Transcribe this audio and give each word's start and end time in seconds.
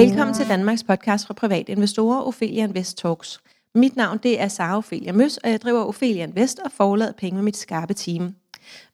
Velkommen 0.00 0.34
til 0.34 0.48
Danmarks 0.48 0.84
podcast 0.84 1.26
fra 1.26 1.34
private 1.34 1.72
investorer, 1.72 2.20
Ophelia 2.20 2.64
Invest 2.64 2.98
Talks. 2.98 3.40
Mit 3.74 3.96
navn 3.96 4.18
det 4.18 4.40
er 4.40 4.48
Sara 4.48 4.76
Ophelia 4.76 5.12
Møs, 5.12 5.36
og 5.36 5.50
jeg 5.50 5.60
driver 5.60 5.84
Ophelia 5.84 6.22
Invest 6.22 6.58
og 6.58 6.72
forlader 6.72 7.12
penge 7.12 7.34
med 7.34 7.42
mit 7.42 7.56
skarpe 7.56 7.94
team. 7.94 8.34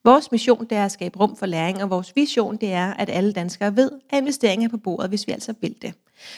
Vores 0.05 0.33
mission 0.33 0.67
det 0.71 0.79
er 0.79 0.85
at 0.85 0.93
skabe 0.93 1.19
rum 1.19 1.37
for 1.37 1.47
læring, 1.47 1.83
og 1.83 1.91
vores 1.91 2.17
vision 2.17 2.57
det 2.57 2.73
er, 2.73 2.95
at 2.95 3.11
alle 3.11 3.33
danskere 3.33 3.77
ved, 3.77 3.91
at 4.11 4.19
investeringer 4.19 4.69
er 4.69 4.71
på 4.71 4.77
bordet, 4.77 5.09
hvis 5.09 5.27
vi 5.27 5.33
altså 5.33 5.55
vil 5.61 5.75
det. 5.83 5.95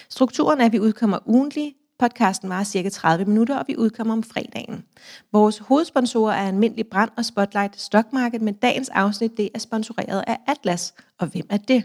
Strukturen 0.08 0.60
er, 0.60 0.64
at 0.64 0.72
vi 0.72 0.80
udkommer 0.80 1.18
ugentlig. 1.26 1.74
Podcasten 1.98 2.48
varer 2.48 2.64
cirka 2.64 2.88
30 2.88 3.24
minutter, 3.24 3.58
og 3.58 3.64
vi 3.68 3.76
udkommer 3.76 4.14
om 4.14 4.22
fredagen. 4.22 4.84
Vores 5.32 5.58
hovedsponsorer 5.58 6.34
er 6.34 6.48
Almindelig 6.48 6.86
Brand 6.86 7.10
og 7.16 7.24
Spotlight 7.24 7.80
Stock 7.80 8.12
Market, 8.12 8.42
men 8.42 8.54
dagens 8.54 8.88
afsnit 8.88 9.36
det 9.36 9.48
er 9.54 9.58
sponsoreret 9.58 10.24
af 10.26 10.38
Atlas. 10.46 10.94
Og 11.18 11.26
hvem 11.26 11.46
er 11.50 11.56
det? 11.56 11.84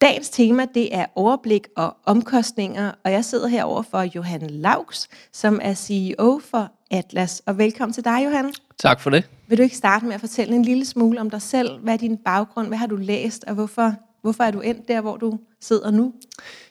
Dagens 0.00 0.30
tema 0.30 0.66
det 0.74 0.94
er 0.94 1.06
overblik 1.14 1.68
og 1.76 1.96
omkostninger, 2.04 2.92
og 3.04 3.12
jeg 3.12 3.24
sidder 3.24 3.48
herover 3.48 3.82
for 3.82 4.02
Johan 4.02 4.50
Laux, 4.50 5.06
som 5.32 5.60
er 5.62 5.74
CEO 5.74 6.40
for 6.50 6.72
Atlas. 6.90 7.42
Og 7.46 7.58
velkommen 7.58 7.92
til 7.92 8.04
dig, 8.04 8.24
Johan. 8.24 8.52
Tak 8.78 9.00
for 9.00 9.10
det. 9.10 9.28
Vil 9.48 9.58
du 9.58 9.62
ikke 9.62 9.76
starte 9.76 10.06
med 10.06 10.14
at 10.14 10.20
fortælle 10.20 10.54
en 10.54 10.62
lille 10.62 10.84
smule 10.84 11.20
om 11.20 11.30
dig 11.30 11.42
selv? 11.42 11.78
Hvad 11.78 11.94
er 11.94 11.98
din 11.98 12.16
baggrund? 12.16 12.68
Hvad 12.68 12.78
har 12.78 12.86
du 12.86 12.96
læst? 12.96 13.44
Og 13.44 13.54
hvorfor, 13.54 13.94
hvorfor 14.22 14.44
er 14.44 14.50
du 14.50 14.60
endt 14.60 14.88
der, 14.88 15.00
hvor 15.00 15.16
du 15.16 15.38
sidder 15.60 15.90
nu? 15.90 16.14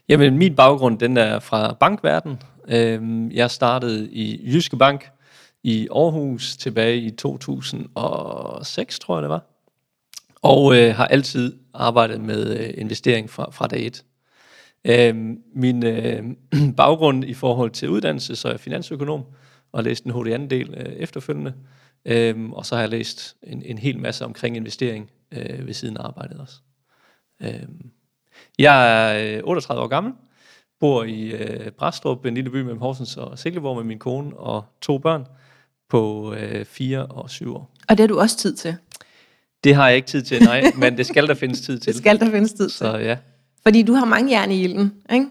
Jamen, 0.10 0.38
min 0.38 0.56
baggrund 0.56 1.00
den 1.00 1.18
er 1.18 1.40
fra 1.40 1.74
bankverden. 1.74 2.42
Øhm, 2.68 3.32
jeg 3.32 3.52
startede 3.52 4.10
i 4.12 4.54
Jyske 4.54 4.78
Bank 4.78 5.10
i 5.64 5.88
Aarhus 5.92 6.58
tilbage 6.58 6.98
i 6.98 7.12
2006, 7.12 9.00
tror 9.00 9.16
jeg 9.16 9.22
det 9.22 9.30
var. 9.30 9.44
Og 10.42 10.78
øh, 10.78 10.96
har 10.96 11.06
altid 11.06 11.54
arbejdet 11.76 12.22
med 12.22 12.60
øh, 12.60 12.74
investering 12.78 13.30
fra, 13.30 13.52
fra 13.52 13.68
dag 13.68 13.86
et. 13.86 14.04
Øh, 14.86 15.16
min 15.56 15.86
øh, 15.86 16.24
baggrund 16.78 17.26
i 17.26 17.34
forhold 17.34 17.72
til 17.72 17.90
uddannelse, 17.90 18.36
så 18.36 18.48
er 18.48 18.52
jeg 18.52 18.60
finansøkonom, 18.60 19.24
og 19.72 19.80
har 19.80 19.82
læst 19.82 20.04
en 20.04 20.12
HDN-del 20.12 20.74
øh, 20.78 20.94
efterfølgende. 20.94 21.54
Øh, 22.06 22.50
og 22.50 22.66
så 22.66 22.76
har 22.76 22.82
jeg 22.82 22.90
læst 22.90 23.36
en, 23.44 23.62
en 23.66 23.78
hel 23.78 24.00
masse 24.00 24.26
omkring 24.26 24.56
investering 24.56 25.12
øh, 25.32 25.68
ved 25.68 25.74
siden 25.74 25.98
af 25.98 26.04
arbejdet 26.04 26.40
også. 26.40 26.56
Øh, 27.42 27.68
jeg 28.60 29.12
er 29.12 29.38
øh, 29.38 29.44
38 29.44 29.84
år 29.84 29.88
gammel, 29.88 30.14
bor 30.80 31.04
i 31.04 31.22
øh, 31.22 31.72
Brastrup, 31.72 32.26
en 32.26 32.34
lille 32.34 32.50
by 32.50 32.56
mellem 32.56 32.80
Horsens 32.80 33.18
og 33.18 33.40
Silkeborg 33.40 33.76
med 33.76 33.84
min 33.84 34.00
kone 34.00 34.38
og 34.38 34.64
to 34.82 34.98
børn 34.98 35.26
på 35.90 36.34
øh, 36.34 36.66
4 36.66 37.06
og 37.06 37.30
7 37.30 37.56
år. 37.56 37.72
Og 37.90 37.98
det 37.98 38.00
har 38.00 38.08
du 38.08 38.20
også 38.20 38.38
tid 38.38 38.56
til? 38.56 38.78
Det 39.66 39.76
har 39.76 39.88
jeg 39.88 39.96
ikke 39.96 40.08
tid 40.08 40.22
til, 40.22 40.44
nej, 40.44 40.64
men 40.78 40.98
det 40.98 41.06
skal 41.06 41.28
der 41.28 41.34
findes 41.34 41.62
tid 41.62 41.80
til. 41.80 41.94
Det 41.94 42.02
skal 42.02 42.20
der 42.20 42.32
findes 42.32 42.54
tid 42.54 42.70
til. 42.70 42.78
Så 42.78 42.98
ja. 42.98 43.18
Fordi 43.64 43.82
du 43.84 43.94
har 43.94 44.06
mange 44.06 44.32
jern 44.40 44.52
i 44.52 44.64
ilden, 44.64 44.94
ikke? 45.14 45.26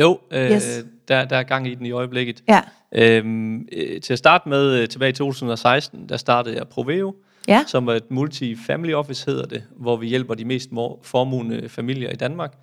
Jo, 0.00 0.18
øh, 0.30 0.50
Yes. 0.50 0.84
der, 1.08 1.24
der 1.24 1.36
er 1.36 1.42
gang 1.42 1.66
i 1.68 1.74
den 1.74 1.86
i 1.86 1.90
øjeblikket. 1.90 2.42
Ja. 2.48 2.60
Øhm, 2.94 3.68
øh, 3.72 4.00
til 4.00 4.12
at 4.12 4.18
starte 4.18 4.48
med, 4.48 4.80
øh, 4.82 4.88
tilbage 4.88 5.10
i 5.10 5.12
2016, 5.12 6.08
der 6.08 6.16
startede 6.16 6.56
jeg 6.56 6.68
Proveo, 6.68 7.14
Ja. 7.48 7.64
som 7.66 7.88
er 7.88 7.92
et 7.92 8.10
multi-family 8.10 8.92
office 8.92 9.26
hedder 9.26 9.46
det, 9.46 9.62
hvor 9.76 9.96
vi 9.96 10.06
hjælper 10.06 10.34
de 10.34 10.44
mest 10.44 10.68
formuende 11.02 11.68
familier 11.68 12.10
i 12.10 12.16
Danmark 12.16 12.54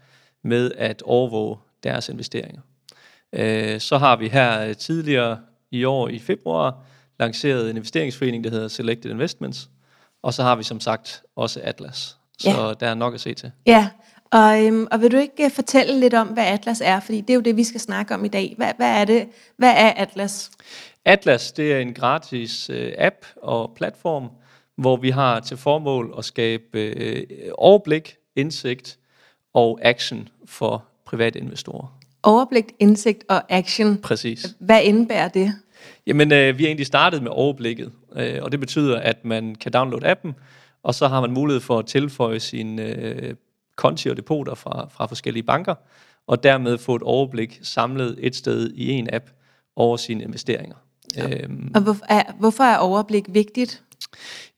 med 0.44 0.72
at 0.78 1.02
overvåge 1.06 1.58
deres 1.84 2.10
investeringer. 2.10 2.62
Øh, 3.34 3.80
så 3.80 3.98
har 3.98 4.16
vi 4.16 4.28
her 4.28 4.62
øh, 4.68 4.76
tidligere 4.76 5.38
i 5.72 5.84
år 5.84 6.08
i 6.10 6.20
februar 6.20 6.84
lanceret 7.20 7.70
en 7.70 7.76
investeringsforening, 7.78 8.44
der 8.44 8.50
hedder 8.50 8.68
Selected 8.68 9.12
Investments, 9.12 9.70
og 10.26 10.34
så 10.34 10.44
har 10.44 10.56
vi 10.56 10.64
som 10.64 10.80
sagt 10.80 11.24
også 11.36 11.60
Atlas. 11.64 12.18
Så 12.40 12.50
Ja. 12.50 12.74
der 12.80 12.88
er 12.88 12.94
nok 12.94 13.14
at 13.14 13.22
se 13.22 13.34
til. 13.34 13.52
Ja, 13.66 13.88
og, 14.32 14.66
øhm, 14.66 14.88
og 14.92 15.02
vil 15.02 15.12
du 15.12 15.18
ikke 15.18 15.46
øh, 15.46 15.52
fortælle 15.52 16.00
lidt 16.00 16.14
om, 16.14 16.28
hvad 16.28 16.46
Atlas 16.46 16.82
er? 16.86 17.00
Fordi 17.00 17.22
det 17.22 17.30
er 17.30 17.34
jo 17.34 17.42
det, 17.42 17.58
vi 17.58 17.64
skal 17.64 17.80
snakke 17.82 18.14
om 18.14 18.26
i 18.26 18.28
dag. 18.28 18.54
Hvad, 18.58 18.72
hvad 18.78 18.88
er 19.02 19.06
det? 19.06 19.28
Hvad 19.58 19.70
er 19.78 19.94
Atlas? 19.96 20.52
Atlas, 21.06 21.52
det 21.52 21.74
er 21.74 21.80
en 21.80 21.94
gratis 21.94 22.70
øh, 22.70 22.94
app 22.98 23.16
og 23.42 23.72
platform, 23.76 24.30
hvor 24.78 24.98
vi 24.98 25.10
har 25.10 25.40
til 25.40 25.58
formål 25.58 26.14
at 26.18 26.26
skabe 26.26 26.80
øh, 26.80 27.24
overblik, 27.58 28.16
indsigt 28.36 28.98
og 29.54 29.80
action 29.82 30.30
for 30.46 30.86
private 31.06 31.40
investorer. 31.40 31.98
Overblik, 32.24 32.66
indsigt 32.80 33.24
og 33.30 33.42
action. 33.50 33.98
Præcis. 33.98 34.56
Hvad 34.60 34.82
indebærer 34.84 35.28
det? 35.28 35.54
Jamen, 36.08 36.32
øh, 36.32 36.58
vi 36.58 36.64
har 36.64 36.68
egentlig 36.68 36.86
startet 36.88 37.24
med 37.24 37.32
overblikket, 37.32 37.92
øh, 38.16 38.40
og 38.42 38.52
det 38.52 38.60
betyder, 38.60 39.00
at 39.00 39.26
man 39.26 39.56
kan 39.56 39.72
downloade 39.72 40.08
appen, 40.08 40.36
og 40.84 40.96
så 40.96 41.08
har 41.08 41.22
man 41.22 41.32
mulighed 41.32 41.62
for 41.62 41.80
at 41.80 41.86
tilføje 41.86 42.40
sine 42.40 42.82
øh, 42.82 43.36
konti 43.76 44.10
og 44.10 44.18
depoter 44.18 44.56
fra, 44.56 44.88
fra 44.92 45.06
forskellige 45.06 45.44
banker, 45.44 45.76
og 46.28 46.44
dermed 46.44 46.78
få 46.78 46.96
et 46.96 47.02
overblik 47.02 47.60
samlet 47.64 48.16
et 48.20 48.36
sted 48.36 48.72
i 48.76 48.92
en 48.92 49.10
app 49.14 49.26
over 49.76 49.98
sine 49.98 50.24
investeringer. 50.24 50.76
Øhm, 51.24 51.72
Og 51.76 51.82
hvorfor 51.82 52.06
er, 52.10 52.24
hvorfor 52.40 52.64
er 52.64 52.78
overblik 52.78 53.24
vigtigt? 53.28 53.84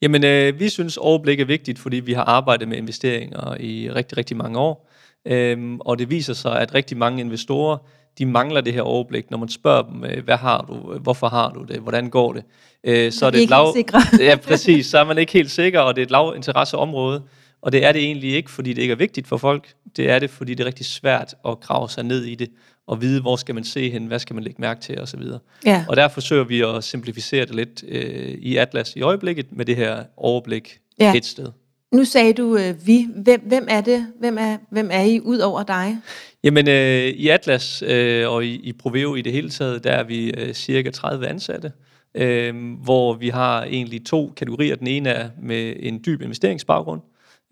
Jamen, 0.02 0.24
øh, 0.24 0.59
vi 0.59 0.69
synes 0.69 0.97
overblik 0.97 1.40
er 1.40 1.46
vigtigt, 1.46 1.79
fordi 1.79 1.97
vi 1.97 2.14
har 2.14 2.24
arbejdet 2.24 2.68
med 2.68 2.78
investeringer 2.78 3.58
i 3.59 3.91
rigtig, 3.91 4.18
rigtig 4.18 4.38
mange 4.38 4.59
år. 4.59 4.90
Øhm, 5.25 5.79
og 5.79 6.00
det 6.00 6.09
viser 6.09 6.34
sig, 6.34 6.62
at 6.62 6.74
rigtig 6.74 6.97
mange 6.97 7.22
investorer, 7.22 7.78
de 8.17 8.25
mangler 8.25 8.61
det 8.61 8.73
her 8.73 8.81
overblik. 8.81 9.31
Når 9.31 9.38
man 9.38 9.50
spørger 9.50 9.81
dem, 9.83 10.03
øh, 10.03 10.23
hvad 10.23 10.38
har 10.38 10.61
du, 10.61 10.97
hvorfor 10.97 11.28
har 11.28 11.50
du 11.51 11.63
det, 11.63 11.79
hvordan 11.79 12.09
går 12.09 12.33
det, 12.33 12.44
øh, 12.83 13.11
så 13.11 13.25
er 13.25 13.29
det 13.29 13.44
et 13.44 13.50
lav... 13.50 13.75
ja, 14.19 14.35
præcis. 14.35 14.85
Så 14.85 15.00
er 15.00 15.03
man 15.03 15.17
ikke 15.17 15.33
helt 15.33 15.51
sikker, 15.51 15.79
og 15.79 15.95
det 15.95 16.01
er 16.01 16.05
et 16.05 16.11
lav 16.11 16.33
interesseområde. 16.35 17.23
Og 17.61 17.72
det 17.72 17.85
er 17.85 17.91
det 17.91 18.03
egentlig 18.03 18.33
ikke, 18.33 18.51
fordi 18.51 18.73
det 18.73 18.81
ikke 18.81 18.91
er 18.91 18.95
vigtigt 18.95 19.28
for 19.28 19.38
folk. 19.38 19.73
Det 19.97 20.09
er 20.09 20.19
det, 20.19 20.29
fordi 20.29 20.53
det 20.53 20.63
er 20.63 20.67
rigtig 20.67 20.85
svært 20.85 21.35
at 21.47 21.59
grave 21.59 21.89
sig 21.89 22.03
ned 22.03 22.23
i 22.23 22.35
det, 22.35 22.50
og 22.88 23.01
vide, 23.01 23.22
hvor 23.22 23.35
skal 23.35 23.55
man 23.55 23.63
se 23.63 23.89
hen, 23.89 24.05
hvad 24.05 24.19
skal 24.19 24.34
man 24.34 24.44
lægge 24.44 24.61
mærke 24.61 24.81
til, 24.81 25.01
osv. 25.01 25.22
Ja. 25.66 25.85
Og 25.89 25.95
der 25.95 26.07
forsøger 26.07 26.44
vi 26.44 26.61
at 26.61 26.84
simplificere 26.84 27.45
det 27.45 27.55
lidt 27.55 27.84
øh, 27.88 28.38
i 28.39 28.57
Atlas 28.57 28.95
i 28.95 29.01
øjeblikket 29.01 29.45
med 29.51 29.66
det 29.66 29.75
her 29.75 30.03
overblik 30.17 30.78
Ja. 30.99 31.13
et 31.16 31.25
sted. 31.25 31.47
Nu 31.94 32.03
sagde 32.06 32.34
du 32.34 32.58
øh, 32.58 32.88
vi. 32.88 33.08
Hvem, 33.24 33.42
hvem 33.48 33.68
er 33.70 33.81
det? 33.81 34.08
Hvem 34.20 34.38
er, 34.38 34.58
hvem 34.72 34.90
er 34.92 35.02
I 35.02 35.20
ud 35.22 35.40
over 35.40 35.64
dig? 35.64 35.98
Jamen 36.44 36.68
øh, 36.70 37.03
i 37.08 37.28
Atlas 37.30 37.84
øh, 37.88 38.30
og 38.30 38.46
i, 38.46 38.56
i 38.56 38.74
Proveo 38.74 39.16
i 39.16 39.22
det 39.22 39.31
hele 39.31 39.50
taget, 39.50 39.84
der 39.84 39.92
er 39.92 40.03
vi 40.03 40.31
øh, 40.38 40.53
cirka 40.53 40.90
30 40.92 41.28
ansatte, 41.28 41.72
øh, 42.16 42.56
hvor 42.84 43.14
vi 43.14 43.30
har 43.30 43.64
egentlig 43.64 44.06
to 44.06 44.34
kategorier. 44.38 44.76
Den 44.76 44.88
ene 44.88 45.09
er 45.09 45.30
med 45.42 45.74
en 45.80 46.02
dyb 46.06 46.22
investeringsbaggrund, 46.22 47.02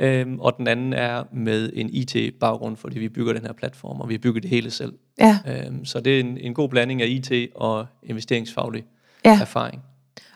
øh, 0.02 0.26
og 0.40 0.54
den 0.58 0.68
anden 0.68 0.94
er 0.94 1.24
med 1.34 1.70
en 1.74 1.90
IT-baggrund, 1.94 2.78
fordi 2.78 3.00
vi 3.00 3.10
bygger 3.10 3.34
den 3.34 3.42
her 3.42 3.54
platform, 3.54 4.02
og 4.02 4.10
vi 4.10 4.18
bygger 4.18 4.42
det 4.42 4.50
hele 4.50 4.72
selv. 4.72 4.94
Ja. 5.20 5.38
Øh, 5.48 5.72
så 5.84 6.00
det 6.00 6.16
er 6.16 6.20
en, 6.20 6.38
en 6.38 6.54
god 6.54 6.70
blanding 6.70 7.02
af 7.02 7.08
IT 7.08 7.32
og 7.56 7.86
investeringsfaglig 8.04 8.84
Ja. 9.26 9.40
erfaring. 9.42 9.82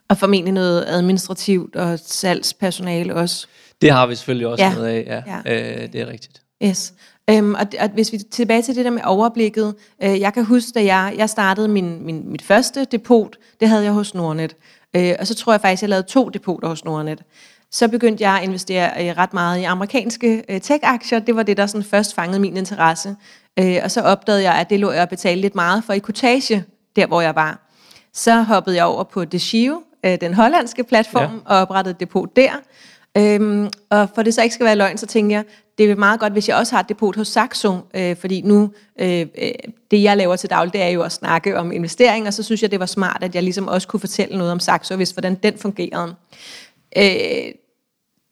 Og 0.09 0.17
formentlig 0.17 0.53
noget 0.53 0.85
administrativt 0.87 1.75
og 1.75 1.99
salgspersonale 1.99 3.15
også. 3.15 3.47
Det 3.81 3.91
har 3.91 4.07
vi 4.07 4.15
selvfølgelig 4.15 4.47
også 4.47 4.63
Ja. 4.63 4.73
noget 4.73 4.87
af, 4.87 5.23
ja. 5.27 5.41
Ja. 5.45 5.81
Øh, 5.81 5.93
det 5.93 6.01
er 6.01 6.07
rigtigt. 6.07 6.41
Yes. 6.63 6.93
Øhm, 7.29 7.53
og, 7.53 7.67
og 7.79 7.89
hvis 7.89 8.11
vi 8.11 8.17
tilbage 8.17 8.61
til 8.61 8.75
det 8.75 8.85
der 8.85 8.91
med 8.91 9.01
overblikket. 9.05 9.75
Øh, 10.03 10.19
jeg 10.19 10.33
kan 10.33 10.45
huske, 10.45 10.71
da 10.75 10.83
jeg, 10.83 11.13
jeg 11.17 11.29
startede 11.29 11.67
min, 11.67 12.05
min, 12.05 12.31
mit 12.31 12.41
første 12.41 12.85
depot, 12.85 13.35
det 13.59 13.69
havde 13.69 13.83
jeg 13.83 13.91
hos 13.91 14.13
Nordnet. 14.13 14.55
Øh, 14.95 15.13
og 15.19 15.27
så 15.27 15.35
tror 15.35 15.53
jeg 15.53 15.61
faktisk, 15.61 15.81
jeg 15.81 15.89
lavede 15.89 16.07
to 16.07 16.29
depoter 16.29 16.67
hos 16.67 16.85
Nordnet. 16.85 17.23
Så 17.71 17.87
begyndte 17.87 18.23
jeg 18.23 18.37
at 18.37 18.43
investere 18.43 18.91
øh, 18.99 19.17
ret 19.17 19.33
meget 19.33 19.59
i 19.59 19.63
amerikanske 19.63 20.43
øh, 20.49 20.61
tech-aktier. 20.61 21.19
Det 21.19 21.35
var 21.35 21.43
det, 21.43 21.57
der 21.57 21.65
sådan 21.65 21.83
først 21.85 22.15
fangede 22.15 22.39
min 22.39 22.57
interesse. 22.57 23.15
Øh, 23.59 23.77
og 23.83 23.91
så 23.91 24.01
opdagede 24.01 24.43
jeg, 24.43 24.53
at 24.53 24.69
det 24.69 24.79
lå 24.79 24.91
jeg 24.91 25.01
at 25.01 25.09
betale 25.09 25.41
lidt 25.41 25.55
meget 25.55 25.83
for 25.83 25.93
i 25.93 25.99
kortage, 25.99 26.63
der 26.95 27.07
hvor 27.07 27.21
jeg 27.21 27.35
var. 27.35 27.69
Så 28.13 28.41
hoppede 28.41 28.75
jeg 28.75 28.85
over 28.85 29.03
på 29.03 29.25
Deshio, 29.25 29.81
øh, 30.05 30.21
den 30.21 30.33
hollandske 30.33 30.83
platform, 30.83 31.41
ja. 31.49 31.55
og 31.55 31.57
oprettede 31.61 31.91
et 31.93 31.99
depot 31.99 32.35
der. 32.35 32.51
Øhm, 33.17 33.69
og 33.89 34.09
for 34.15 34.23
det 34.23 34.33
så 34.33 34.41
ikke 34.41 34.53
skal 34.53 34.65
være 34.65 34.75
løgn, 34.75 34.97
så 34.97 35.05
tænker 35.05 35.35
jeg, 35.35 35.45
det 35.77 35.91
er 35.91 35.95
meget 35.95 36.19
godt, 36.19 36.33
hvis 36.33 36.49
jeg 36.49 36.57
også 36.57 36.75
har 36.75 36.79
et 36.79 36.89
depot 36.89 37.15
hos 37.15 37.27
Saxo, 37.27 37.77
øh, 37.93 38.15
fordi 38.15 38.41
nu, 38.41 38.71
øh, 38.99 39.27
øh, 39.41 39.51
det 39.91 40.03
jeg 40.03 40.17
laver 40.17 40.35
til 40.35 40.49
daglig, 40.49 40.73
det 40.73 40.81
er 40.81 40.87
jo 40.87 41.01
at 41.01 41.11
snakke 41.11 41.57
om 41.57 41.71
investering, 41.71 42.27
og 42.27 42.33
så 42.33 42.43
synes 42.43 42.61
jeg, 42.61 42.71
det 42.71 42.79
var 42.79 42.85
smart, 42.85 43.23
at 43.23 43.35
jeg 43.35 43.43
ligesom 43.43 43.67
også 43.67 43.87
kunne 43.87 43.99
fortælle 43.99 44.37
noget 44.37 44.51
om 44.51 44.59
Saxo, 44.59 44.95
hvis 44.95 45.11
hvordan 45.11 45.35
den 45.35 45.57
fungerede. 45.57 46.15
Øh, 46.97 47.53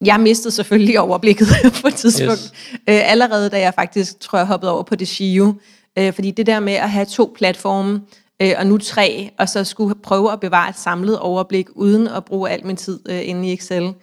jeg 0.06 0.20
mistede 0.20 0.52
selvfølgelig 0.52 1.00
overblikket 1.00 1.48
på 1.82 1.88
et 1.88 1.96
tidspunkt. 1.96 2.42
Yes. 2.42 2.74
øh, 2.74 3.12
allerede 3.12 3.50
da 3.50 3.60
jeg 3.60 3.74
faktisk, 3.74 4.20
tror 4.20 4.38
jeg, 4.38 4.48
hoppede 4.48 4.72
over 4.72 4.84
på 4.84 4.96
det 4.96 5.08
Shio, 5.08 5.54
øh, 5.98 6.14
fordi 6.14 6.32
det 6.32 6.46
der 6.46 6.60
med 6.60 6.74
at 6.74 6.90
have 6.90 7.06
to 7.06 7.34
platforme, 7.38 8.02
øh, 8.42 8.54
og 8.58 8.68
nu 8.68 8.78
tre, 8.78 9.30
og 9.40 9.50
så 9.50 9.64
skulle 9.64 9.96
prøve 9.96 10.32
at 10.32 10.40
bevare 10.40 10.70
et 10.70 10.80
samlet 10.80 11.20
overblik, 11.20 11.68
uden 11.76 12.08
at 12.08 12.26
bruge 12.26 12.50
al 12.50 12.66
min 12.66 12.78
tid 12.78 13.00
øh, 13.10 13.30
inde 13.30 13.50
i 13.50 13.54
Excel, 13.54 13.94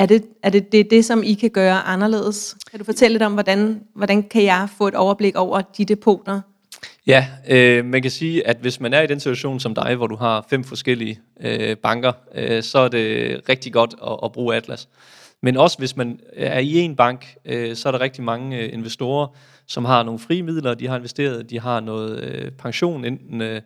er 0.00 0.06
det, 0.06 0.24
er 0.42 0.50
det, 0.50 0.72
det 0.72 0.90
det, 0.90 1.04
som 1.04 1.22
I 1.22 1.34
kan 1.34 1.50
gøre 1.50 1.82
anderledes? 1.82 2.56
Kan 2.70 2.78
du 2.78 2.84
fortælle 2.84 3.14
lidt 3.14 3.22
om, 3.22 3.32
hvordan, 3.32 3.82
hvordan 3.94 4.22
kan 4.22 4.44
jeg 4.44 4.68
få 4.78 4.88
et 4.88 4.94
overblik 4.94 5.36
over 5.36 5.60
de 5.60 5.84
depoter? 5.84 6.40
Ja, 7.06 7.26
øh, 7.48 7.84
man 7.84 8.02
kan 8.02 8.10
sige, 8.10 8.46
at 8.46 8.56
hvis 8.60 8.80
man 8.80 8.94
er 8.94 9.02
i 9.02 9.06
den 9.06 9.20
situation 9.20 9.60
som 9.60 9.74
dig, 9.74 9.94
hvor 9.94 10.06
du 10.06 10.16
har 10.16 10.46
fem 10.50 10.64
forskellige 10.64 11.20
øh, 11.40 11.76
banker, 11.76 12.12
øh, 12.34 12.62
så 12.62 12.78
er 12.78 12.88
det 12.88 13.40
rigtig 13.48 13.72
godt 13.72 13.94
at, 14.06 14.16
at 14.24 14.32
bruge 14.32 14.56
Atlas. 14.56 14.88
Men 15.42 15.56
også 15.56 15.78
hvis 15.78 15.96
man 15.96 16.20
er 16.36 16.58
i 16.58 16.78
en 16.78 16.96
bank, 16.96 17.34
øh, 17.44 17.76
så 17.76 17.88
er 17.88 17.92
der 17.92 18.00
rigtig 18.00 18.24
mange 18.24 18.58
øh, 18.58 18.72
investorer, 18.72 19.26
som 19.66 19.84
har 19.84 20.02
nogle 20.02 20.18
frie 20.18 20.42
midler, 20.42 20.74
de 20.74 20.88
har 20.88 20.96
investeret, 20.96 21.50
de 21.50 21.60
har 21.60 21.80
noget 21.80 22.24
øh, 22.24 22.50
pension, 22.52 23.04
enten 23.04 23.40
øh, 23.40 23.60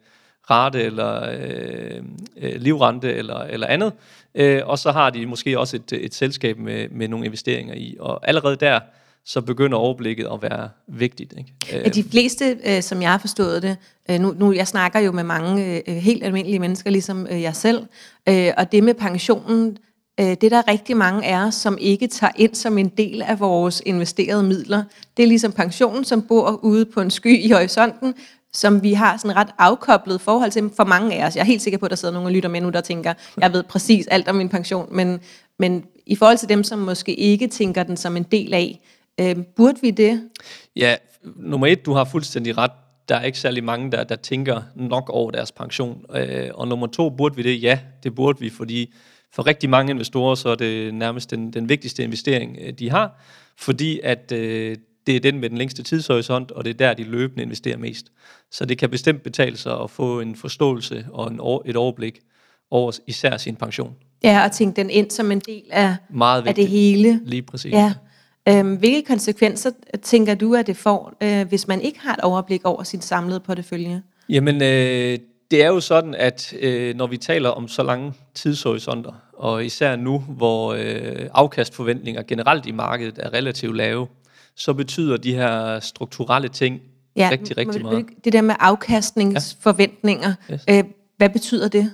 rate 0.50 0.82
eller 0.82 1.22
øh, 1.22 2.02
øh, 2.36 2.60
livrente 2.60 3.12
eller, 3.12 3.38
eller 3.38 3.66
andet, 3.66 3.92
øh, 4.34 4.62
og 4.64 4.78
så 4.78 4.92
har 4.92 5.10
de 5.10 5.26
måske 5.26 5.58
også 5.58 5.76
et, 5.76 5.92
et 5.92 6.14
selskab 6.14 6.58
med, 6.58 6.88
med 6.88 7.08
nogle 7.08 7.26
investeringer 7.26 7.74
i. 7.74 7.96
Og 8.00 8.28
allerede 8.28 8.56
der, 8.56 8.80
så 9.26 9.40
begynder 9.40 9.78
overblikket 9.78 10.28
at 10.32 10.42
være 10.42 10.68
vigtigt. 10.88 11.34
Ikke? 11.38 11.52
Ja, 11.72 11.88
de 11.88 12.04
fleste, 12.10 12.58
øh, 12.66 12.82
som 12.82 13.02
jeg 13.02 13.10
har 13.10 13.18
forstået 13.18 13.62
det, 13.62 13.76
øh, 14.10 14.20
nu, 14.20 14.34
nu 14.38 14.52
jeg 14.52 14.68
snakker 14.68 15.00
jo 15.00 15.12
med 15.12 15.24
mange 15.24 15.82
øh, 15.88 15.96
helt 15.96 16.24
almindelige 16.24 16.58
mennesker, 16.58 16.90
ligesom 16.90 17.26
øh, 17.30 17.42
jeg 17.42 17.56
selv, 17.56 17.86
øh, 18.28 18.52
og 18.56 18.72
det 18.72 18.84
med 18.84 18.94
pensionen, 18.94 19.78
øh, 20.20 20.26
det 20.26 20.44
er 20.44 20.48
der 20.48 20.68
rigtig 20.68 20.96
mange 20.96 21.36
os, 21.36 21.54
som 21.54 21.78
ikke 21.80 22.06
tager 22.06 22.32
ind 22.36 22.54
som 22.54 22.78
en 22.78 22.88
del 22.88 23.22
af 23.22 23.40
vores 23.40 23.82
investerede 23.86 24.42
midler. 24.42 24.84
Det 25.16 25.22
er 25.22 25.26
ligesom 25.26 25.52
pensionen, 25.52 26.04
som 26.04 26.22
bor 26.22 26.60
ude 26.62 26.84
på 26.84 27.00
en 27.00 27.10
sky 27.10 27.38
i 27.38 27.50
horisonten, 27.50 28.14
som 28.54 28.82
vi 28.82 28.92
har 28.92 29.16
sådan 29.16 29.36
ret 29.36 29.48
afkoblet 29.58 30.20
forhold 30.20 30.50
til 30.50 30.70
for 30.76 30.84
mange 30.84 31.14
af 31.14 31.26
os. 31.26 31.36
Jeg 31.36 31.42
er 31.42 31.46
helt 31.46 31.62
sikker 31.62 31.78
på, 31.78 31.86
at 31.86 31.90
der 31.90 31.96
sidder 31.96 32.14
nogen 32.14 32.26
og 32.26 32.32
lytter 32.32 32.48
med 32.48 32.60
nu, 32.60 32.70
der 32.70 32.80
tænker, 32.80 33.14
jeg 33.40 33.52
ved 33.52 33.62
præcis 33.62 34.06
alt 34.06 34.28
om 34.28 34.34
min 34.34 34.48
pension, 34.48 34.88
men, 34.90 35.20
men 35.58 35.84
i 36.06 36.16
forhold 36.16 36.38
til 36.38 36.48
dem, 36.48 36.64
som 36.64 36.78
måske 36.78 37.14
ikke 37.14 37.46
tænker 37.46 37.82
den 37.82 37.96
som 37.96 38.16
en 38.16 38.22
del 38.22 38.54
af, 38.54 38.80
øh, 39.20 39.36
burde 39.56 39.80
vi 39.80 39.90
det? 39.90 40.30
Ja, 40.76 40.96
nummer 41.36 41.66
et, 41.66 41.86
du 41.86 41.92
har 41.92 42.04
fuldstændig 42.04 42.58
ret. 42.58 42.70
Der 43.08 43.16
er 43.16 43.22
ikke 43.22 43.38
særlig 43.38 43.64
mange, 43.64 43.92
der, 43.92 44.04
der 44.04 44.16
tænker 44.16 44.62
nok 44.76 45.10
over 45.10 45.30
deres 45.30 45.52
pension. 45.52 46.04
Øh, 46.14 46.50
og 46.54 46.68
nummer 46.68 46.86
to, 46.86 47.10
burde 47.10 47.36
vi 47.36 47.42
det? 47.42 47.62
Ja, 47.62 47.78
det 48.02 48.14
burde 48.14 48.40
vi, 48.40 48.50
fordi 48.50 48.94
for 49.32 49.46
rigtig 49.46 49.70
mange 49.70 49.90
investorer, 49.90 50.34
så 50.34 50.48
er 50.48 50.54
det 50.54 50.94
nærmest 50.94 51.30
den, 51.30 51.52
den 51.52 51.68
vigtigste 51.68 52.02
investering, 52.02 52.58
øh, 52.60 52.72
de 52.72 52.90
har, 52.90 53.20
fordi 53.58 54.00
at 54.02 54.32
øh, 54.32 54.76
det 55.06 55.16
er 55.16 55.20
den 55.20 55.40
med 55.40 55.50
den 55.50 55.58
længste 55.58 55.82
tidshorisont, 55.82 56.50
og 56.50 56.64
det 56.64 56.70
er 56.70 56.74
der, 56.74 56.94
de 56.94 57.04
løbende 57.04 57.42
investerer 57.42 57.76
mest. 57.76 58.06
Så 58.50 58.64
det 58.64 58.78
kan 58.78 58.90
bestemt 58.90 59.22
betale 59.22 59.56
sig 59.56 59.80
at 59.80 59.90
få 59.90 60.20
en 60.20 60.36
forståelse 60.36 61.06
og 61.12 61.28
en, 61.30 61.40
et 61.70 61.76
overblik 61.76 62.20
over 62.70 62.92
især 63.06 63.36
sin 63.36 63.56
pension. 63.56 63.94
Ja, 64.24 64.44
og 64.44 64.52
tænke 64.52 64.76
den 64.76 64.90
ind 64.90 65.10
som 65.10 65.32
en 65.32 65.40
del 65.40 65.62
af, 65.70 65.96
Meget 66.10 66.46
af 66.46 66.54
det 66.54 66.68
hele. 66.68 67.20
Lige 67.24 67.42
præcis. 67.42 67.72
Ja. 67.72 67.92
Øhm, 68.48 68.76
hvilke 68.76 69.02
konsekvenser 69.06 69.70
tænker 70.02 70.34
du, 70.34 70.54
at 70.54 70.66
det 70.66 70.76
får, 70.76 71.12
øh, 71.22 71.48
hvis 71.48 71.68
man 71.68 71.80
ikke 71.80 72.00
har 72.00 72.14
et 72.14 72.20
overblik 72.20 72.60
over 72.64 72.82
sin 72.82 73.00
samlede 73.00 73.40
portefølje? 73.40 74.02
Jamen, 74.28 74.62
øh, 74.62 75.18
det 75.50 75.62
er 75.62 75.66
jo 75.66 75.80
sådan, 75.80 76.14
at 76.14 76.54
øh, 76.60 76.94
når 76.94 77.06
vi 77.06 77.16
taler 77.16 77.48
om 77.48 77.68
så 77.68 77.82
lange 77.82 78.12
tidshorisonter, 78.34 79.12
og 79.32 79.64
især 79.64 79.96
nu, 79.96 80.18
hvor 80.18 80.72
øh, 80.72 81.28
afkastforventninger 81.34 82.22
generelt 82.22 82.66
i 82.66 82.72
markedet 82.72 83.18
er 83.18 83.32
relativt 83.32 83.76
lave, 83.76 84.06
så 84.56 84.74
betyder 84.74 85.16
de 85.16 85.34
her 85.34 85.80
strukturelle 85.80 86.48
ting 86.48 86.80
ja, 87.16 87.28
rigtig, 87.32 87.56
rigtig 87.56 87.82
meget. 87.82 88.06
Det 88.24 88.32
der 88.32 88.42
med 88.42 88.54
afkastningsforventninger, 88.60 90.34
ja. 90.48 90.54
yes. 90.54 90.64
øh, 90.70 90.84
hvad 91.16 91.30
betyder 91.30 91.68
det? 91.68 91.92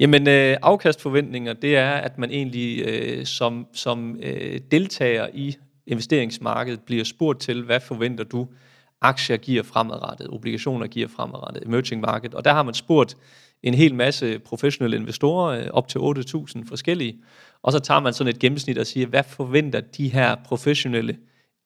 Jamen, 0.00 0.28
øh, 0.28 0.56
afkastforventninger, 0.62 1.52
det 1.52 1.76
er, 1.76 1.90
at 1.90 2.18
man 2.18 2.30
egentlig 2.30 2.84
øh, 2.86 3.26
som, 3.26 3.66
som 3.72 4.16
øh, 4.22 4.60
deltager 4.70 5.26
i 5.34 5.56
investeringsmarkedet 5.86 6.80
bliver 6.80 7.04
spurgt 7.04 7.40
til, 7.40 7.62
hvad 7.62 7.80
forventer 7.80 8.24
du, 8.24 8.48
aktier 9.00 9.36
giver 9.36 9.62
fremadrettet, 9.62 10.28
obligationer 10.28 10.86
giver 10.86 11.08
fremadrettet, 11.08 11.62
emerging 11.66 12.00
market. 12.00 12.34
Og 12.34 12.44
der 12.44 12.52
har 12.52 12.62
man 12.62 12.74
spurgt 12.74 13.16
en 13.62 13.74
hel 13.74 13.94
masse 13.94 14.38
professionelle 14.38 14.96
investorer, 14.96 15.60
øh, 15.60 15.66
op 15.70 15.88
til 15.88 15.98
8.000 15.98 16.68
forskellige, 16.68 17.18
og 17.62 17.72
så 17.72 17.78
tager 17.78 18.00
man 18.00 18.12
sådan 18.12 18.34
et 18.34 18.38
gennemsnit 18.38 18.78
og 18.78 18.86
siger, 18.86 19.06
hvad 19.06 19.22
forventer 19.22 19.80
de 19.80 20.08
her 20.08 20.36
professionelle 20.44 21.16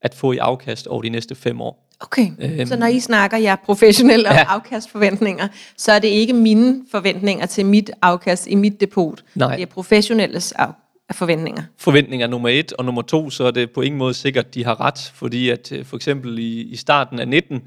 at 0.03 0.15
få 0.15 0.33
i 0.33 0.39
afkast 0.39 0.87
over 0.87 1.03
de 1.03 1.09
næste 1.09 1.35
fem 1.35 1.61
år. 1.61 1.89
Okay, 2.01 2.31
øhm, 2.39 2.67
så 2.67 2.77
når 2.77 2.87
I 2.87 3.01
snakker 3.01 3.37
jer 3.37 3.57
professionelle 3.57 4.29
om 4.29 4.35
ja. 4.35 4.45
afkastforventninger, 4.49 5.49
så 5.77 5.93
er 5.93 5.99
det 5.99 6.09
ikke 6.09 6.33
mine 6.33 6.83
forventninger 6.91 7.47
til 7.47 7.67
mit 7.67 7.91
afkast 8.03 8.47
i 8.47 8.55
mit 8.55 8.81
depot. 8.81 9.25
Nej. 9.35 9.57
Det 9.57 9.63
er 9.63 9.67
professionelles 9.67 10.53
af 10.53 10.67
forventninger. 11.15 11.63
Forventninger 11.79 12.27
nummer 12.27 12.49
et, 12.49 12.73
og 12.73 12.85
nummer 12.85 13.03
to, 13.03 13.31
så 13.31 13.45
er 13.45 13.51
det 13.51 13.71
på 13.71 13.81
ingen 13.81 13.99
måde 13.99 14.15
sikkert, 14.15 14.47
at 14.47 14.55
de 14.55 14.65
har 14.65 14.81
ret, 14.81 15.13
fordi 15.15 15.49
at 15.49 15.73
øh, 15.73 15.85
for 15.85 15.97
eksempel 15.97 16.39
i, 16.39 16.61
i 16.61 16.77
starten 16.77 17.19
af 17.19 17.29
19, 17.29 17.63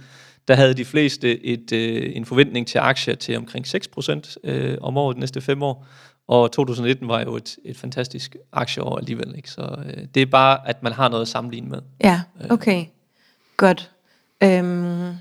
der 0.47 0.55
havde 0.55 0.73
de 0.73 0.85
fleste 0.85 1.45
et, 1.45 1.71
øh, 1.71 2.11
en 2.15 2.25
forventning 2.25 2.67
til 2.67 2.77
aktier 2.77 3.15
til 3.15 3.37
omkring 3.37 3.65
6% 3.67 4.35
øh, 4.43 4.77
om 4.81 4.97
året 4.97 5.15
de 5.15 5.19
næste 5.19 5.41
fem 5.41 5.63
år, 5.63 5.87
og 6.27 6.51
2019 6.51 7.07
var 7.07 7.21
jo 7.21 7.35
et, 7.35 7.57
et 7.65 7.77
fantastisk 7.77 8.35
aktieår 8.51 8.97
alligevel. 8.97 9.33
Ikke? 9.37 9.51
Så 9.51 9.77
øh, 9.85 10.03
det 10.15 10.21
er 10.21 10.25
bare, 10.25 10.67
at 10.67 10.83
man 10.83 10.91
har 10.91 11.09
noget 11.09 11.21
at 11.21 11.27
sammenligne 11.27 11.69
med. 11.69 11.79
Ja, 12.03 12.21
øh. 12.41 12.47
okay. 12.49 12.85
Godt. 13.57 13.91
Øhm. 14.43 15.15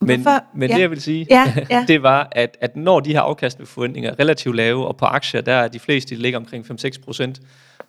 Men, 0.00 0.22
Hvorfor? 0.22 0.44
men 0.54 0.70
ja. 0.70 0.74
det 0.74 0.80
jeg 0.82 0.90
vil 0.90 1.02
sige, 1.02 1.26
ja, 1.30 1.54
ja. 1.70 1.84
det 1.88 2.02
var, 2.02 2.28
at, 2.32 2.56
at 2.60 2.76
når 2.76 3.00
de 3.00 3.12
her 3.12 3.20
afkastforventninger 3.20 4.10
er 4.10 4.18
relativt 4.18 4.56
lave, 4.56 4.86
og 4.86 4.96
på 4.96 5.04
aktier, 5.04 5.40
der 5.40 5.54
er 5.54 5.68
de 5.68 5.78
fleste, 5.78 6.14
de 6.14 6.20
ligger 6.20 6.38
omkring 6.38 6.66
5-6%, 6.70 7.34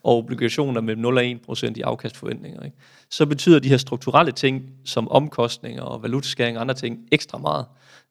og 0.03 0.18
obligationer 0.18 0.81
med 0.81 0.95
0 0.95 1.18
og 1.18 1.24
1% 1.24 1.74
i 1.75 1.81
afkastforventninger, 1.81 2.63
ikke? 2.63 2.77
så 3.09 3.25
betyder 3.25 3.59
de 3.59 3.69
her 3.69 3.77
strukturelle 3.77 4.31
ting, 4.31 4.69
som 4.85 5.07
omkostninger 5.12 5.83
og 5.83 6.03
valutaskæring 6.03 6.57
og 6.57 6.62
andre 6.62 6.74
ting, 6.74 7.00
ekstra 7.12 7.38
meget. 7.38 7.65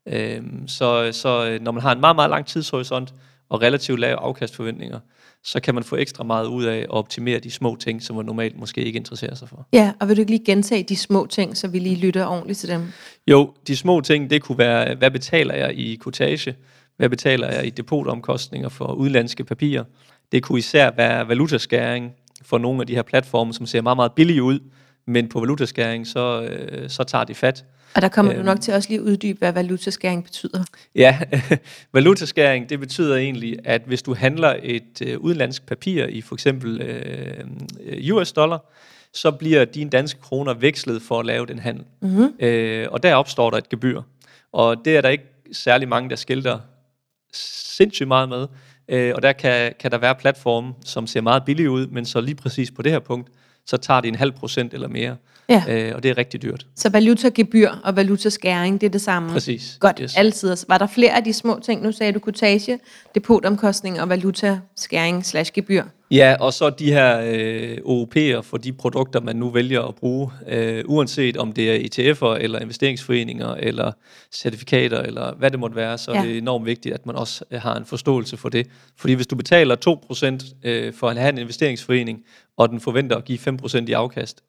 Øhm, 0.07 0.69
så, 0.69 1.13
så 1.13 1.49
øh, 1.49 1.61
når 1.61 1.73
man 1.73 1.83
har 1.83 1.93
en 1.93 2.01
meget, 2.01 2.17
meget 2.17 2.31
lang 2.31 2.47
tidshorisont 2.47 3.15
og 3.49 3.63
relativt 3.63 4.01
lave 4.01 4.17
afkastforventninger, 4.17 4.99
så 5.45 5.61
kan 5.61 5.75
man 5.75 5.85
få 5.85 5.97
ekstra 5.97 6.25
meget 6.25 6.47
ud 6.47 6.65
af 6.65 6.79
at 6.79 6.91
optimere 6.91 7.39
de 7.39 7.51
små 7.51 7.77
ting, 7.77 8.03
som 8.03 8.17
man 8.17 8.25
normalt 8.25 8.59
måske 8.59 8.85
ikke 8.85 8.97
interesserer 8.97 9.35
sig 9.35 9.49
for. 9.49 9.67
Ja, 9.73 9.93
og 10.01 10.09
vil 10.09 10.17
du 10.17 10.21
ikke 10.21 10.33
lige 10.33 10.45
gentage 10.45 10.83
de 10.83 10.97
små 10.97 11.27
ting, 11.27 11.57
så 11.57 11.69
vi 11.69 11.79
lige 11.79 11.97
lytter 11.97 12.27
ordentligt 12.27 12.59
til 12.59 12.69
dem? 12.69 12.87
Jo, 13.27 13.55
de 13.67 13.77
små 13.77 14.01
ting, 14.01 14.31
det 14.31 14.43
kunne 14.43 14.59
være, 14.59 14.95
hvad 14.95 15.11
betaler 15.11 15.55
jeg 15.55 15.79
i 15.79 15.95
kortage? 15.95 16.55
Hvad 16.97 17.09
betaler 17.09 17.53
jeg 17.53 17.67
i 17.67 17.71
depotomkostninger 17.71 18.69
for 18.69 18.93
udlandske 18.93 19.45
papirer? 19.45 19.85
Det 20.33 20.43
kunne 20.43 20.59
især 20.59 20.91
være 20.97 21.29
valutaskæring 21.29 22.13
for 22.43 22.59
nogle 22.59 22.81
af 22.81 22.87
de 22.87 22.95
her 22.95 23.03
platforme, 23.03 23.55
som 23.55 23.67
ser 23.67 23.81
meget, 23.81 23.97
meget 23.97 24.13
billige 24.13 24.43
ud, 24.43 24.59
men 25.07 25.29
på 25.29 25.41
valutaskæring, 25.41 26.07
så, 26.07 26.43
øh, 26.43 26.91
så 26.91 27.05
tager 27.05 27.25
de 27.25 27.35
fat. 27.35 27.65
Og 27.95 28.03
der 28.03 28.09
kommer 28.09 28.33
øhm, 28.33 28.41
du 28.41 28.47
nok 28.47 28.61
til 28.61 28.75
også 28.75 28.89
lige 28.89 28.99
at 28.99 29.05
uddybe, 29.05 29.39
hvad 29.39 29.53
valutaskæring 29.53 30.25
betyder. 30.25 30.65
Ja, 30.95 31.19
valutaskæring, 31.95 32.69
det 32.69 32.81
betyder 32.81 33.17
egentlig, 33.17 33.59
at 33.65 33.83
hvis 33.87 34.03
du 34.03 34.15
handler 34.15 34.57
et 34.63 35.03
øh, 35.03 35.19
udenlandsk 35.19 35.67
papir 35.67 36.07
i 36.07 36.21
for 36.21 36.35
eksempel 36.35 36.81
øh, 36.81 38.15
US 38.15 38.33
dollar, 38.33 38.65
så 39.15 39.31
bliver 39.31 39.65
dine 39.65 39.91
danske 39.91 40.21
kroner 40.21 40.55
vekslet 40.55 41.03
for 41.03 41.21
at 41.21 41.27
lave 41.27 41.47
den 41.47 41.59
handel. 41.59 41.85
Mm-hmm. 42.01 42.33
Øh, 42.41 42.87
og 42.91 43.03
der 43.03 43.15
opstår 43.15 43.51
der 43.51 43.57
et 43.57 43.69
gebyr. 43.69 44.03
Og 44.53 44.85
det 44.85 44.97
er 44.97 45.01
der 45.01 45.09
ikke 45.09 45.25
særlig 45.53 45.89
mange, 45.89 46.11
der 46.11 46.17
skilter 46.17 46.59
sindssygt 47.33 48.09
meget 48.09 48.29
med. 48.29 48.47
Øh, 48.89 49.13
og 49.17 49.23
der 49.23 49.33
kan, 49.33 49.73
kan 49.81 49.91
der 49.91 49.99
være 49.99 50.15
platforme, 50.15 50.75
som 50.85 51.07
ser 51.07 51.21
meget 51.21 51.45
billige 51.45 51.71
ud, 51.71 51.87
men 51.87 52.05
så 52.05 52.21
lige 52.21 52.35
præcis 52.35 52.71
på 52.71 52.83
det 52.83 52.93
her 52.93 52.99
punkt, 52.99 53.31
så 53.67 53.77
tager 53.77 54.01
det 54.01 54.09
en 54.09 54.15
halv 54.15 54.33
procent 54.33 54.75
eller 54.75 54.89
mere. 54.89 55.17
Ja. 55.49 55.63
Øh, 55.69 55.95
og 55.95 56.03
det 56.03 56.11
er 56.11 56.19
rigtig 56.19 56.43
dyrt. 56.43 56.67
Så 56.77 56.91
valutagebyr 56.91 57.71
og 57.85 57.97
valutaskæring, 57.97 58.81
det 58.81 58.87
er 58.87 58.91
det 58.91 59.01
samme? 59.01 59.33
Præcis. 59.33 59.77
Godt, 59.81 59.99
yes. 60.03 60.17
altid. 60.17 60.57
Var 60.69 60.79
der 60.79 60.87
flere 60.87 61.17
af 61.17 61.25
de 61.25 61.33
små 61.33 61.61
ting? 61.65 61.83
Nu 61.83 61.93
sagde 61.93 62.13
du 62.13 62.19
kortage, 62.19 62.79
depotomkostning 63.15 64.01
og 64.01 64.09
valutaskæring 64.09 65.27
slash 65.27 65.53
gebyr. 65.53 65.85
Ja, 66.13 66.37
og 66.41 66.53
så 66.53 66.71
de 66.71 66.93
her 66.93 67.21
øh, 67.25 67.79
OOP'er 67.79 68.41
for 68.41 68.57
de 68.57 68.73
produkter, 68.73 69.21
man 69.21 69.37
nu 69.37 69.51
vælger 69.51 69.83
at 69.83 69.95
bruge, 69.95 70.31
øh, 70.49 70.85
uanset 70.87 71.37
om 71.37 71.53
det 71.53 71.71
er 71.71 71.75
ETF'er 71.75 72.43
eller 72.43 72.59
investeringsforeninger 72.59 73.55
eller 73.55 73.93
certifikater 74.33 75.03
eller 75.03 75.35
hvad 75.35 75.51
det 75.51 75.61
måtte 75.61 75.77
være, 75.77 75.99
så 75.99 76.13
ja. 76.13 76.19
er 76.19 76.25
det 76.25 76.39
enormt 76.39 76.67
vigtigt, 76.67 76.95
at 76.95 77.07
man 77.07 77.17
også 77.17 77.45
øh, 77.51 77.61
har 77.61 77.77
en 77.77 77.85
forståelse 77.85 78.37
for 78.37 78.49
det. 78.49 78.67
Fordi 78.97 79.13
hvis 79.13 79.27
du 79.27 79.37
betaler 79.37 79.77
2% 80.63 80.69
øh, 80.69 80.95
for 80.95 81.09
at 81.09 81.17
have 81.17 81.33
en 81.33 81.39
investeringsforening, 81.39 82.19
og 82.57 82.69
den 82.69 82.81
forventer 82.81 83.17
at 83.17 83.25
give 83.25 83.39
5% 83.39 83.87
i 83.89 83.93
afkast, 83.93 84.43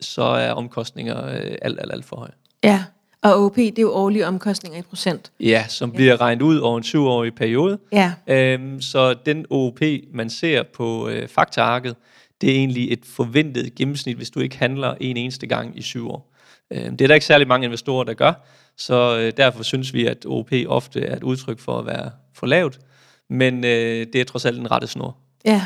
så 0.00 0.22
er 0.22 0.52
omkostninger 0.52 1.26
øh, 1.26 1.54
alt, 1.62 1.80
alt, 1.80 1.92
alt 1.92 2.04
for 2.04 2.16
høje. 2.16 2.32
Ja, 2.64 2.84
og 3.22 3.44
OP, 3.44 3.56
det 3.56 3.78
er 3.78 3.82
jo 3.82 3.92
årlige 3.92 4.26
omkostninger 4.26 4.78
i 4.78 4.82
procent. 4.82 5.32
Ja, 5.40 5.64
som 5.68 5.92
bliver 5.92 6.12
ja. 6.12 6.16
regnet 6.16 6.42
ud 6.42 6.58
over 6.58 6.78
en 6.78 6.84
syvårig 6.84 7.34
periode. 7.34 7.78
Ja. 7.92 8.12
Øhm, 8.26 8.80
så 8.80 9.14
den 9.14 9.46
OP, 9.50 9.80
man 10.12 10.30
ser 10.30 10.62
på 10.62 11.08
øh, 11.08 11.28
faktaarket, 11.28 11.96
det 12.40 12.50
er 12.50 12.54
egentlig 12.54 12.92
et 12.92 13.00
forventet 13.04 13.74
gennemsnit, 13.74 14.16
hvis 14.16 14.30
du 14.30 14.40
ikke 14.40 14.58
handler 14.58 14.94
en 15.00 15.16
eneste 15.16 15.46
gang 15.46 15.78
i 15.78 15.82
syv 15.82 16.10
år. 16.10 16.32
Øhm, 16.70 16.96
det 16.96 17.04
er 17.04 17.08
der 17.08 17.14
ikke 17.14 17.26
særlig 17.26 17.48
mange 17.48 17.64
investorer, 17.64 18.04
der 18.04 18.14
gør, 18.14 18.32
så 18.76 19.18
øh, 19.18 19.32
derfor 19.36 19.62
synes 19.62 19.94
vi, 19.94 20.06
at 20.06 20.26
OP 20.26 20.52
ofte 20.66 21.02
er 21.02 21.16
et 21.16 21.22
udtryk 21.22 21.58
for 21.58 21.78
at 21.78 21.86
være 21.86 22.10
for 22.34 22.46
lavt, 22.46 22.78
men 23.30 23.64
øh, 23.64 24.06
det 24.12 24.20
er 24.20 24.24
trods 24.24 24.44
alt 24.44 24.58
en 24.58 24.70
rette 24.70 24.86
snor. 24.86 25.16
Ja, 25.44 25.64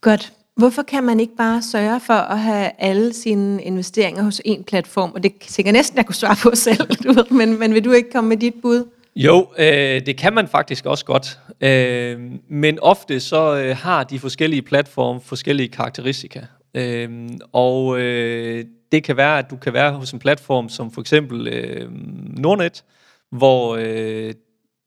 godt. 0.00 0.32
Hvorfor 0.58 0.82
kan 0.82 1.04
man 1.04 1.20
ikke 1.20 1.36
bare 1.36 1.62
sørge 1.62 2.00
for 2.00 2.14
at 2.14 2.38
have 2.38 2.70
alle 2.78 3.12
sine 3.12 3.62
investeringer 3.62 4.22
hos 4.22 4.40
en 4.44 4.64
platform? 4.64 5.12
Og 5.14 5.22
det 5.22 5.32
sikkert 5.40 5.72
næsten, 5.72 5.96
jeg 5.96 6.06
kunne 6.06 6.14
svare 6.14 6.36
på 6.42 6.50
selv, 6.66 6.94
du 7.04 7.12
ved, 7.12 7.30
men, 7.30 7.58
men 7.58 7.74
vil 7.74 7.84
du 7.84 7.92
ikke 7.92 8.10
komme 8.10 8.28
med 8.28 8.36
dit 8.36 8.54
bud? 8.62 8.88
Jo, 9.16 9.48
øh, 9.58 10.06
det 10.06 10.16
kan 10.16 10.32
man 10.34 10.48
faktisk 10.48 10.86
også 10.86 11.04
godt. 11.04 11.38
Øh, 11.60 12.20
men 12.48 12.78
ofte 12.82 13.20
så 13.20 13.56
øh, 13.56 13.76
har 13.76 14.04
de 14.04 14.18
forskellige 14.18 14.62
platforme 14.62 15.20
forskellige 15.20 15.68
karakteristika. 15.68 16.40
Øh, 16.74 17.28
og 17.52 18.00
øh, 18.00 18.64
det 18.92 19.04
kan 19.04 19.16
være, 19.16 19.38
at 19.38 19.50
du 19.50 19.56
kan 19.56 19.72
være 19.72 19.92
hos 19.92 20.12
en 20.12 20.18
platform 20.18 20.68
som 20.68 20.90
for 20.90 21.00
eksempel 21.00 21.48
øh, 21.48 21.90
Nordnet, 22.38 22.84
hvor 23.30 23.76
øh, 23.80 24.34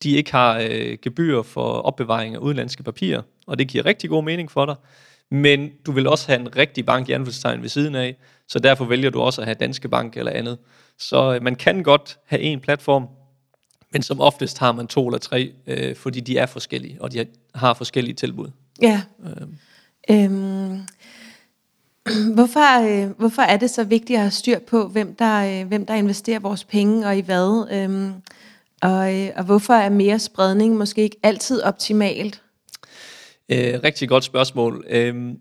de 0.04 0.12
ikke 0.12 0.32
har 0.32 0.60
øh, 0.70 0.98
gebyr 1.02 1.42
for 1.42 1.62
opbevaring 1.62 2.36
af 2.36 2.40
udenlandske 2.40 2.84
papirer, 2.84 3.22
og 3.48 3.60
det 3.60 3.68
giver 3.68 3.86
rigtig 3.86 4.10
god 4.10 4.24
mening 4.24 4.52
for 4.52 4.66
dig. 4.66 4.76
Men 5.32 5.70
du 5.86 5.92
vil 5.92 6.08
også 6.08 6.28
have 6.28 6.40
en 6.40 6.58
rigtig 6.58 6.86
bank 6.86 7.10
i 7.10 7.12
anførselstegn 7.12 7.62
ved 7.62 7.70
siden 7.70 7.96
af, 7.96 8.16
så 8.48 8.60
derfor 8.60 8.86
vælger 8.86 9.10
du 9.10 9.22
også 9.22 9.42
at 9.42 9.48
have 9.48 9.56
Danske 9.56 9.90
Bank 9.90 10.18
eller 10.18 10.32
andet. 10.32 10.58
Så 11.00 11.34
øh, 11.34 11.44
man 11.44 11.56
kan 11.56 11.84
godt 11.84 12.20
have 12.26 12.42
en 12.42 12.60
platform, 12.60 13.08
men 13.94 14.02
som 14.02 14.22
oftest 14.22 14.58
har 14.58 14.72
man 14.72 14.88
to 14.88 15.08
eller 15.08 15.20
tre, 15.20 15.54
øh, 15.68 15.96
fordi 15.96 16.20
de 16.20 16.38
er 16.38 16.46
forskellige, 16.46 16.98
og 17.02 17.12
de 17.14 17.26
har 17.56 17.74
forskellige 17.74 18.16
tilbud. 18.16 18.48
Ja. 18.82 19.02
Øhm. 19.26 19.58
Øhm, 20.12 20.80
hvorfor, 22.36 22.82
øh, 22.82 23.10
hvorfor 23.10 23.42
er 23.42 23.58
det 23.58 23.70
så 23.70 23.84
vigtigt 23.84 24.18
at 24.18 24.22
have 24.22 24.32
styr 24.32 24.60
på, 24.60 24.88
hvem 24.88 25.16
der, 25.16 25.62
øh, 25.62 25.68
hvem 25.68 25.86
der 25.86 25.94
investerer 25.94 26.40
vores 26.40 26.64
penge 26.64 27.08
og 27.08 27.18
i 27.18 27.22
hvad? 27.22 27.68
Øhm, 27.72 28.14
og, 28.82 29.16
øh, 29.16 29.30
og 29.36 29.44
hvorfor 29.44 29.74
er 29.74 29.90
mere 29.90 30.20
spredning 30.20 30.78
måske 30.78 31.02
ikke 31.02 31.18
altid 31.24 31.62
optimalt? 31.62 32.42
Øh, 33.52 33.80
rigtig 33.84 34.10
godt 34.10 34.24
spørgsmål. 34.24 34.86
Øh, 34.90 35.34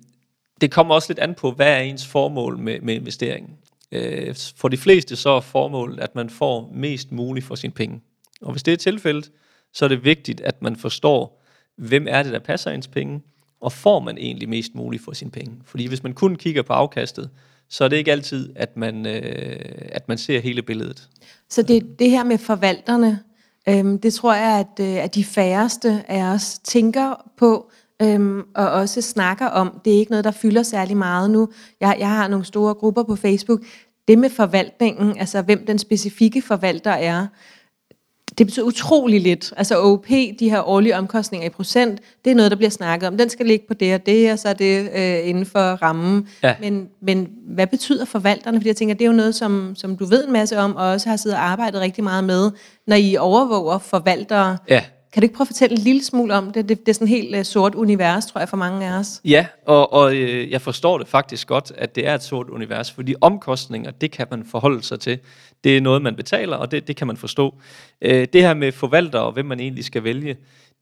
det 0.61 0.71
kommer 0.71 0.95
også 0.95 1.13
lidt 1.13 1.19
an 1.19 1.35
på, 1.35 1.51
hvad 1.51 1.73
er 1.73 1.79
ens 1.79 2.07
formål 2.07 2.59
med, 2.59 2.81
med 2.81 2.95
investeringen. 2.95 3.51
Øh, 3.93 4.35
for 4.57 4.69
de 4.69 4.77
fleste 4.77 5.17
så 5.17 5.31
er 5.31 5.41
formålet, 5.41 6.01
at 6.01 6.15
man 6.15 6.31
får 6.31 6.73
mest 6.75 7.13
muligt 7.13 7.47
for 7.47 7.55
sine 7.55 7.73
penge. 7.73 8.01
Og 8.43 8.53
hvis 8.53 8.63
det 8.63 8.73
er 8.73 8.77
tilfældet, 8.77 9.31
så 9.73 9.85
er 9.85 9.89
det 9.89 10.05
vigtigt, 10.05 10.41
at 10.41 10.63
man 10.63 10.77
forstår, 10.77 11.43
hvem 11.77 12.07
er 12.09 12.23
det, 12.23 12.33
der 12.33 12.39
passer 12.39 12.71
ens 12.71 12.89
penge, 12.89 13.21
og 13.61 13.73
får 13.73 14.01
man 14.01 14.19
egentlig 14.19 14.49
mest 14.49 14.75
muligt 14.75 15.05
for 15.05 15.13
sine 15.13 15.31
penge. 15.31 15.53
Fordi 15.65 15.87
hvis 15.87 16.03
man 16.03 16.13
kun 16.13 16.37
kigger 16.37 16.63
på 16.63 16.73
afkastet, 16.73 17.31
så 17.69 17.85
er 17.85 17.89
det 17.89 17.97
ikke 17.97 18.13
altid, 18.13 18.53
at 18.57 18.77
man, 18.77 19.07
øh, 19.07 19.61
at 19.93 20.09
man 20.09 20.19
ser 20.19 20.41
hele 20.41 20.63
billedet. 20.63 21.09
Så 21.49 21.63
det, 21.63 21.99
det 21.99 22.11
her 22.11 22.25
med 22.25 22.39
forvalterne, 22.39 23.21
øhm, 23.69 23.99
det 23.99 24.15
tror 24.15 24.35
jeg, 24.35 24.59
at, 24.59 24.85
øh, 24.87 25.05
at 25.05 25.15
de 25.15 25.25
færreste 25.25 26.05
af 26.09 26.23
os 26.23 26.59
tænker 26.59 27.31
på, 27.37 27.71
øhm, 28.03 28.43
og 28.55 28.71
også 28.71 29.03
snakker 29.03 29.47
om. 29.47 29.81
Det 29.85 29.95
er 29.95 29.99
ikke 29.99 30.11
noget, 30.11 30.25
der 30.25 30.31
fylder 30.31 30.63
særlig 30.63 30.97
meget 30.97 31.31
nu. 31.31 31.49
Jeg, 31.81 31.97
jeg 31.99 32.09
har 32.09 32.29
nogle 32.29 32.45
store 32.45 32.75
grupper 32.75 33.03
på 33.03 33.17
Facebook. 33.17 33.61
Det 34.09 34.19
med 34.19 34.31
forvaltningen, 34.31 35.19
altså 35.19 35.43
hvem 35.43 35.67
den 35.67 35.79
specifikke 35.79 36.43
forvalter 36.43 36.91
er, 36.91 37.27
det 38.39 38.47
betyder 38.47 38.67
utrolig 38.67 39.21
lidt. 39.21 39.53
Altså 39.57 39.83
OP, 39.83 40.09
de 40.09 40.51
her 40.51 40.69
årlige 40.69 40.97
omkostninger 40.97 41.47
i 41.47 41.51
procent, 41.51 42.01
det 42.25 42.31
er 42.31 42.35
noget, 42.35 42.51
der 42.51 42.57
bliver 42.57 42.71
snakket 42.71 43.09
om. 43.09 43.17
Den 43.17 43.29
skal 43.29 43.47
ligge 43.47 43.65
på 43.69 43.75
det 43.75 43.95
og 43.95 44.07
det, 44.07 44.33
og 44.33 44.39
så 44.39 44.49
er 44.49 44.53
det 44.53 44.91
øh, 44.95 45.29
inden 45.29 45.47
for 45.47 45.61
rammen. 45.61 46.29
Ja. 46.43 46.55
Men, 46.61 46.89
men 47.03 47.29
hvad 47.47 47.67
betyder 47.67 48.05
forvalterne? 48.05 48.59
Fordi 48.59 48.69
jeg 48.69 48.77
tænker, 48.77 48.95
det 48.95 49.05
er 49.05 49.07
jo 49.07 49.13
noget, 49.13 49.35
som, 49.35 49.75
som 49.77 49.97
du 49.97 50.05
ved 50.05 50.27
en 50.27 50.33
masse 50.33 50.59
om, 50.59 50.77
og 50.77 50.87
også 50.87 51.09
har 51.09 51.17
siddet 51.17 51.39
og 51.39 51.45
arbejdet 51.45 51.81
rigtig 51.81 52.05
meget 52.05 52.25
med, 52.25 52.51
når 52.87 52.97
I 52.97 53.17
overvåger 53.17 53.79
forvaltere. 53.79 54.59
Ja. 54.69 54.85
Kan 55.13 55.23
du 55.23 55.25
ikke 55.25 55.35
prøve 55.35 55.45
at 55.45 55.49
fortælle 55.49 55.77
en 55.77 55.83
lille 55.83 56.05
smule 56.05 56.35
om 56.35 56.53
det? 56.53 56.69
Det, 56.69 56.81
det 56.81 56.89
er 56.89 56.93
sådan 56.93 57.05
et 57.05 57.09
helt 57.09 57.37
øh, 57.37 57.45
sort 57.45 57.75
univers, 57.75 58.27
tror 58.27 58.39
jeg, 58.39 58.49
for 58.49 58.57
mange 58.57 58.87
af 58.87 58.99
os. 58.99 59.21
Ja, 59.25 59.47
og, 59.67 59.93
og 59.93 60.17
øh, 60.17 60.51
jeg 60.51 60.61
forstår 60.61 60.99
det 60.99 61.09
faktisk 61.09 61.49
godt, 61.49 61.73
at 61.77 61.95
det 61.95 62.07
er 62.07 62.15
et 62.15 62.23
sort 62.23 62.49
univers, 62.49 62.91
fordi 62.91 63.15
omkostninger, 63.21 63.91
det 63.91 64.11
kan 64.11 64.27
man 64.31 64.45
forholde 64.45 64.83
sig 64.83 65.01
til. 65.01 65.19
Det 65.65 65.77
er 65.77 65.81
noget, 65.81 66.03
man 66.03 66.17
betaler, 66.17 66.57
og 66.57 66.71
det, 66.71 66.89
det 66.89 66.97
kan 66.97 67.07
man 67.07 67.17
forstå. 67.17 67.55
Øh, 68.03 68.27
det 68.33 68.43
her 68.43 68.55
med 68.55 68.73
forvalter 68.73 69.19
og 69.19 69.33
hvem 69.33 69.47
man 69.47 69.61
egentlig 69.61 69.85
skal 69.85 70.05
vælge, 70.05 70.37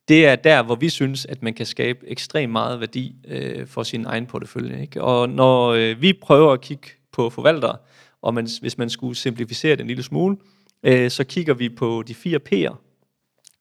det 0.08 0.26
er 0.26 0.37
der, 0.37 0.62
hvor 0.62 0.75
vi 0.75 0.88
synes, 0.88 1.26
at 1.26 1.42
man 1.42 1.54
kan 1.54 1.66
skabe 1.66 1.99
ekstremt 2.08 2.52
meget 2.52 2.80
værdi 2.80 3.14
øh, 3.28 3.66
for 3.66 3.82
sin 3.82 4.04
egen 4.04 4.26
portefølje. 4.26 4.82
Ikke? 4.82 5.02
Og 5.02 5.28
når 5.28 5.68
øh, 5.68 6.02
vi 6.02 6.12
prøver 6.12 6.52
at 6.52 6.61
kigge 6.61 6.88
på 7.12 7.30
forvaltere, 7.30 7.76
og 8.23 8.35
man, 8.35 8.49
hvis 8.61 8.78
man 8.78 8.90
skulle 8.90 9.16
simplificere 9.16 9.73
det 9.73 9.80
en 9.80 9.87
lille 9.87 10.02
smule, 10.02 10.37
øh, 10.82 11.11
så 11.11 11.25
kigger 11.25 11.54
vi 11.54 11.68
på 11.68 12.02
de 12.06 12.14
fire 12.14 12.38
P'er, 12.52 12.88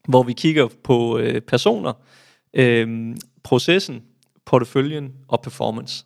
hvor 0.08 0.24
vi 0.24 0.34
kigger 0.34 0.68
på 0.84 1.18
øh, 1.18 1.42
personer, 1.42 1.94
øh, 2.54 3.16
processen, 3.44 4.04
porteføljen 4.46 5.14
og 5.28 5.42
performance. 5.42 6.06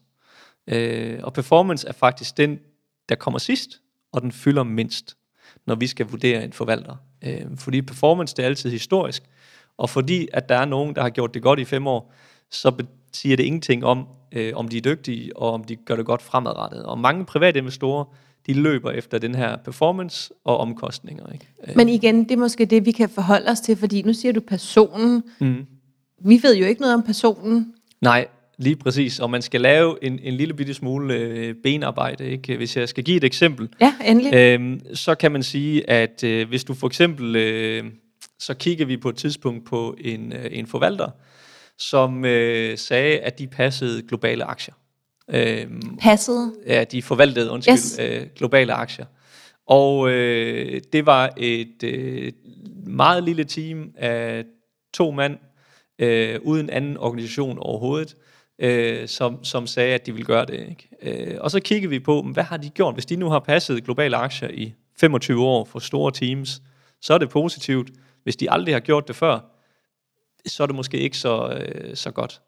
Øh, 0.67 1.19
og 1.23 1.33
performance 1.33 1.87
er 1.87 1.93
faktisk 1.93 2.37
den, 2.37 2.59
der 3.09 3.15
kommer 3.15 3.39
sidst, 3.39 3.81
og 4.11 4.21
den 4.21 4.31
fylder 4.31 4.63
mindst, 4.63 5.17
når 5.67 5.75
vi 5.75 5.87
skal 5.87 6.05
vurdere 6.05 6.43
en 6.43 6.53
forvalter. 6.53 6.95
Øh, 7.23 7.57
fordi 7.57 7.81
performance 7.81 8.35
det 8.35 8.43
er 8.43 8.47
altid 8.47 8.71
historisk, 8.71 9.23
og 9.77 9.89
fordi 9.89 10.27
at 10.33 10.49
der 10.49 10.55
er 10.55 10.65
nogen, 10.65 10.95
der 10.95 11.01
har 11.01 11.09
gjort 11.09 11.33
det 11.33 11.41
godt 11.41 11.59
i 11.59 11.65
fem 11.65 11.87
år, 11.87 12.13
så 12.51 12.85
siger 13.13 13.35
det 13.35 13.43
ingenting 13.43 13.85
om, 13.85 14.07
øh, 14.31 14.53
om 14.55 14.67
de 14.67 14.77
er 14.77 14.81
dygtige, 14.81 15.37
og 15.37 15.53
om 15.53 15.63
de 15.63 15.75
gør 15.75 15.95
det 15.95 16.05
godt 16.05 16.21
fremadrettet. 16.21 16.85
Og 16.85 16.99
mange 16.99 17.25
private 17.25 17.59
investorer, 17.59 18.05
de 18.47 18.53
løber 18.53 18.91
efter 18.91 19.17
den 19.17 19.35
her 19.35 19.57
performance 19.57 20.33
og 20.43 20.57
omkostninger. 20.57 21.33
Ikke? 21.33 21.47
Øh. 21.67 21.77
Men 21.77 21.89
igen, 21.89 22.23
det 22.23 22.31
er 22.31 22.37
måske 22.37 22.65
det, 22.65 22.85
vi 22.85 22.91
kan 22.91 23.09
forholde 23.09 23.51
os 23.51 23.59
til, 23.59 23.77
fordi 23.77 24.01
nu 24.01 24.13
siger 24.13 24.31
du 24.31 24.39
personen. 24.39 25.23
Mm. 25.39 25.65
Vi 26.25 26.39
ved 26.43 26.55
jo 26.55 26.65
ikke 26.65 26.81
noget 26.81 26.95
om 26.95 27.03
personen. 27.03 27.73
Nej, 28.01 28.27
lige 28.57 28.75
præcis. 28.75 29.19
Og 29.19 29.29
man 29.29 29.41
skal 29.41 29.61
lave 29.61 30.03
en, 30.03 30.19
en 30.23 30.33
lille 30.33 30.53
bitte 30.53 30.73
smule 30.73 31.13
øh, 31.13 31.55
benarbejde. 31.63 32.29
Ikke? 32.29 32.57
Hvis 32.57 32.77
jeg 32.77 32.89
skal 32.89 33.03
give 33.03 33.17
et 33.17 33.23
eksempel, 33.23 33.69
ja, 33.81 33.93
endelig. 34.05 34.33
Øh, 34.33 34.79
så 34.93 35.15
kan 35.15 35.31
man 35.31 35.43
sige, 35.43 35.89
at 35.89 36.23
øh, 36.23 36.47
hvis 36.47 36.63
du 36.63 36.73
for 36.73 36.87
eksempel, 36.87 37.35
øh, 37.35 37.83
så 38.39 38.53
kigger 38.53 38.85
vi 38.85 38.97
på 38.97 39.09
et 39.09 39.15
tidspunkt 39.15 39.65
på 39.65 39.95
en, 40.01 40.33
øh, 40.33 40.45
en 40.51 40.67
forvalter, 40.67 41.09
som 41.77 42.25
øh, 42.25 42.77
sagde, 42.77 43.19
at 43.19 43.39
de 43.39 43.47
passede 43.47 44.01
globale 44.01 44.43
aktier. 44.43 44.73
Øhm, 45.31 45.97
Passede? 46.01 46.53
Ja, 46.67 46.83
de 46.83 47.01
forvaltede, 47.01 47.51
undskyld, 47.51 47.73
yes. 47.73 47.99
øh, 47.99 48.27
globale 48.35 48.73
aktier. 48.73 49.05
Og 49.67 50.09
øh, 50.09 50.81
det 50.93 51.05
var 51.05 51.33
et 51.37 51.83
øh, 51.83 52.31
meget 52.85 53.23
lille 53.23 53.43
team 53.43 53.91
af 53.97 54.45
to 54.93 55.11
mand, 55.11 55.37
øh, 55.99 56.39
uden 56.41 56.69
anden 56.69 56.97
organisation 56.97 57.57
overhovedet, 57.59 58.15
øh, 58.59 59.07
som, 59.07 59.43
som 59.43 59.67
sagde, 59.67 59.93
at 59.93 60.05
de 60.05 60.11
ville 60.11 60.25
gøre 60.25 60.45
det. 60.45 60.69
Ikke? 60.69 60.89
Øh, 61.01 61.37
og 61.41 61.51
så 61.51 61.59
kiggede 61.59 61.89
vi 61.89 61.99
på, 61.99 62.21
hvad 62.21 62.43
har 62.43 62.57
de 62.57 62.69
gjort? 62.69 62.95
Hvis 62.95 63.05
de 63.05 63.15
nu 63.15 63.29
har 63.29 63.39
passet 63.39 63.83
globale 63.83 64.17
aktier 64.17 64.49
i 64.49 64.73
25 64.99 65.45
år 65.45 65.65
for 65.65 65.79
store 65.79 66.11
teams, 66.11 66.61
så 67.01 67.13
er 67.13 67.17
det 67.17 67.29
positivt. 67.29 67.91
Hvis 68.23 68.35
de 68.35 68.51
aldrig 68.51 68.75
har 68.75 68.79
gjort 68.79 69.07
det 69.07 69.15
før, 69.15 69.39
så 70.45 70.63
er 70.63 70.67
det 70.67 70.75
måske 70.75 70.97
ikke 70.97 71.17
så, 71.17 71.49
øh, 71.49 71.95
så 71.95 72.11
godt 72.11 72.41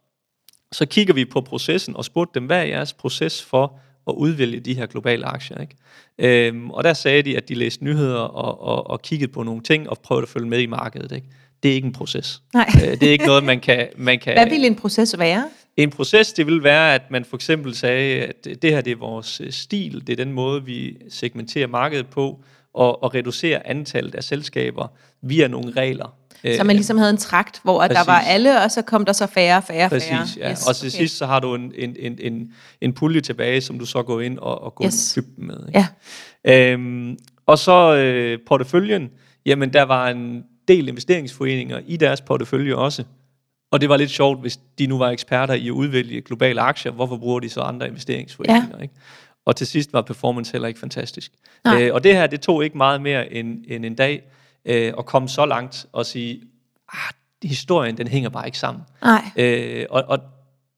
så 0.74 0.86
kigger 0.86 1.14
vi 1.14 1.26
på 1.26 1.42
processen 1.42 1.96
og 1.96 2.06
spurgte 2.06 2.40
dem, 2.40 2.46
hvad 2.46 2.60
er 2.60 2.64
jeres 2.64 2.94
proces 2.94 3.44
for 3.44 3.80
at 4.08 4.14
udvælge 4.14 4.60
de 4.60 4.74
her 4.74 4.86
globale 4.86 5.26
aktier? 5.26 5.58
Ikke? 5.62 5.76
Øhm, 6.18 6.70
og 6.70 6.84
der 6.84 6.94
sagde 6.94 7.22
de, 7.22 7.38
at 7.38 7.50
de 7.50 7.56
læste 7.56 7.84
nyheder 7.84 8.20
og, 8.20 8.62
og, 8.62 8.90
og 8.90 9.02
kiggede 9.02 9.32
på 9.32 9.44
nogle 9.44 9.62
ting 9.62 9.90
og 9.90 10.00
prøvede 10.00 10.24
at 10.24 10.30
følge 10.30 10.48
med 10.48 10.60
i 10.60 10.66
markedet. 10.66 11.12
Ikke? 11.12 11.28
Det 11.64 11.72
er 11.72 11.76
ikke 11.76 11.86
en 11.86 11.94
proces. 11.94 12.42
Nej. 12.54 12.70
Øh, 12.76 12.92
det 12.92 13.04
er 13.04 13.12
ikke 13.12 13.26
noget, 13.26 13.44
man 13.44 13.60
kan, 13.60 13.88
man 13.98 14.20
kan... 14.20 14.34
Hvad 14.34 14.50
vil 14.50 14.66
en 14.66 14.76
proces 14.76 15.20
være? 15.20 15.50
En 15.78 15.90
proces, 15.90 16.34
det 16.34 16.46
vil 16.48 16.64
være, 16.64 16.96
at 16.96 17.12
man 17.12 17.26
for 17.26 17.38
eksempel 17.38 17.76
sagde, 17.76 18.22
at 18.22 18.46
det 18.62 18.72
her 18.72 18.82
det 18.82 18.92
er 18.92 18.96
vores 18.96 19.42
stil, 19.50 20.08
det 20.08 20.20
er 20.20 20.26
den 20.26 20.34
måde, 20.34 20.66
vi 20.66 20.98
segmenterer 21.10 21.68
markedet 21.68 22.08
på, 22.08 22.44
og, 22.74 23.04
og 23.04 23.16
reducere 23.16 23.68
antallet 23.68 24.16
af 24.16 24.24
selskaber 24.24 24.88
via 25.22 25.48
nogle 25.48 25.72
regler. 25.72 26.16
Så 26.58 26.64
man 26.64 26.76
ligesom 26.76 26.98
havde 26.98 27.10
en 27.10 27.18
trakt, 27.18 27.60
hvor 27.64 27.80
præcis. 27.80 27.98
der 27.98 28.04
var 28.06 28.20
alle, 28.20 28.62
og 28.64 28.72
så 28.72 28.82
kom 28.82 29.06
der 29.06 29.14
så 29.14 29.28
færre, 29.28 29.62
færre, 29.62 29.90
præcis, 29.90 30.10
færre. 30.10 30.28
ja. 30.38 30.52
Yes, 30.52 30.68
og 30.68 30.76
til 30.76 30.88
okay. 30.88 30.98
sidst 30.98 31.18
så 31.18 31.26
har 31.26 31.40
du 31.40 31.56
en, 31.56 31.74
en, 31.76 31.96
en, 32.00 32.20
en, 32.22 32.52
en 32.82 32.94
pulje 32.94 33.22
tilbage, 33.22 33.62
som 33.62 33.80
du 33.80 33.86
så 33.86 34.04
går 34.04 34.22
ind 34.22 34.40
og, 34.40 34.64
og 34.64 34.76
går 34.76 34.86
yes. 34.86 35.14
dybden 35.16 35.48
med. 35.48 35.68
Ikke? 35.68 35.86
Ja. 36.46 36.72
Øhm, 36.72 37.18
og 37.46 37.60
så 37.60 37.96
øh, 37.96 38.40
porteføljen, 38.48 39.10
jamen 39.46 39.74
der 39.74 39.84
var 39.84 40.10
en 40.10 40.44
del 40.68 40.88
investeringsforeninger 40.88 41.80
i 41.86 41.98
deres 41.98 42.22
portefølje 42.22 42.76
også. 42.76 43.04
Og 43.72 43.82
det 43.82 43.90
var 43.90 43.98
lidt 43.98 44.12
sjovt, 44.12 44.42
hvis 44.42 44.60
de 44.80 44.88
nu 44.88 44.98
var 44.98 45.10
eksperter 45.10 45.54
i 45.54 45.68
at 45.68 45.72
udvælge 45.72 46.22
globale 46.22 46.62
aktier, 46.62 46.92
hvorfor 46.92 47.18
bruger 47.18 47.40
de 47.40 47.50
så 47.50 47.62
andre 47.62 47.88
investeringsforeninger? 47.88 48.78
Ja. 48.78 48.84
Ikke? 48.84 48.94
Og 49.46 49.56
til 49.56 49.68
sidst 49.68 49.94
var 49.94 50.02
performance 50.02 50.52
heller 50.52 50.68
ikke 50.68 50.80
fantastisk. 50.80 51.32
Øh, 51.68 51.94
og 51.94 52.04
det 52.04 52.16
her, 52.16 52.28
det 52.28 52.42
tog 52.42 52.64
ikke 52.64 52.78
meget 52.78 53.02
mere 53.02 53.34
end, 53.34 53.64
end 53.68 53.86
en 53.86 53.96
dag, 53.96 54.24
øh, 54.66 54.94
at 54.98 55.06
komme 55.06 55.30
så 55.30 55.46
langt 55.46 55.86
og 55.92 56.06
sige, 56.06 56.42
ah, 56.94 57.14
historien 57.44 57.98
den 57.98 58.08
hænger 58.08 58.30
bare 58.30 58.46
ikke 58.46 58.58
sammen. 58.58 58.84
Nej. 59.02 59.22
Øh, 59.36 59.86
og, 59.90 60.04
og 60.08 60.20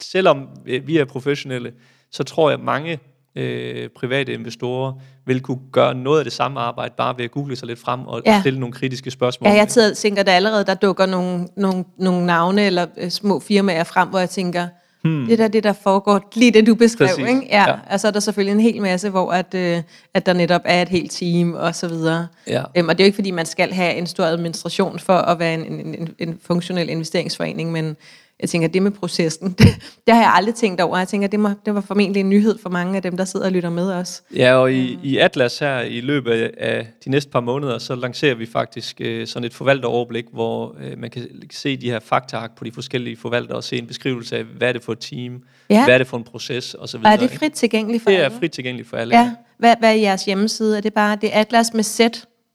selvom 0.02 0.48
øh, 0.66 0.88
vi 0.88 0.98
er 0.98 1.06
professionelle, 1.06 1.74
så 2.12 2.24
tror 2.24 2.50
jeg, 2.50 2.60
at 2.60 2.66
mange 2.66 3.00
øh, 3.36 3.90
private 3.90 4.34
investorer 4.34 4.94
vil 5.26 5.42
kunne 5.42 5.60
gøre 5.72 5.96
noget 5.96 6.20
af 6.20 6.26
det 6.26 6.34
samme 6.34 6.60
arbejde, 6.60 6.94
bare 6.98 7.18
ved 7.18 7.26
at 7.26 7.32
google 7.32 7.56
sig 7.56 7.68
lidt 7.68 7.80
frem 7.80 8.08
og 8.08 8.22
ja. 8.26 8.40
stille 8.40 8.60
nogle 8.60 8.74
kritiske 8.74 9.12
spørgsmål. 9.12 9.50
Ja, 9.50 9.56
jeg 9.56 9.94
tænker, 9.96 10.20
at 10.20 10.26
der 10.26 10.34
allerede 10.34 10.66
der 10.66 10.74
dukker 10.74 11.06
nogle, 11.06 11.48
nogle, 11.58 11.86
nogle 11.98 12.26
navne 12.26 12.66
eller 12.66 12.86
øh, 12.98 13.10
små 13.10 13.40
firmaer 13.40 13.84
frem, 13.84 14.10
hvor 14.10 14.20
jeg 14.20 14.30
tænker, 14.30 14.68
Hmm. 15.06 15.26
Det 15.26 15.40
er 15.40 15.48
det, 15.48 15.64
der 15.64 15.74
foregår 15.74 16.30
lige 16.36 16.52
det, 16.52 16.68
du 16.68 16.76
beskrev. 16.76 17.08
Præcis. 17.08 17.28
Ikke? 17.28 17.48
Ja. 17.50 17.70
Ja. 17.70 17.76
Og 17.92 18.00
så 18.00 18.08
er 18.08 18.12
der 18.12 18.20
selvfølgelig 18.20 18.52
en 18.52 18.60
hel 18.60 18.82
masse, 18.82 19.10
hvor 19.10 19.32
at, 19.32 19.54
øh, 19.54 19.82
at 20.14 20.26
der 20.26 20.34
netop 20.34 20.62
er 20.66 20.82
et 20.82 20.90
helt 20.90 21.12
team 21.12 21.54
og 21.54 21.76
så 21.76 21.88
videre. 21.88 22.28
Ja. 22.48 22.64
Øhm, 22.78 22.90
og 22.90 22.98
det 22.98 23.04
er 23.04 23.06
jo 23.06 23.08
ikke, 23.08 23.16
fordi 23.16 23.32
man 23.32 23.46
skal 23.46 23.74
have 23.74 23.94
en 23.94 24.08
stor 24.08 24.24
administration 24.24 25.00
for 25.00 25.14
at 25.14 25.40
være 25.40 25.54
en, 25.54 25.66
en, 25.66 25.96
en, 25.96 26.10
en 26.20 26.40
funktionel 26.44 26.90
investeringsforening, 26.90 27.72
men 27.72 27.98
jeg 28.40 28.50
tænker, 28.50 28.68
det 28.68 28.84
med 28.84 28.92
processen, 28.92 29.52
det, 29.60 29.68
det 30.08 30.14
har 30.16 30.22
jeg 30.22 30.32
aldrig 30.36 30.56
tænkt 30.56 30.82
over. 30.82 30.98
Jeg 30.98 31.08
tænker, 31.08 31.28
det, 31.28 31.40
må, 31.40 31.50
det 31.66 31.76
var 31.76 31.82
formentlig 31.82 32.20
en 32.20 32.30
nyhed 32.30 32.58
for 32.62 32.70
mange 32.70 32.96
af 32.96 33.02
dem, 33.02 33.18
der 33.18 33.26
sidder 33.26 33.46
og 33.46 33.52
lytter 33.52 33.70
med 33.70 33.92
os. 33.92 34.24
Ja, 34.36 34.54
og 34.56 34.74
i, 34.74 35.00
i 35.04 35.18
Atlas 35.18 35.60
her 35.60 35.80
i 35.82 36.02
løbet 36.02 36.32
af- 36.58 36.88
de 37.06 37.10
næste 37.10 37.32
par 37.32 37.40
måneder, 37.40 37.78
så 37.78 37.96
lancerer 37.96 38.36
vi 38.36 38.46
faktisk 38.46 39.02
øh, 39.02 39.28
sådan 39.28 39.46
et 39.46 39.54
forvalteroverblik, 39.54 40.26
hvor 40.34 40.76
øh, 40.82 41.00
man 41.00 41.10
kan 41.10 41.28
se 41.52 41.78
de 41.78 41.90
her 41.90 42.00
faktaark 42.00 42.56
på 42.58 42.64
de 42.64 42.72
forskellige 42.72 43.18
forvaltere 43.18 43.58
og 43.58 43.64
se 43.64 43.78
en 43.78 43.88
beskrivelse 43.88 44.38
af, 44.38 44.44
hvad 44.44 44.68
er 44.68 44.74
det 44.74 44.84
for 44.84 44.92
et 44.92 45.00
team, 45.00 45.44
Ja. 45.70 45.84
hvad 45.86 45.94
er 45.94 45.98
det 45.98 46.08
for 46.08 46.18
en 46.18 46.24
proces 46.24 46.76
osv. 46.80 46.98
Og 47.06 47.12
er 47.12 47.16
det 47.16 47.32
frit 47.32 47.54
tilgængeligt 47.54 48.04
for 48.04 48.10
Det 48.10 48.20
er 48.20 48.24
alle? 48.26 48.38
frit 48.40 48.52
tilgængeligt 48.52 48.90
for 48.90 48.98
alle. 48.98 49.18
Ja. 49.18 49.32
Hvad, 49.58 49.76
hvad 49.80 49.90
er 49.90 49.94
jeres 50.00 50.26
hjemmeside? 50.26 50.78
Er 50.78 50.82
det 50.82 50.94
bare 50.94 51.18
det 51.22 51.36
er 51.36 51.40
Atlas 51.40 51.74
med 51.74 51.84
Z? 51.84 52.00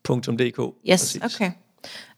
.dk. 0.09 0.61
Yes, 0.91 1.01
præcis. 1.01 1.23
okay. 1.41 1.51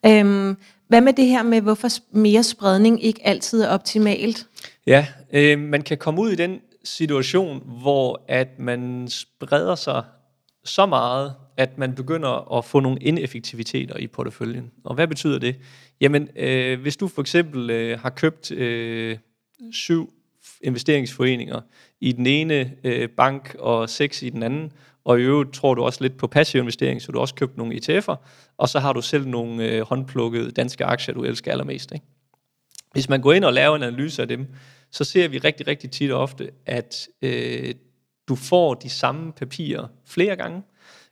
Øhm, 0.07 0.57
hvad 0.93 1.01
med 1.01 1.13
det 1.13 1.27
her 1.27 1.43
med, 1.43 1.61
hvorfor 1.61 1.89
mere 2.11 2.43
spredning 2.43 3.05
ikke 3.05 3.27
altid 3.27 3.63
er 3.63 3.69
optimalt? 3.69 4.47
Ja, 4.87 5.07
øh, 5.33 5.59
man 5.59 5.83
kan 5.83 5.99
komme 5.99 6.21
ud 6.21 6.31
i 6.31 6.35
den 6.35 6.61
situation, 6.85 7.63
hvor 7.81 8.25
at 8.29 8.59
man 8.59 9.09
spreder 9.09 9.75
sig 9.75 10.05
så 10.65 10.87
meget, 10.87 11.35
at 11.57 11.79
man 11.79 11.95
begynder 11.95 12.59
at 12.59 12.65
få 12.65 12.81
nogle 12.81 12.99
ineffektiviteter 13.01 13.97
i 13.97 14.07
porteføljen. 14.07 14.71
Og 14.85 14.95
hvad 14.95 15.09
betyder 15.09 15.39
det? 15.39 15.57
Jamen, 16.01 16.29
øh, 16.37 16.81
hvis 16.81 16.97
du 16.97 17.09
for 17.09 17.21
eksempel 17.21 17.71
øh, 17.71 18.01
har 18.01 18.11
købt 18.11 18.51
øh, 18.51 19.19
syv 19.73 20.13
investeringsforeninger 20.63 21.61
i 22.01 22.13
den 22.13 22.27
ene 22.27 22.73
øh, 22.85 23.09
bank 23.09 23.57
og 23.59 23.91
seks 23.91 24.23
i 24.23 24.31
den 24.31 24.43
anden, 24.43 24.73
og 25.04 25.21
i 25.21 25.23
øvrigt 25.23 25.52
tror 25.52 25.75
du 25.75 25.82
også 25.82 26.02
lidt 26.02 26.16
på 26.16 26.26
passiv 26.26 26.61
investering, 26.61 27.02
så 27.02 27.12
du 27.12 27.18
også 27.18 27.35
købt 27.35 27.56
nogle 27.56 27.75
ETF'er, 27.75 28.16
og 28.59 28.68
så 28.68 28.78
har 28.78 28.92
du 28.92 29.02
selv 29.02 29.28
nogle 29.28 29.64
øh, 29.64 29.82
håndplukkede 29.82 30.50
danske 30.50 30.85
aktier, 30.85 31.14
du 31.14 31.25
elsker 31.25 31.52
allermest. 31.52 31.92
Ikke? 31.92 32.06
Hvis 32.92 33.09
man 33.09 33.21
går 33.21 33.32
ind 33.32 33.44
og 33.44 33.52
laver 33.52 33.76
en 33.76 33.82
analyse 33.82 34.23
af 34.23 34.28
dem, 34.28 34.47
så 34.90 35.04
ser 35.04 35.28
vi 35.28 35.38
rigtig, 35.38 35.66
rigtig 35.66 35.90
tit 35.90 36.12
og 36.12 36.21
ofte, 36.21 36.50
at 36.66 37.09
øh, 37.23 37.75
du 38.28 38.35
får 38.35 38.75
de 38.75 38.90
samme 38.90 39.32
papirer 39.32 39.87
flere 40.06 40.37
gange. 40.37 40.62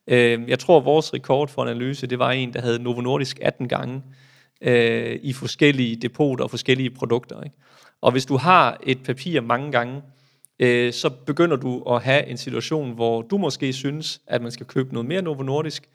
Øh, 0.07 0.49
jeg 0.49 0.59
tror, 0.59 0.81
vores 0.81 1.15
rekord 1.15 1.49
for 1.49 1.63
analyse, 1.63 2.07
det 2.07 2.19
var 2.19 2.31
en, 2.31 2.53
der 2.53 2.61
havde 2.61 2.83
Novo 2.83 3.01
Nordisk 3.01 3.39
18 3.43 3.69
gange 3.69 4.03
øh, 4.61 5.19
i 5.23 5.33
forskellige 5.33 5.97
depoter 5.97 6.45
og 6.45 6.51
forskellige 6.51 6.91
produkter. 6.91 7.43
Ikke? 7.43 7.57
Og 8.01 8.13
hvis 8.13 8.27
du 8.27 8.37
har 8.37 8.81
et 8.87 9.03
papir 9.03 9.41
mange 9.41 9.73
gange, 9.73 10.03
øh, 10.61 10.93
så 10.93 11.11
begynder 11.11 11.57
du 11.57 11.83
at 11.83 12.03
have 12.03 12.27
en 12.27 12.37
situation, 12.37 12.95
hvor 12.95 13.23
du 13.23 13.39
måske 13.39 13.73
synes, 13.73 14.21
at 14.27 14.43
man 14.43 14.51
skal 14.51 14.67
købe 14.67 14.93
noget 14.93 15.09
mere 15.09 15.23
Novo 15.23 15.43
Nordisk, 15.43 15.89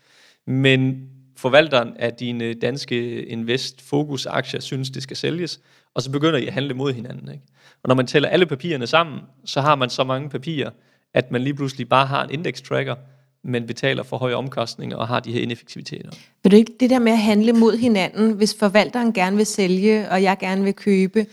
men 0.47 1.09
forvalteren 1.37 1.93
af 1.99 2.13
dine 2.13 2.53
danske 2.53 3.25
Invest 3.25 3.81
Focus 3.81 4.25
aktier 4.25 4.59
synes, 4.59 4.89
det 4.89 5.03
skal 5.03 5.17
sælges, 5.17 5.59
og 5.93 6.01
så 6.01 6.11
begynder 6.11 6.39
I 6.39 6.45
at 6.47 6.53
handle 6.53 6.73
mod 6.73 6.93
hinanden. 6.93 7.31
Ikke? 7.31 7.43
Og 7.83 7.87
når 7.87 7.95
man 7.95 8.07
tæller 8.07 8.29
alle 8.29 8.45
papirerne 8.45 8.87
sammen, 8.87 9.19
så 9.45 9.61
har 9.61 9.75
man 9.75 9.89
så 9.89 10.03
mange 10.03 10.29
papirer, 10.29 10.69
at 11.13 11.31
man 11.31 11.41
lige 11.41 11.53
pludselig 11.53 11.89
bare 11.89 12.05
har 12.05 12.23
en 12.23 12.31
index 12.31 12.61
tracker, 12.61 12.95
men 13.43 13.67
betaler 13.67 14.03
for 14.03 14.17
høje 14.17 14.33
omkostninger 14.33 14.97
og 14.97 15.07
har 15.07 15.19
de 15.19 15.31
her 15.31 15.41
ineffektiviteter. 15.41 16.09
Vil 16.43 16.51
du 16.51 16.57
ikke 16.57 16.73
det 16.79 16.89
der 16.89 16.99
med 16.99 17.11
at 17.11 17.17
handle 17.17 17.53
mod 17.53 17.77
hinanden, 17.77 18.31
hvis 18.31 18.55
forvalteren 18.59 19.13
gerne 19.13 19.37
vil 19.37 19.45
sælge, 19.45 20.09
og 20.09 20.23
jeg 20.23 20.37
gerne 20.39 20.63
vil 20.63 20.73
købe? 20.73 21.25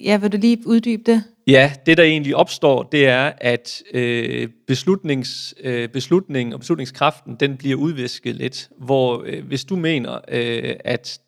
Ja, 0.00 0.16
vil 0.16 0.32
du 0.32 0.36
lige 0.36 0.58
uddybe 0.66 1.02
det? 1.06 1.24
Ja, 1.46 1.72
det 1.86 1.96
der 1.96 2.02
egentlig 2.02 2.36
opstår, 2.36 2.82
det 2.82 3.06
er, 3.06 3.32
at 3.40 3.82
øh, 3.94 4.48
beslutnings, 4.66 5.54
øh, 5.64 5.88
beslutningen 5.88 6.52
og 6.52 6.60
beslutningskraften, 6.60 7.36
den 7.40 7.56
bliver 7.56 7.76
udvisket 7.76 8.36
lidt. 8.36 8.68
Hvor 8.78 9.24
øh, 9.26 9.46
hvis 9.46 9.64
du 9.64 9.76
mener, 9.76 10.18
øh, 10.28 10.74
at 10.84 11.20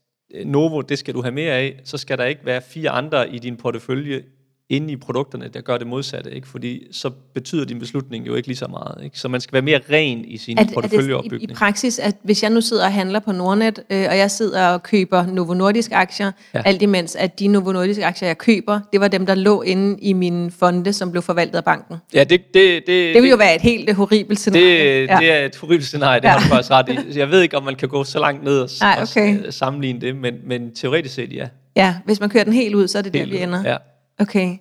Novo, 0.45 0.81
det 0.81 0.99
skal 0.99 1.15
du 1.15 1.23
have 1.23 1.33
mere 1.33 1.53
af, 1.53 1.81
så 1.85 1.99
skal 1.99 2.19
der 2.19 2.25
ikke 2.25 2.47
være 2.47 2.63
fire 2.63 2.91
andre 2.91 3.35
i 3.35 3.39
din 3.39 3.57
portefølje 3.57 4.23
inde 4.71 4.93
i 4.93 4.97
produkterne, 4.97 5.49
der 5.55 5.61
gør 5.61 5.79
det 5.79 5.87
modsatte, 5.87 6.35
ikke? 6.35 6.49
fordi 6.49 6.83
så 6.93 7.11
betyder 7.35 7.65
din 7.65 7.79
beslutning 7.79 8.27
jo 8.27 8.35
ikke 8.35 8.49
lige 8.49 8.57
så 8.57 8.67
meget. 8.67 9.05
Ikke? 9.05 9.19
Så 9.19 9.29
man 9.29 9.41
skal 9.41 9.53
være 9.53 9.63
mere 9.63 9.81
ren 9.91 10.25
i 10.25 10.37
sin 10.39 10.59
er 10.59 10.63
det 10.63 10.71
i, 10.71 10.75
porteføljeopbygning. 10.75 11.51
i 11.51 11.55
praksis, 11.55 11.99
at 11.99 12.17
hvis 12.23 12.43
jeg 12.43 12.51
nu 12.51 12.61
sidder 12.61 12.85
og 12.85 12.93
handler 12.93 13.21
på 13.21 13.33
Nordnet, 13.33 13.79
øh, 13.91 14.07
og 14.11 14.19
jeg 14.19 14.31
sidder 14.31 14.67
og 14.69 14.83
køber 14.83 15.27
Novo 15.27 15.55
Nordisk 15.55 15.91
aktier, 15.95 16.33
ja. 16.55 16.63
Alt 16.65 16.83
imens 16.83 17.17
at 17.17 17.39
de 17.41 17.49
Novo 17.49 17.73
Nordisk 17.73 18.01
aktier, 18.01 18.29
jeg 18.29 18.39
køber, 18.39 18.81
det 18.93 19.01
var 19.01 19.09
dem, 19.09 19.27
der 19.27 19.35
lå 19.35 19.63
inde 19.63 19.99
i 20.03 20.13
mine 20.13 20.51
fonde, 20.51 20.93
som 20.93 21.11
blev 21.11 21.23
forvaltet 21.23 21.57
af 21.57 21.65
banken. 21.65 21.97
Ja, 22.15 22.25
det, 22.25 22.41
det, 22.55 22.83
det, 22.87 22.87
Det 22.87 23.15
ville 23.15 23.31
jo 23.31 23.37
være 23.37 23.55
et 23.55 23.61
helt 23.63 23.95
horribelt 23.95 24.39
scenarie. 24.41 25.01
Det, 25.03 25.09
ja. 25.09 25.17
det 25.21 25.33
er 25.33 25.45
et 25.47 25.57
horribelt 25.57 25.85
scenarie, 25.87 26.21
det 26.21 26.25
ja. 26.27 26.31
har 26.33 26.39
du 26.41 26.45
faktisk 26.47 26.71
ret 26.71 26.89
i. 27.15 27.19
Jeg 27.19 27.31
ved 27.31 27.43
ikke, 27.43 27.57
om 27.57 27.63
man 27.63 27.77
kan 27.77 27.89
gå 27.89 28.05
så 28.05 28.19
langt 28.19 28.45
ned 28.45 28.61
og, 28.61 28.69
og 28.83 29.03
okay. 29.03 29.39
s- 29.51 29.55
sammenligne 29.55 30.01
det, 30.01 30.17
men, 30.17 30.35
men 30.47 30.75
teoretisk 30.75 31.15
set 31.15 31.33
ja. 31.33 31.49
Ja, 31.77 31.95
hvis 32.05 32.21
man 32.21 32.29
kører 32.31 32.45
den 32.45 32.53
helt 32.53 32.75
ud, 32.75 32.89
så 32.89 32.99
er 32.99 33.03
det 33.03 33.13
der, 33.15 33.19
Helt 33.19 33.33
vi 33.33 33.37
ud. 33.39 33.43
ender. 33.43 33.63
Ja. 33.71 33.77
Okay. 34.21 34.57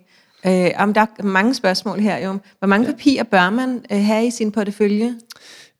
Øh, 0.46 0.70
om 0.76 0.94
der 0.94 1.00
er 1.00 1.22
mange 1.22 1.54
spørgsmål 1.54 2.00
her 2.00 2.26
jo. 2.26 2.38
Hvor 2.58 2.68
mange 2.68 2.86
ja. 2.86 2.92
papirer 2.92 3.24
bør 3.24 3.50
man 3.50 3.84
øh, 3.92 3.98
have 3.98 4.26
i 4.26 4.30
sin 4.30 4.52
portefølje? 4.52 5.14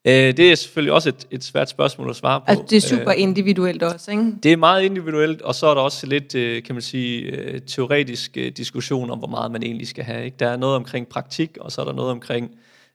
Øh, 0.05 0.13
det 0.13 0.51
er 0.51 0.55
selvfølgelig 0.55 0.93
også 0.93 1.09
et, 1.09 1.27
et 1.31 1.43
svært 1.43 1.69
spørgsmål 1.69 2.09
at 2.09 2.15
svare 2.15 2.39
på. 2.39 2.45
Altså, 2.47 2.65
det 2.69 2.77
er 2.77 2.81
super 2.81 3.11
Øh, 3.11 3.21
individuelt 3.21 3.83
også, 3.83 4.11
ikke? 4.11 4.35
det 4.43 4.51
er 4.51 4.57
meget 4.57 4.83
individuelt, 4.83 5.41
og 5.41 5.55
så 5.55 5.67
er 5.67 5.73
der 5.73 5.81
også 5.81 6.07
lidt, 6.07 6.35
øh, 6.35 6.63
kan 6.63 6.75
man 6.75 6.81
sige, 6.81 7.21
øh, 7.21 7.61
teoretisk 7.61 8.35
diskussion 8.35 9.09
om, 9.11 9.17
hvor 9.17 9.27
meget 9.27 9.51
man 9.51 9.63
egentlig 9.63 9.87
skal 9.87 10.03
have. 10.03 10.25
Ikke? 10.25 10.37
Der 10.39 10.47
er 10.47 10.57
noget 10.57 10.75
omkring 10.75 11.07
praktik, 11.07 11.57
og 11.61 11.71
så 11.71 11.81
er 11.81 11.85
der 11.85 11.93
noget 11.93 12.11
omkring 12.11 12.51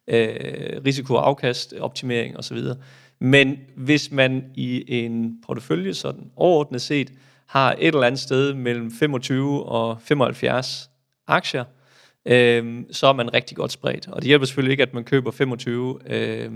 øh, 0.08 0.28
risiko 0.86 1.14
og 1.14 1.28
afkast, 1.28 1.74
optimering 1.80 2.36
osv. 2.36 2.58
Men 3.20 3.58
hvis 3.76 4.10
man 4.10 4.44
i 4.54 4.84
en 5.04 5.36
portefølje 5.46 5.94
sådan 5.94 6.30
overordnet 6.36 6.82
set 6.82 7.12
har 7.46 7.76
et 7.78 7.86
eller 7.86 8.02
andet 8.02 8.20
sted 8.20 8.54
mellem 8.54 8.90
25 8.90 9.64
og 9.64 9.98
75 10.00 10.90
aktier, 11.26 11.64
øh, 12.26 12.82
så 12.90 13.06
er 13.06 13.12
man 13.12 13.34
rigtig 13.34 13.56
godt 13.56 13.72
spredt. 13.72 14.08
Og 14.08 14.22
det 14.22 14.26
hjælper 14.26 14.46
selvfølgelig 14.46 14.72
ikke, 14.72 14.82
at 14.82 14.94
man 14.94 15.04
køber 15.04 15.30
25 15.30 15.98
øh, 16.06 16.50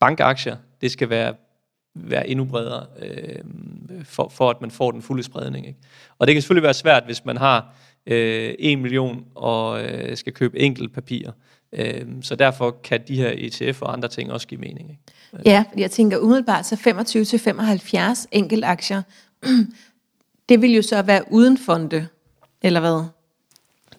bankaktier. 0.00 0.56
Det 0.80 0.90
skal 0.90 1.10
være, 1.10 1.34
være 1.94 2.28
endnu 2.28 2.44
bredere, 2.44 2.86
øh, 3.02 3.44
for, 4.04 4.28
for 4.28 4.50
at 4.50 4.60
man 4.60 4.70
får 4.70 4.90
den 4.90 5.02
fulde 5.02 5.22
spredning. 5.22 5.66
Ikke? 5.66 5.78
Og 6.18 6.26
det 6.26 6.34
kan 6.34 6.42
selvfølgelig 6.42 6.62
være 6.62 6.74
svært, 6.74 7.02
hvis 7.04 7.24
man 7.24 7.36
har 7.36 7.74
øh, 8.06 8.54
1 8.58 8.78
million 8.78 9.24
og 9.34 9.84
øh, 9.84 10.16
skal 10.16 10.32
købe 10.32 10.58
enkelt 10.58 10.94
papir. 10.94 11.30
Øhm, 11.72 12.22
så 12.22 12.34
derfor 12.34 12.70
kan 12.84 13.00
de 13.08 13.16
her 13.16 13.32
ETF 13.36 13.82
og 13.82 13.92
andre 13.92 14.08
ting 14.08 14.32
også 14.32 14.46
give 14.46 14.60
mening. 14.60 14.90
Ikke? 14.90 15.50
Ja, 15.50 15.64
jeg 15.76 15.90
tænker 15.90 16.18
umiddelbart, 16.18 16.66
så 16.66 16.76
25 16.76 17.24
til 17.24 17.38
75 17.38 18.26
enkeltaktier 18.32 19.02
det 20.50 20.62
vil 20.62 20.74
jo 20.74 20.82
så 20.82 21.02
være 21.02 21.22
uden 21.30 21.58
fonde, 21.58 22.06
eller 22.62 22.80
hvad? 22.80 23.04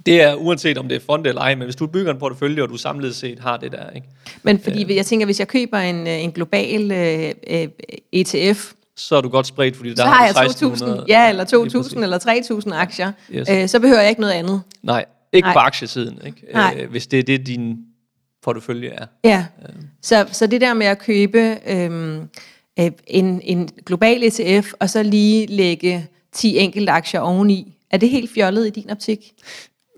Det 0.05 0.21
er 0.21 0.35
uanset 0.35 0.77
om 0.77 0.87
det 0.87 0.95
er 0.95 0.99
fonde 0.99 1.29
eller 1.29 1.41
ej, 1.41 1.55
men 1.55 1.63
hvis 1.63 1.75
du 1.75 1.87
bygger 1.87 2.11
en 2.13 2.19
portefølje, 2.19 2.63
og 2.63 2.69
du 2.69 2.77
samlet 2.77 3.15
set 3.15 3.39
har 3.39 3.57
det 3.57 3.71
der, 3.71 3.89
ikke? 3.89 4.07
Men 4.43 4.59
fordi 4.59 4.95
jeg 4.95 5.05
tænker, 5.05 5.25
hvis 5.25 5.39
jeg 5.39 5.47
køber 5.47 5.77
en, 5.77 6.07
øh, 6.07 6.23
en 6.23 6.31
global 6.31 6.91
øh, 6.91 7.31
øh, 7.47 7.67
ETF, 8.11 8.71
så 8.95 9.15
er 9.15 9.21
du 9.21 9.29
godt 9.29 9.47
spredt, 9.47 9.75
fordi 9.75 9.89
der 9.89 9.95
så 9.95 10.03
har 10.03 10.25
jeg 10.25 10.35
du 10.35 10.39
2.000, 10.39 10.45
1600 10.45 11.05
ja, 11.07 11.29
eller 11.29 11.63
Lige 11.63 11.79
præcis. 11.79 11.93
2.000 11.93 12.03
eller 12.03 12.19
3.000 12.69 12.73
aktier, 12.75 13.11
Yes. 13.31 13.49
øh, 13.51 13.67
så 13.67 13.79
behøver 13.79 13.99
jeg 14.01 14.09
ikke 14.09 14.21
noget 14.21 14.33
andet. 14.33 14.61
Nej, 14.83 15.05
ikke 15.33 15.45
Nej. 15.45 15.53
på 15.53 15.59
aktiesiden, 15.59 16.19
ikke? 16.25 16.43
Nej. 16.53 16.77
Øh, 16.79 16.89
hvis 16.91 17.07
det 17.07 17.19
er 17.19 17.23
det, 17.23 17.47
din 17.47 17.77
portefølje 18.43 18.89
er. 18.89 19.05
Ja, 19.23 19.45
så, 20.01 20.25
så 20.31 20.47
det 20.47 20.61
der 20.61 20.73
med 20.73 20.85
at 20.85 20.99
købe 20.99 21.57
øhm, 21.67 22.29
øh, 22.79 22.91
en, 23.07 23.41
en 23.43 23.69
global 23.85 24.23
ETF, 24.23 24.73
og 24.79 24.89
så 24.89 25.03
lige 25.03 25.45
lægge 25.47 26.07
10 26.33 26.57
enkelte 26.57 26.91
aktier 26.91 27.19
oveni, 27.19 27.73
er 27.91 27.97
det 27.97 28.09
helt 28.09 28.29
fjollet 28.33 28.67
i 28.67 28.69
din 28.69 28.89
optik? 28.89 29.19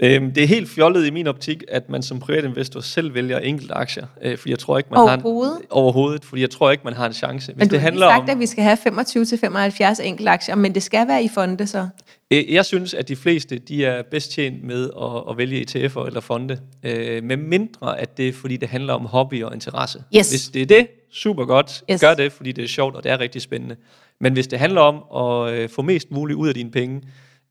Øhm, 0.02 0.32
det 0.34 0.44
er 0.44 0.48
helt 0.48 0.70
fjollet 0.70 1.06
i 1.08 1.10
min 1.10 1.28
optik, 1.28 1.64
at 1.68 1.90
man 1.90 2.04
som 2.04 2.20
privatinvestor 2.20 2.80
selv 2.82 3.14
vælger 3.14 3.40
enkelte 3.40 3.74
aktier, 3.74 4.06
øh, 4.22 4.38
fordi 4.38 4.50
jeg 4.52 4.60
tror 4.60 4.78
ikke, 4.78 4.90
man 4.92 5.00
Overhovedet? 5.00 5.52
har 5.54 5.60
en, 5.60 5.66
overhovedet, 5.70 6.26
fordi 6.26 6.42
jeg 6.42 6.50
tror 6.50 6.72
ikke, 6.72 6.84
man 6.84 6.94
har 6.94 7.06
en 7.06 7.14
chance. 7.14 7.46
Hvis 7.54 7.58
Men 7.60 7.68
du 7.68 7.72
det 7.72 7.80
har 7.82 7.88
handler 7.88 8.08
sagt, 8.10 8.24
om, 8.24 8.30
at 8.30 8.40
vi 8.40 8.46
skal 8.46 8.64
have 8.64 8.78
25-75 8.78 10.02
enkelte 10.04 10.30
aktier, 10.32 10.56
men 10.56 10.76
det 10.76 10.84
skal 10.84 11.08
være 11.08 11.24
i 11.24 11.28
fonde 11.34 11.68
så. 11.68 11.88
Øh, 12.32 12.54
Jeg 12.54 12.66
synes, 12.66 12.94
at 12.94 13.08
de 13.08 13.16
fleste 13.16 13.58
de 13.58 13.86
er 13.86 14.02
bedst 14.12 14.32
tjent 14.32 14.64
med 14.64 14.90
at, 15.02 15.32
at 15.32 15.38
vælge 15.38 15.62
ETF'er 15.62 16.06
eller 16.08 16.20
fonde, 16.20 16.60
øh, 16.84 17.24
med 17.24 17.38
mindre 17.38 18.00
at 18.00 18.18
det 18.18 18.28
er, 18.28 18.34
fordi 18.34 18.58
det 18.58 18.70
handler 18.70 18.94
om 18.94 19.06
hobby 19.06 19.44
og 19.44 19.54
interesse. 19.54 20.04
Yes. 20.18 20.30
Hvis 20.30 20.42
det 20.48 20.62
er 20.62 20.66
det, 20.66 20.88
super 21.12 21.46
godt. 21.46 21.84
Yes. 21.92 22.02
Gør 22.02 22.14
det, 22.14 22.32
fordi 22.32 22.52
det 22.52 22.64
er 22.64 22.68
sjovt, 22.68 22.96
og 22.96 23.04
det 23.04 23.12
er 23.12 23.20
rigtig 23.20 23.42
spændende. 23.42 23.76
Men 24.20 24.34
hvis 24.34 24.48
det 24.48 24.60
handler 24.60 24.82
om 24.82 25.04
at 25.26 25.54
øh, 25.54 25.70
få 25.70 25.82
mest 25.82 26.12
muligt 26.12 26.38
ud 26.38 26.48
af 26.48 26.54
dine 26.54 26.72
penge, 26.72 27.02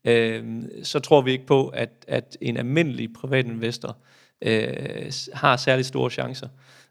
øh, 0.04 0.44
så 0.82 0.98
tror 0.98 1.20
vi 1.20 1.30
ikke 1.32 1.46
på, 1.46 1.68
at, 1.68 1.90
at 2.08 2.36
en 2.40 2.56
almindelig 2.56 3.08
privatinvestor 3.20 3.96
øh, 4.44 5.10
s- 5.10 5.30
har 5.34 5.56
særlig 5.56 5.84
store 5.84 6.10
chancer. 6.10 6.48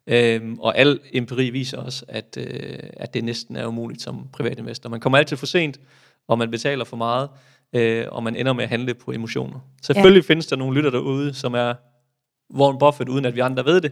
Øhm, 0.08 0.60
og 0.60 0.78
al 0.78 1.00
empiri 1.14 1.50
viser 1.50 1.78
os, 1.78 2.04
at, 2.08 2.38
øh, 2.38 2.80
at 2.98 3.14
det 3.14 3.24
næsten 3.24 3.56
er 3.56 3.66
umuligt 3.66 4.02
som 4.02 4.28
privatinvestor. 4.34 4.90
Man 4.90 5.00
kommer 5.00 5.18
altid 5.18 5.38
for 5.38 5.46
sent, 5.46 5.80
og 6.28 6.38
man 6.38 6.52
betaler 6.52 6.86
for 6.86 6.98
meget. 6.98 7.30
øh, 7.76 8.06
og 8.12 8.24
man 8.24 8.36
ender 8.36 8.54
med 8.54 8.64
at 8.64 8.70
handle 8.70 8.94
på 8.94 9.12
emotioner. 9.12 9.60
Selvfølgelig 9.82 10.24
ja. 10.24 10.28
findes 10.34 10.48
der 10.48 10.56
nogle 10.56 10.76
lytter 10.78 10.90
derude, 10.90 11.34
som 11.34 11.54
er 11.54 11.74
Warren 12.54 12.80
Buffett, 12.80 13.10
uden 13.10 13.26
at 13.26 13.36
vi 13.36 13.40
andre 13.40 13.66
ved 13.66 13.82
det. 13.82 13.92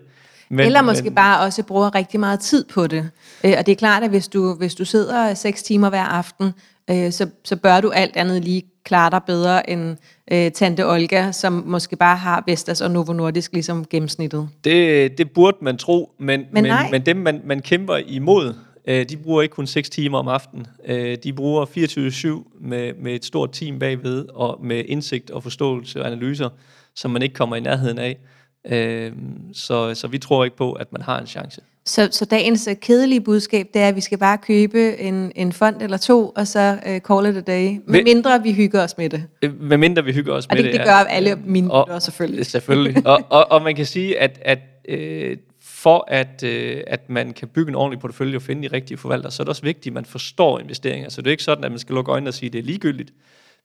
Men, 0.50 0.66
Eller 0.66 0.82
måske 0.82 1.04
men, 1.04 1.16
bare 1.16 1.40
også 1.40 1.64
bruger 1.64 1.96
rigtig 1.96 2.20
meget 2.20 2.40
tid 2.40 2.66
på 2.74 2.88
det. 2.88 3.10
Øh, 3.44 3.54
og 3.58 3.66
det 3.66 3.72
er 3.72 3.76
klart, 3.76 4.04
at 4.04 4.10
hvis 4.10 4.28
du, 4.28 4.54
hvis 4.54 4.76
du 4.76 4.86
sidder 4.86 5.34
seks 5.34 5.64
timer 5.64 5.90
hver 5.90 6.04
aften, 6.04 6.54
øh, 6.90 7.12
så, 7.12 7.30
så 7.44 7.56
bør 7.56 7.82
du 7.82 7.90
alt 7.90 8.16
andet 8.16 8.44
lige 8.44 8.64
klare 8.84 9.12
dig 9.12 9.22
bedre 9.28 9.70
end 9.70 9.98
øh, 10.32 10.52
Tante 10.52 10.88
Olga, 10.88 11.32
som 11.32 11.64
måske 11.66 11.96
bare 11.96 12.18
har 12.18 12.44
Vestas 12.48 12.82
og 12.82 12.92
Novo 12.92 13.14
Nordisk 13.14 13.54
ligesom 13.54 13.86
gennemsnittet. 13.86 14.50
Det, 14.64 15.18
det 15.18 15.32
burde 15.32 15.58
man 15.62 15.78
tro, 15.78 16.12
men, 16.20 16.46
men, 16.52 16.64
men, 16.64 16.74
men 16.92 17.06
dem, 17.06 17.18
man, 17.18 17.42
man 17.46 17.62
kæmper 17.62 17.96
imod, 17.96 18.54
øh, 18.88 19.06
de 19.10 19.18
bruger 19.18 19.42
ikke 19.42 19.54
kun 19.54 19.68
6 19.68 19.90
timer 19.90 20.18
om 20.18 20.28
aftenen. 20.28 20.68
Øh, 20.86 21.18
de 21.24 21.34
bruger 21.34 21.66
24-7 21.66 22.68
med, 22.68 22.94
med 23.02 23.14
et 23.14 23.26
stort 23.26 23.52
team 23.52 23.80
bagved, 23.80 24.26
og 24.34 24.60
med 24.64 24.84
indsigt 24.88 25.32
og 25.32 25.44
forståelse 25.44 26.02
og 26.02 26.08
analyser, 26.08 26.50
som 26.96 27.12
man 27.12 27.22
ikke 27.22 27.36
kommer 27.36 27.56
i 27.56 27.60
nærheden 27.60 28.00
af. 28.00 28.18
Øh, 28.70 29.12
så, 29.54 29.96
så 29.96 30.08
vi 30.08 30.18
tror 30.18 30.44
ikke 30.44 30.58
på, 30.58 30.74
at 30.74 30.92
man 30.94 31.02
har 31.02 31.20
en 31.20 31.28
chance. 31.28 31.62
Så, 31.86 32.08
så 32.12 32.26
dagens 32.26 32.68
uh, 32.68 32.74
kedelige 32.82 33.22
budskab, 33.22 33.68
det 33.74 33.82
er, 33.82 33.88
at 33.88 33.96
vi 33.96 34.02
skal 34.02 34.18
bare 34.18 34.38
købe 34.38 34.98
en, 34.98 35.32
en 35.36 35.52
fond 35.54 35.82
eller 35.82 35.98
to, 35.98 36.30
og 36.36 36.48
så 36.48 36.78
uh, 36.86 36.98
call 36.98 37.30
it 37.30 37.38
a 37.38 37.52
day. 37.52 37.80
Med 37.86 38.04
mindre 38.04 38.44
vi 38.44 38.54
hygger 38.54 38.84
os 38.84 38.98
med 38.98 39.10
det. 39.10 39.24
Øh, 39.42 39.62
med 39.62 39.78
mindre 39.78 40.04
vi 40.04 40.14
hygger 40.14 40.34
os 40.34 40.46
og 40.46 40.56
med 40.56 40.64
det. 40.64 40.72
Og 40.72 40.78
det 40.80 40.86
gør 40.86 40.94
alle 40.94 41.36
mine 41.46 41.72
og, 41.72 42.02
selvfølgelig. 42.02 42.46
Selvfølgelig. 42.56 43.08
og, 43.08 43.22
og, 43.30 43.52
og 43.52 43.62
man 43.62 43.76
kan 43.76 43.86
sige, 43.86 44.20
at, 44.20 44.40
at 44.42 44.60
øh, 44.90 45.38
for 45.62 46.06
at, 46.08 46.44
øh, 46.44 46.82
at 46.88 47.10
man 47.10 47.34
kan 47.34 47.48
bygge 47.48 47.70
en 47.70 47.76
ordentlig 47.76 48.00
portefølje 48.00 48.36
og 48.36 48.42
finde 48.42 48.70
de 48.70 48.74
rigtige 48.76 48.98
forvaltere, 48.98 49.32
så 49.32 49.44
er 49.44 49.46
det 49.46 49.50
også 49.50 49.62
vigtigt, 49.62 49.88
at 49.88 49.94
man 49.94 50.06
forstår 50.06 50.60
investeringer. 50.60 51.10
Så 51.10 51.22
det 51.22 51.28
er 51.28 51.32
ikke 51.32 51.44
sådan, 51.44 51.64
at 51.64 51.72
man 51.72 51.80
skal 51.80 51.96
lukke 51.96 52.12
øjnene 52.12 52.30
og 52.30 52.34
sige, 52.34 52.48
at 52.48 52.54
det 52.54 52.60
er 52.60 52.64
ligegyldigt. 52.64 53.12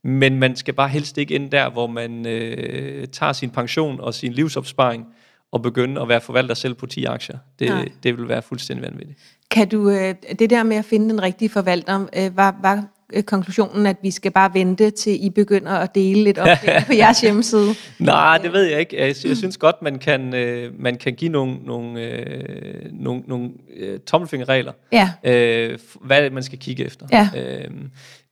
Men 0.05 0.38
man 0.38 0.57
skal 0.57 0.75
bare 0.75 0.88
helst 0.88 1.19
ikke 1.19 1.35
ind 1.35 1.51
der, 1.51 1.71
hvor 1.71 1.87
man 1.87 2.27
øh, 2.27 3.09
tager 3.09 3.33
sin 3.33 3.51
pension 3.51 4.01
og 4.01 4.14
sin 4.14 4.33
livsopsparing 4.33 5.07
og 5.53 5.62
begynde 5.62 6.01
at 6.01 6.09
være 6.09 6.21
forvalter 6.21 6.55
selv 6.55 6.75
på 6.75 6.87
10 6.87 7.05
aktier. 7.05 7.38
Det, 7.59 7.93
det 8.03 8.19
vil 8.19 8.29
være 8.29 8.43
fuldstændig 8.43 8.85
vanvittigt. 8.85 9.19
Kan 9.51 9.69
du, 9.69 9.90
øh, 9.90 10.14
det 10.38 10.51
der 10.51 10.62
med 10.62 10.77
at 10.77 10.85
finde 10.85 11.09
den 11.09 11.23
rigtige 11.23 11.49
forvalter, 11.49 12.07
øh, 12.17 12.37
var, 12.37 12.57
var 12.62 12.85
øh, 13.12 13.23
konklusionen, 13.23 13.87
at 13.87 13.97
vi 14.03 14.11
skal 14.11 14.31
bare 14.31 14.51
vente 14.55 14.90
til 14.90 15.25
I 15.25 15.31
begynder 15.31 15.73
at 15.73 15.95
dele 15.95 16.25
lidt 16.25 16.38
op 16.38 16.49
på 16.87 16.93
jeres 16.93 17.21
hjemmeside? 17.21 17.75
Nej, 17.99 18.38
det 18.38 18.53
ved 18.53 18.62
jeg 18.62 18.81
ikke. 18.81 18.97
Jeg, 18.97 19.14
jeg 19.25 19.37
synes 19.37 19.57
godt, 19.57 19.83
man 19.83 19.99
kan, 19.99 20.35
øh, 20.35 20.81
man 20.81 20.97
kan 20.97 21.14
give 21.14 21.31
nogle, 21.31 21.57
nogle, 21.64 22.01
øh, 22.01 22.93
nogle, 22.93 23.23
nogle 23.27 23.51
øh, 23.77 24.01
tommelfingerregler, 24.01 24.73
ja. 24.93 25.11
øh, 25.25 25.79
hvad 26.01 26.31
man 26.31 26.43
skal 26.43 26.59
kigge 26.59 26.85
efter. 26.85 27.07
Ja. 27.12 27.29
Øh, 27.37 27.71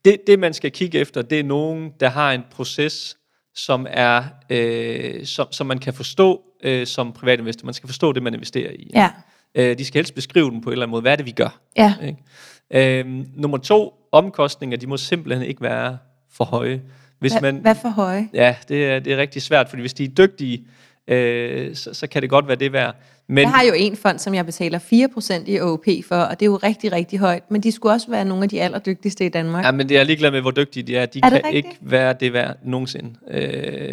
det, 0.04 0.20
det, 0.26 0.38
man 0.38 0.54
skal 0.54 0.70
kigge 0.70 0.98
efter, 0.98 1.22
det 1.22 1.40
er 1.40 1.44
nogen, 1.44 1.92
der 2.00 2.08
har 2.08 2.32
en 2.32 2.42
proces, 2.50 3.16
som 3.54 3.86
er 3.90 4.24
øh, 4.50 5.26
som, 5.26 5.46
som 5.50 5.66
man 5.66 5.78
kan 5.78 5.94
forstå 5.94 6.42
øh, 6.62 6.86
som 6.86 7.12
privatinvestor. 7.12 7.64
Man 7.64 7.74
skal 7.74 7.88
forstå 7.88 8.12
det, 8.12 8.22
man 8.22 8.34
investerer 8.34 8.70
i. 8.72 8.90
Ja. 8.94 9.10
Øh, 9.54 9.78
de 9.78 9.84
skal 9.84 9.98
helst 9.98 10.14
beskrive 10.14 10.50
den 10.50 10.60
på 10.60 10.70
en 10.70 10.72
eller 10.72 10.82
anden 10.82 10.90
måde. 10.90 11.02
Hvad 11.02 11.12
er 11.12 11.16
det, 11.16 11.26
vi 11.26 11.30
gør? 11.30 11.60
Ja. 11.76 11.94
Ikke? 12.02 12.98
Øh, 13.00 13.06
nummer 13.36 13.58
to, 13.58 13.94
omkostninger, 14.12 14.76
de 14.76 14.86
må 14.86 14.96
simpelthen 14.96 15.46
ikke 15.48 15.62
være 15.62 15.98
for 16.32 16.44
høje. 16.44 16.82
Hvis 17.18 17.32
man, 17.42 17.56
hvad 17.56 17.74
for 17.82 17.88
høje? 17.88 18.28
Ja, 18.34 18.56
det 18.68 18.86
er, 18.86 18.98
det 18.98 19.12
er 19.12 19.16
rigtig 19.16 19.42
svært, 19.42 19.68
fordi 19.68 19.80
hvis 19.80 19.94
de 19.94 20.04
er 20.04 20.08
dygtige, 20.08 20.66
øh, 21.08 21.76
så, 21.76 21.94
så 21.94 22.06
kan 22.06 22.22
det 22.22 22.30
godt 22.30 22.48
være 22.48 22.56
det 22.56 22.72
værd. 22.72 22.96
Men, 23.32 23.42
jeg 23.42 23.50
har 23.50 23.62
jo 23.62 23.72
en 23.76 23.96
fond, 23.96 24.18
som 24.18 24.34
jeg 24.34 24.46
betaler 24.46 24.78
4% 24.78 25.50
i 25.50 25.60
OP 25.60 25.86
for, 26.08 26.16
og 26.16 26.40
det 26.40 26.46
er 26.46 26.50
jo 26.50 26.56
rigtig, 26.56 26.92
rigtig 26.92 27.18
højt. 27.18 27.50
Men 27.50 27.60
de 27.60 27.72
skulle 27.72 27.92
også 27.92 28.10
være 28.10 28.24
nogle 28.24 28.42
af 28.42 28.48
de 28.48 28.62
allerdygtigste 28.62 29.26
i 29.26 29.28
Danmark. 29.28 29.64
Ja, 29.64 29.72
men 29.72 29.88
det 29.88 29.96
er 29.96 30.04
ligeglad 30.04 30.30
med, 30.30 30.40
hvor 30.40 30.50
dygtige 30.50 30.82
de 30.82 30.96
er. 30.96 31.06
De 31.06 31.20
er 31.22 31.30
kan 31.30 31.32
rigtigt? 31.44 31.56
ikke 31.56 31.78
være 31.80 32.14
det 32.20 32.32
værd 32.32 32.56
nogensinde. 32.64 33.14
Øh, 33.30 33.42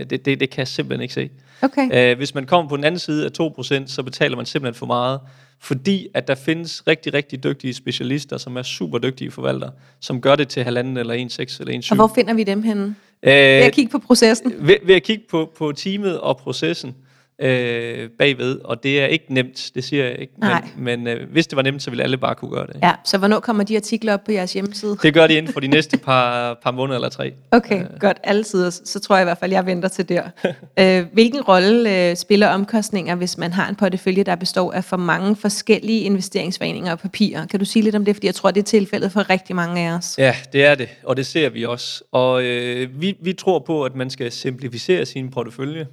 det, 0.09 0.25
det, 0.25 0.39
det 0.39 0.49
kan 0.49 0.59
jeg 0.59 0.67
simpelthen 0.67 1.01
ikke 1.01 1.13
se. 1.13 1.29
Okay. 1.61 2.11
Øh, 2.11 2.17
hvis 2.17 2.35
man 2.35 2.45
kommer 2.45 2.69
på 2.69 2.75
den 2.77 2.83
anden 2.83 2.99
side 2.99 3.25
af 3.25 3.29
2%, 3.41 3.87
så 3.87 4.03
betaler 4.03 4.35
man 4.37 4.45
simpelthen 4.45 4.77
for 4.79 4.85
meget. 4.85 5.19
Fordi 5.61 6.07
at 6.13 6.27
der 6.27 6.35
findes 6.35 6.87
rigtig, 6.87 7.13
rigtig 7.13 7.43
dygtige 7.43 7.73
specialister, 7.73 8.37
som 8.37 8.57
er 8.57 8.63
super 8.63 8.97
dygtige 8.97 9.31
forvaltere, 9.31 9.71
som 9.99 10.21
gør 10.21 10.35
det 10.35 10.47
til 10.47 10.63
halvanden 10.63 10.97
eller 10.97 11.13
1,6 11.13 11.57
eller 11.59 11.79
1,7. 11.79 11.87
Og 11.91 11.95
hvor 11.95 12.11
finder 12.15 12.33
vi 12.33 12.43
dem 12.43 12.63
henne? 12.63 12.95
Øh, 13.23 13.31
ved 13.31 13.33
at 13.35 13.73
kigge 13.73 13.91
på 13.91 13.99
processen? 13.99 14.53
Ved, 14.59 14.75
ved 14.83 14.95
at 14.95 15.03
kigge 15.03 15.23
på, 15.29 15.51
på 15.57 15.71
teamet 15.71 16.19
og 16.19 16.37
processen 16.37 16.95
øh, 17.41 18.09
bagved, 18.19 18.59
og 18.63 18.83
det 18.83 19.01
er 19.01 19.05
ikke 19.05 19.25
nemt, 19.33 19.71
det 19.75 19.83
siger 19.83 20.05
jeg 20.05 20.19
ikke, 20.19 20.33
Nej. 20.37 20.63
men, 20.77 21.03
men 21.03 21.17
øh, 21.17 21.31
hvis 21.31 21.47
det 21.47 21.55
var 21.55 21.61
nemt, 21.61 21.83
så 21.83 21.89
ville 21.89 22.03
alle 22.03 22.17
bare 22.17 22.35
kunne 22.35 22.51
gøre 22.51 22.67
det. 22.67 22.75
Ja, 22.83 22.91
så 23.05 23.17
hvornår 23.17 23.39
kommer 23.39 23.63
de 23.63 23.75
artikler 23.75 24.13
op 24.13 24.23
på 24.25 24.31
jeres 24.31 24.53
hjemmeside? 24.53 24.97
Det 25.03 25.13
gør 25.13 25.27
de 25.27 25.33
inden 25.33 25.53
for 25.53 25.59
de 25.59 25.67
næste 25.67 25.97
par, 25.97 26.53
par 26.63 26.71
måneder 26.71 26.97
eller 26.97 27.09
tre. 27.09 27.33
Okay, 27.51 27.81
øh. 27.81 27.99
godt, 27.99 28.17
alle 28.23 28.43
sider, 28.43 28.69
så 28.69 28.99
tror 28.99 29.15
jeg 29.15 29.23
i 29.23 29.25
hvert 29.25 29.37
fald, 29.37 29.51
jeg 29.51 29.65
venter 29.65 29.89
til 29.89 30.09
der. 30.09 30.23
øh, 30.79 31.05
hvilken 31.13 31.41
rolle 31.41 32.09
øh, 32.09 32.15
spiller 32.15 32.47
omkostninger, 32.47 33.15
hvis 33.15 33.37
man 33.37 33.53
har 33.53 33.69
en 33.69 33.75
portefølje, 33.75 34.23
der 34.23 34.35
består 34.35 34.71
af 34.71 34.83
for 34.83 34.97
mange 34.97 35.35
forskellige 35.35 36.01
investeringsforeninger 36.01 36.91
og 36.91 36.99
papirer? 36.99 37.45
Kan 37.45 37.59
du 37.59 37.65
sige 37.65 37.83
lidt 37.83 37.95
om 37.95 38.05
det, 38.05 38.15
fordi 38.15 38.27
jeg 38.27 38.35
tror, 38.35 38.51
det 38.51 38.59
er 38.59 38.65
tilfældet 38.65 39.11
for 39.11 39.29
rigtig 39.29 39.55
mange 39.55 39.87
af 39.87 39.93
os. 39.93 40.15
Ja, 40.17 40.35
det 40.53 40.65
er 40.65 40.75
det, 40.75 40.89
og 41.03 41.17
det 41.17 41.25
ser 41.25 41.49
vi 41.49 41.65
også. 41.65 42.03
Og 42.11 42.43
øh, 42.43 43.01
vi, 43.01 43.17
vi 43.21 43.33
tror 43.33 43.59
på, 43.59 43.83
at 43.83 43.95
man 43.95 44.09
skal 44.09 44.31
simplificere 44.31 45.05
sin 45.05 45.29
portefølje, 45.31 45.87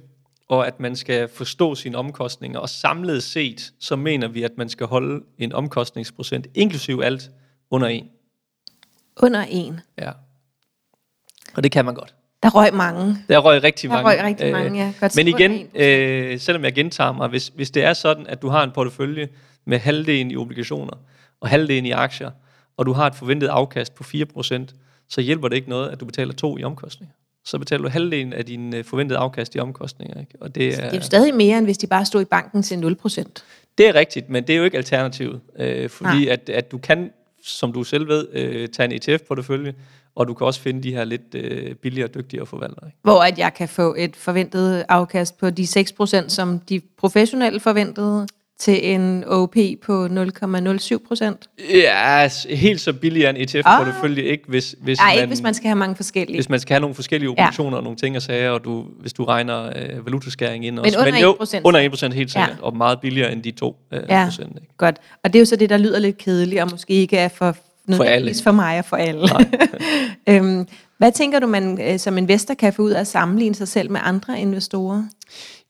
og 0.49 0.67
at 0.67 0.79
man 0.79 0.95
skal 0.95 1.27
forstå 1.27 1.75
sine 1.75 1.97
omkostninger. 1.97 2.59
Og 2.59 2.69
samlet 2.69 3.23
set, 3.23 3.73
så 3.79 3.95
mener 3.95 4.27
vi, 4.27 4.43
at 4.43 4.51
man 4.57 4.69
skal 4.69 4.87
holde 4.87 5.23
en 5.37 5.53
omkostningsprocent, 5.53 6.47
inklusiv 6.55 7.01
alt, 7.03 7.31
under 7.71 7.87
1. 7.87 8.03
Under 9.17 9.45
1? 9.49 9.79
Ja. 9.97 10.11
Og 11.55 11.63
det 11.63 11.71
kan 11.71 11.85
man 11.85 11.95
godt. 11.95 12.15
Der 12.43 12.49
røg 12.49 12.73
mange. 12.73 13.17
Der 13.29 13.39
røg 13.39 13.63
rigtig 13.63 13.89
mange. 13.89 14.09
Der 14.09 14.17
røg 14.17 14.23
rigtig 14.25 14.51
mange, 14.51 14.79
ja. 14.79 14.93
Godt 14.99 15.15
Men 15.15 15.27
igen, 15.27 15.67
øh, 15.75 16.39
selvom 16.39 16.63
jeg 16.63 16.73
gentager 16.73 17.11
mig, 17.11 17.27
hvis, 17.27 17.47
hvis 17.47 17.71
det 17.71 17.83
er 17.83 17.93
sådan, 17.93 18.27
at 18.27 18.41
du 18.41 18.49
har 18.49 18.63
en 18.63 18.71
portefølje 18.71 19.27
med 19.65 19.79
halvdelen 19.79 20.31
i 20.31 20.35
obligationer 20.35 20.93
og 21.39 21.49
halvdelen 21.49 21.85
i 21.85 21.91
aktier, 21.91 22.31
og 22.77 22.85
du 22.85 22.93
har 22.93 23.07
et 23.07 23.15
forventet 23.15 23.47
afkast 23.47 23.95
på 23.95 24.03
4%, 24.03 24.65
så 25.09 25.21
hjælper 25.21 25.47
det 25.47 25.55
ikke 25.55 25.69
noget, 25.69 25.89
at 25.89 25.99
du 25.99 26.05
betaler 26.05 26.33
to 26.33 26.57
i 26.57 26.63
omkostninger 26.63 27.13
så 27.47 27.59
betaler 27.59 27.83
du 27.83 27.89
halvdelen 27.89 28.33
af 28.33 28.45
din 28.45 28.75
øh, 28.75 28.83
forventede 28.83 29.19
afkast 29.19 29.55
i 29.55 29.59
omkostninger. 29.59 30.19
Ikke? 30.19 30.31
Og 30.41 30.55
det, 30.55 30.67
er, 30.67 30.75
det 30.75 30.91
er 30.91 30.95
jo 30.95 31.01
stadig 31.01 31.35
mere, 31.35 31.57
end 31.57 31.65
hvis 31.65 31.77
de 31.77 31.87
bare 31.87 32.05
stod 32.05 32.21
i 32.21 32.25
banken 32.25 32.63
til 32.63 32.75
0%. 32.75 33.23
Det 33.77 33.87
er 33.87 33.95
rigtigt, 33.95 34.29
men 34.29 34.43
det 34.43 34.53
er 34.53 34.57
jo 34.57 34.63
ikke 34.63 34.77
alternativet. 34.77 35.41
Øh, 35.59 35.89
fordi 35.89 36.27
at, 36.27 36.49
at 36.49 36.71
du 36.71 36.77
kan, 36.77 37.11
som 37.43 37.73
du 37.73 37.83
selv 37.83 38.07
ved, 38.07 38.27
øh, 38.33 38.69
tage 38.69 38.93
en 38.93 39.01
ETF-portefølje, 39.01 39.73
og 40.15 40.27
du 40.27 40.33
kan 40.33 40.47
også 40.47 40.59
finde 40.61 40.83
de 40.83 40.91
her 40.91 41.03
lidt 41.03 41.35
øh, 41.35 41.75
billigere 41.75 42.07
og 42.07 42.13
dygtigere 42.13 42.45
forvaltere. 42.45 42.87
Ikke? 42.87 42.97
Hvor 43.01 43.23
at 43.23 43.39
jeg 43.39 43.53
kan 43.53 43.69
få 43.69 43.95
et 43.97 44.15
forventet 44.15 44.85
afkast 44.89 45.37
på 45.37 45.49
de 45.49 45.63
6%, 45.63 46.29
som 46.29 46.59
de 46.59 46.81
professionelle 46.97 47.59
forventede, 47.59 48.27
til 48.59 48.93
en 48.93 49.23
OP 49.27 49.55
på 49.83 50.05
0,07 50.05 51.07
procent? 51.07 51.49
Ja, 51.73 52.29
helt 52.49 52.81
så 52.81 52.93
billig 52.93 53.23
er 53.23 53.29
en 53.29 53.37
ETF-portefølje 53.37 54.23
ah. 54.23 54.29
ikke, 54.29 54.43
hvis, 54.47 54.75
hvis, 54.81 54.99
Ej, 54.99 55.05
man, 55.05 55.15
ikke, 55.15 55.27
hvis 55.27 55.41
man 55.41 55.53
skal 55.53 55.67
have 55.67 55.75
mange 55.75 55.95
forskellige. 55.95 56.37
Hvis 56.37 56.49
man 56.49 56.59
skal 56.59 56.73
have 56.73 56.81
nogle 56.81 56.95
forskellige 56.95 57.29
obligationer 57.29 57.71
ja. 57.71 57.77
og 57.77 57.83
nogle 57.83 57.97
ting 57.97 58.15
og 58.15 58.21
sager, 58.21 58.49
og 58.49 58.63
du, 58.63 58.85
hvis 58.99 59.13
du 59.13 59.23
regner 59.23 59.65
øh, 59.65 60.05
valutaskæring 60.05 60.65
ind 60.65 60.75
Men 60.75 60.85
også. 60.85 60.99
under 60.99 61.11
Men 61.11 61.21
jo, 61.21 61.37
1%. 61.41 61.61
under 61.63 61.79
1 61.79 61.91
procent 61.91 62.13
helt 62.13 62.31
sikkert, 62.31 62.49
ja. 62.49 62.65
og 62.65 62.77
meget 62.77 62.99
billigere 63.01 63.31
end 63.31 63.43
de 63.43 63.51
2 63.51 63.75
øh, 63.93 64.01
ja. 64.09 64.25
procent. 64.25 64.55
Ikke? 64.55 64.77
godt. 64.77 64.95
Og 65.23 65.33
det 65.33 65.39
er 65.39 65.41
jo 65.41 65.45
så 65.45 65.55
det, 65.55 65.69
der 65.69 65.77
lyder 65.77 65.99
lidt 65.99 66.17
kedeligt, 66.17 66.61
og 66.61 66.67
måske 66.71 66.93
ikke 66.93 67.17
er 67.17 67.27
for 67.27 67.55
for 67.95 68.03
alle. 68.03 68.35
for 68.43 68.51
mig 68.51 68.79
og 68.79 68.85
for 68.85 68.97
alle. 68.97 69.29
øhm, 70.29 70.67
hvad 70.97 71.11
tænker 71.11 71.39
du, 71.39 71.47
man 71.47 71.81
øh, 71.81 71.99
som 71.99 72.17
investor 72.17 72.53
kan 72.53 72.73
få 72.73 72.81
ud 72.81 72.91
af 72.91 72.99
at 72.99 73.07
sammenligne 73.07 73.55
sig 73.55 73.67
selv 73.67 73.91
med 73.91 73.99
andre 74.03 74.39
investorer? 74.39 75.03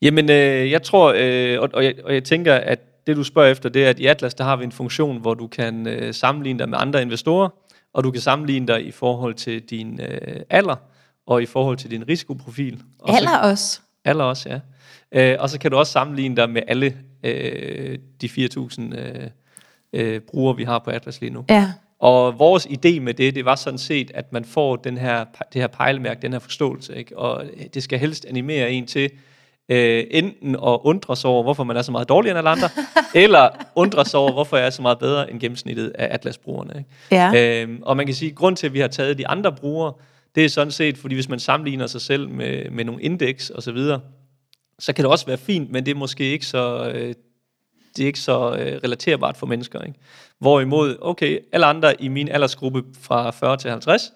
Jamen, 0.02 0.30
øh, 0.30 0.70
jeg 0.70 0.82
tror, 0.82 1.14
øh, 1.16 1.60
og, 1.60 1.68
og, 1.72 1.84
jeg, 1.84 1.94
og 2.04 2.14
jeg 2.14 2.24
tænker, 2.24 2.54
at 2.54 3.06
det 3.06 3.16
du 3.16 3.24
spørger 3.24 3.50
efter, 3.50 3.68
det 3.68 3.84
er, 3.84 3.90
at 3.90 3.98
i 3.98 4.06
Atlas, 4.06 4.34
der 4.34 4.44
har 4.44 4.56
vi 4.56 4.64
en 4.64 4.72
funktion, 4.72 5.20
hvor 5.20 5.34
du 5.34 5.46
kan 5.46 5.86
øh, 5.86 6.14
sammenligne 6.14 6.58
dig 6.58 6.68
med 6.68 6.78
andre 6.80 7.02
investorer, 7.02 7.48
og 7.92 8.04
du 8.04 8.10
kan 8.10 8.20
sammenligne 8.20 8.66
dig 8.66 8.86
i 8.86 8.90
forhold 8.90 9.34
til 9.34 9.60
din 9.62 10.00
øh, 10.00 10.40
alder, 10.50 10.76
og 11.26 11.42
i 11.42 11.46
forhold 11.46 11.76
til 11.76 11.90
din 11.90 12.08
risikoprofil. 12.08 12.82
Og 12.98 13.16
alder 13.16 13.42
så, 13.42 13.50
også? 13.50 13.80
Alder 14.04 14.24
også, 14.24 14.48
ja. 14.48 14.60
Øh, 15.12 15.36
og 15.40 15.50
så 15.50 15.58
kan 15.58 15.70
du 15.70 15.76
også 15.76 15.92
sammenligne 15.92 16.36
dig 16.36 16.50
med 16.50 16.62
alle 16.68 16.96
øh, 17.24 17.98
de 18.20 18.26
4.000 18.26 18.98
øh, 18.98 19.30
øh, 19.92 20.20
brugere, 20.20 20.56
vi 20.56 20.64
har 20.64 20.78
på 20.78 20.90
Atlas 20.90 21.20
lige 21.20 21.32
nu. 21.32 21.44
Ja. 21.50 21.72
Og 21.98 22.38
vores 22.38 22.66
idé 22.66 23.00
med 23.00 23.14
det, 23.14 23.34
det 23.34 23.44
var 23.44 23.54
sådan 23.54 23.78
set, 23.78 24.10
at 24.14 24.32
man 24.32 24.44
får 24.44 24.76
den 24.76 24.98
her, 24.98 25.24
det 25.52 25.60
her 25.60 25.66
pejlemærke, 25.66 26.22
den 26.22 26.32
her 26.32 26.38
forståelse, 26.38 26.96
ikke? 26.96 27.18
og 27.18 27.44
det 27.74 27.82
skal 27.82 27.98
helst 27.98 28.26
animere 28.28 28.70
en 28.70 28.86
til, 28.86 29.10
øh, 29.68 30.04
enten 30.10 30.54
at 30.54 30.78
undre 30.82 31.16
sig 31.16 31.30
over, 31.30 31.42
hvorfor 31.42 31.64
man 31.64 31.76
er 31.76 31.82
så 31.82 31.92
meget 31.92 32.08
dårligere 32.08 32.38
end 32.38 32.48
alle 32.48 32.50
andre, 32.50 32.68
eller 33.24 33.48
undre 33.74 34.04
sig 34.04 34.20
over, 34.20 34.32
hvorfor 34.32 34.56
jeg 34.56 34.66
er 34.66 34.70
så 34.70 34.82
meget 34.82 34.98
bedre 34.98 35.30
end 35.30 35.40
gennemsnittet 35.40 35.92
af 35.94 36.14
Atlas-brugerne. 36.14 36.74
Ikke? 36.78 36.90
Ja. 37.10 37.62
Øhm, 37.62 37.82
og 37.82 37.96
man 37.96 38.06
kan 38.06 38.14
sige, 38.14 38.30
at 38.30 38.36
grund 38.36 38.56
til, 38.56 38.66
at 38.66 38.72
vi 38.72 38.80
har 38.80 38.88
taget 38.88 39.18
de 39.18 39.28
andre 39.28 39.52
brugere, 39.52 39.92
det 40.34 40.44
er 40.44 40.48
sådan 40.48 40.70
set, 40.70 40.98
fordi 40.98 41.14
hvis 41.14 41.28
man 41.28 41.38
sammenligner 41.38 41.86
sig 41.86 42.00
selv 42.00 42.28
med, 42.28 42.70
med 42.70 42.84
nogle 42.84 43.02
indeks 43.02 43.50
og 43.50 43.62
så 43.62 43.72
videre, 43.72 44.00
så 44.78 44.92
kan 44.92 45.04
det 45.04 45.12
også 45.12 45.26
være 45.26 45.38
fint, 45.38 45.70
men 45.70 45.86
det 45.86 45.90
er 45.90 45.98
måske 45.98 46.24
ikke 46.24 46.46
så, 46.46 46.90
øh, 46.94 47.14
det 47.96 48.02
er 48.02 48.06
ikke 48.06 48.20
så 48.20 48.56
øh, 48.56 48.80
relaterbart 48.84 49.36
for 49.36 49.46
mennesker. 49.46 49.80
Ikke? 49.80 49.98
Hvorimod, 50.38 50.96
okay, 51.00 51.38
alle 51.52 51.66
andre 51.66 52.02
i 52.02 52.08
min 52.08 52.28
aldersgruppe 52.28 52.84
fra 53.00 53.30
40 53.30 53.56
til 53.56 53.70
50, 53.70 54.12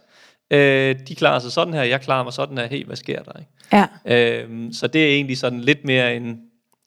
Øh, 0.52 0.96
de 1.08 1.14
klarer 1.14 1.38
sig 1.38 1.52
sådan 1.52 1.74
her, 1.74 1.82
jeg 1.82 2.00
klarer 2.00 2.24
mig 2.24 2.32
sådan 2.32 2.58
her. 2.58 2.66
Hey, 2.66 2.84
hvad 2.84 2.96
sker 2.96 3.22
der? 3.22 3.32
Ikke? 3.38 3.86
Ja. 4.06 4.42
Øh, 4.42 4.72
så 4.72 4.86
det 4.86 5.04
er 5.04 5.14
egentlig 5.14 5.38
sådan 5.38 5.60
lidt 5.60 5.84
mere 5.84 6.16
en, 6.16 6.40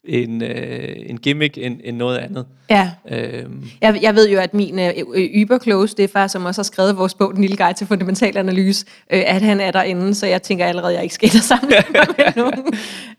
en, 0.08 0.44
øh, 0.44 0.96
en 1.06 1.18
gimmick 1.18 1.58
end, 1.58 1.80
end 1.84 1.98
noget 1.98 2.18
andet. 2.18 2.46
Ja. 2.70 2.92
Øhm, 3.12 3.64
Jeg, 3.82 4.00
jeg 4.02 4.16
ved 4.16 4.30
jo, 4.30 4.40
at 4.40 4.54
min 4.54 4.80
øh, 4.80 4.94
Uberkloge 5.42 5.88
Stefar, 5.88 6.28
som 6.28 6.46
også 6.46 6.60
har 6.60 6.64
skrevet 6.64 6.98
vores 6.98 7.14
bog, 7.14 7.34
Den 7.34 7.42
lille 7.42 7.58
guide 7.58 7.78
til 7.78 7.88
fundamental 7.88 8.38
analyse, 8.38 8.86
øh, 9.14 9.24
at 9.26 9.42
han 9.42 9.60
er 9.60 9.72
derinde, 9.72 10.16
så 10.16 10.26
jeg 10.28 10.42
tænker 10.42 10.66
allerede, 10.66 10.92
at 10.92 10.96
jeg 10.96 11.04
ikke 11.04 11.16
skal 11.16 11.30
ind 11.30 11.36
og 11.38 11.44
samle 11.44 11.76
med 12.18 12.26
nogen. 12.36 12.64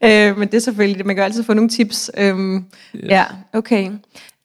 Øh, 0.04 0.38
men 0.38 0.48
det 0.48 0.54
er 0.54 0.60
selvfølgelig 0.60 0.98
det. 0.98 1.06
Man 1.06 1.16
kan 1.16 1.24
altid 1.24 1.42
få 1.42 1.54
nogle 1.54 1.70
tips. 1.70 2.10
Øhm, 2.18 2.56
yes. 2.56 3.04
Ja, 3.08 3.24
okay. 3.52 3.90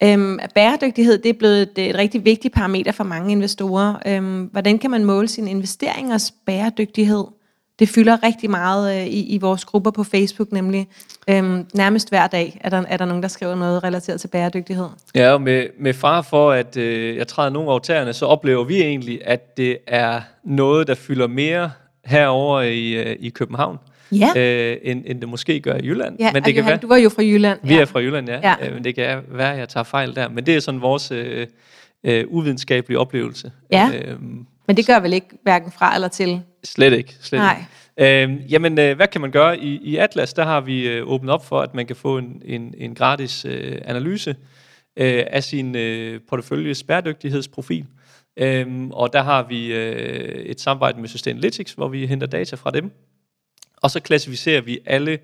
Øhm, 0.04 0.38
bæredygtighed, 0.54 1.18
det 1.18 1.28
er 1.28 1.38
blevet 1.38 1.62
et, 1.62 1.88
et 1.90 1.96
rigtig 1.96 2.24
vigtigt 2.24 2.54
parameter 2.54 2.92
for 2.92 3.04
mange 3.04 3.32
investorer. 3.32 3.94
Øhm, 4.06 4.44
hvordan 4.44 4.78
kan 4.78 4.90
man 4.90 5.04
måle 5.04 5.28
sine 5.28 5.50
investeringers 5.50 6.32
bæredygtighed? 6.46 7.24
Det 7.78 7.88
fylder 7.88 8.22
rigtig 8.22 8.50
meget 8.50 9.00
øh, 9.00 9.06
i, 9.06 9.34
i 9.34 9.38
vores 9.38 9.64
grupper 9.64 9.90
på 9.90 10.04
Facebook, 10.04 10.52
nemlig 10.52 10.88
øhm, 11.30 11.66
nærmest 11.74 12.08
hver 12.08 12.26
dag 12.26 12.58
er 12.60 12.70
der, 12.70 12.84
er 12.88 12.96
der 12.96 13.04
nogen, 13.04 13.22
der 13.22 13.28
skriver 13.28 13.54
noget 13.54 13.84
relateret 13.84 14.20
til 14.20 14.28
bæredygtighed. 14.28 14.86
Ja, 15.14 15.32
og 15.32 15.42
med, 15.42 15.66
med 15.80 15.94
far 15.94 16.22
for, 16.22 16.50
at 16.52 16.76
øh, 16.76 17.16
jeg 17.16 17.28
træder 17.28 17.50
nogle 17.50 17.80
tæerne, 17.80 18.12
så 18.12 18.26
oplever 18.26 18.64
vi 18.64 18.82
egentlig, 18.82 19.20
at 19.24 19.56
det 19.56 19.78
er 19.86 20.20
noget, 20.44 20.86
der 20.86 20.94
fylder 20.94 21.26
mere 21.26 21.70
herover 22.04 22.60
i, 22.60 22.92
øh, 22.92 23.16
i 23.20 23.28
København, 23.28 23.78
Ja. 24.12 24.28
øh, 24.36 24.76
end, 24.82 25.02
end 25.06 25.20
det 25.20 25.28
måske 25.28 25.60
gør 25.60 25.74
i 25.74 25.86
Jylland. 25.86 26.16
Ja, 26.20 26.32
men 26.32 26.44
det 26.44 26.54
kan 26.54 26.62
Johan, 26.62 26.70
være, 26.70 26.78
du 26.82 26.86
var 26.88 26.96
jo 26.96 27.08
fra 27.08 27.22
Jylland. 27.22 27.58
vi 27.62 27.74
ja. 27.74 27.80
er 27.80 27.84
fra 27.84 27.98
Jylland, 28.00 28.28
ja, 28.28 28.40
Ja. 28.60 28.66
Øh, 28.68 28.74
men 28.74 28.84
det 28.84 28.94
kan 28.94 29.18
være, 29.28 29.52
at 29.52 29.58
jeg 29.58 29.68
tager 29.68 29.84
fejl 29.84 30.14
der. 30.16 30.28
Men 30.28 30.46
det 30.46 30.56
er 30.56 30.60
sådan 30.60 30.80
vores 30.80 31.10
øh, 31.10 31.46
øh, 32.04 32.24
uvidenskabelige 32.28 32.98
oplevelse. 32.98 33.52
Ja. 33.72 33.90
Øhm, 33.94 34.46
Men 34.66 34.76
det 34.76 34.86
gør 34.86 35.00
vel 35.00 35.12
ikke 35.12 35.26
hverken 35.42 35.72
fra 35.72 35.94
eller 35.94 36.08
til? 36.08 36.42
Slet 36.64 36.92
ikke. 36.92 37.16
Slet 37.20 37.38
Nej. 37.38 37.56
Ikke. 37.58 38.22
Øhm, 38.22 38.36
jamen, 38.36 38.78
øh, 38.78 38.96
hvad 38.96 39.08
kan 39.08 39.20
man 39.20 39.30
gøre? 39.30 39.58
I, 39.58 39.80
I 39.82 39.96
Atlas, 39.96 40.32
der 40.34 40.44
har 40.44 40.60
vi 40.60 40.88
øh, 40.88 41.08
åbnet 41.08 41.30
op 41.30 41.46
for, 41.46 41.60
at 41.60 41.74
man 41.74 41.86
kan 41.86 41.96
få 41.96 42.18
en, 42.18 42.42
en, 42.44 42.74
en 42.78 42.94
gratis 42.94 43.44
øh, 43.44 43.78
analyse 43.84 44.36
øh, 44.96 45.24
af 45.26 45.44
sin 45.44 45.76
øh, 45.76 46.20
porteføljes 46.28 46.82
bæredygtighedsprofil. 46.82 47.86
Øhm, 48.36 48.90
og 48.90 49.12
der 49.12 49.22
har 49.22 49.42
vi 49.42 49.72
øh, 49.72 50.44
et 50.44 50.60
samarbejde 50.60 51.00
med 51.00 51.08
Sustainalytics, 51.08 51.72
hvor 51.72 51.88
vi 51.88 52.06
henter 52.06 52.26
data 52.26 52.56
fra 52.56 52.70
dem. 52.70 52.90
Og 53.76 53.90
så 53.90 54.00
klassificerer 54.00 54.60
vi 54.60 54.78
alle 54.86 55.18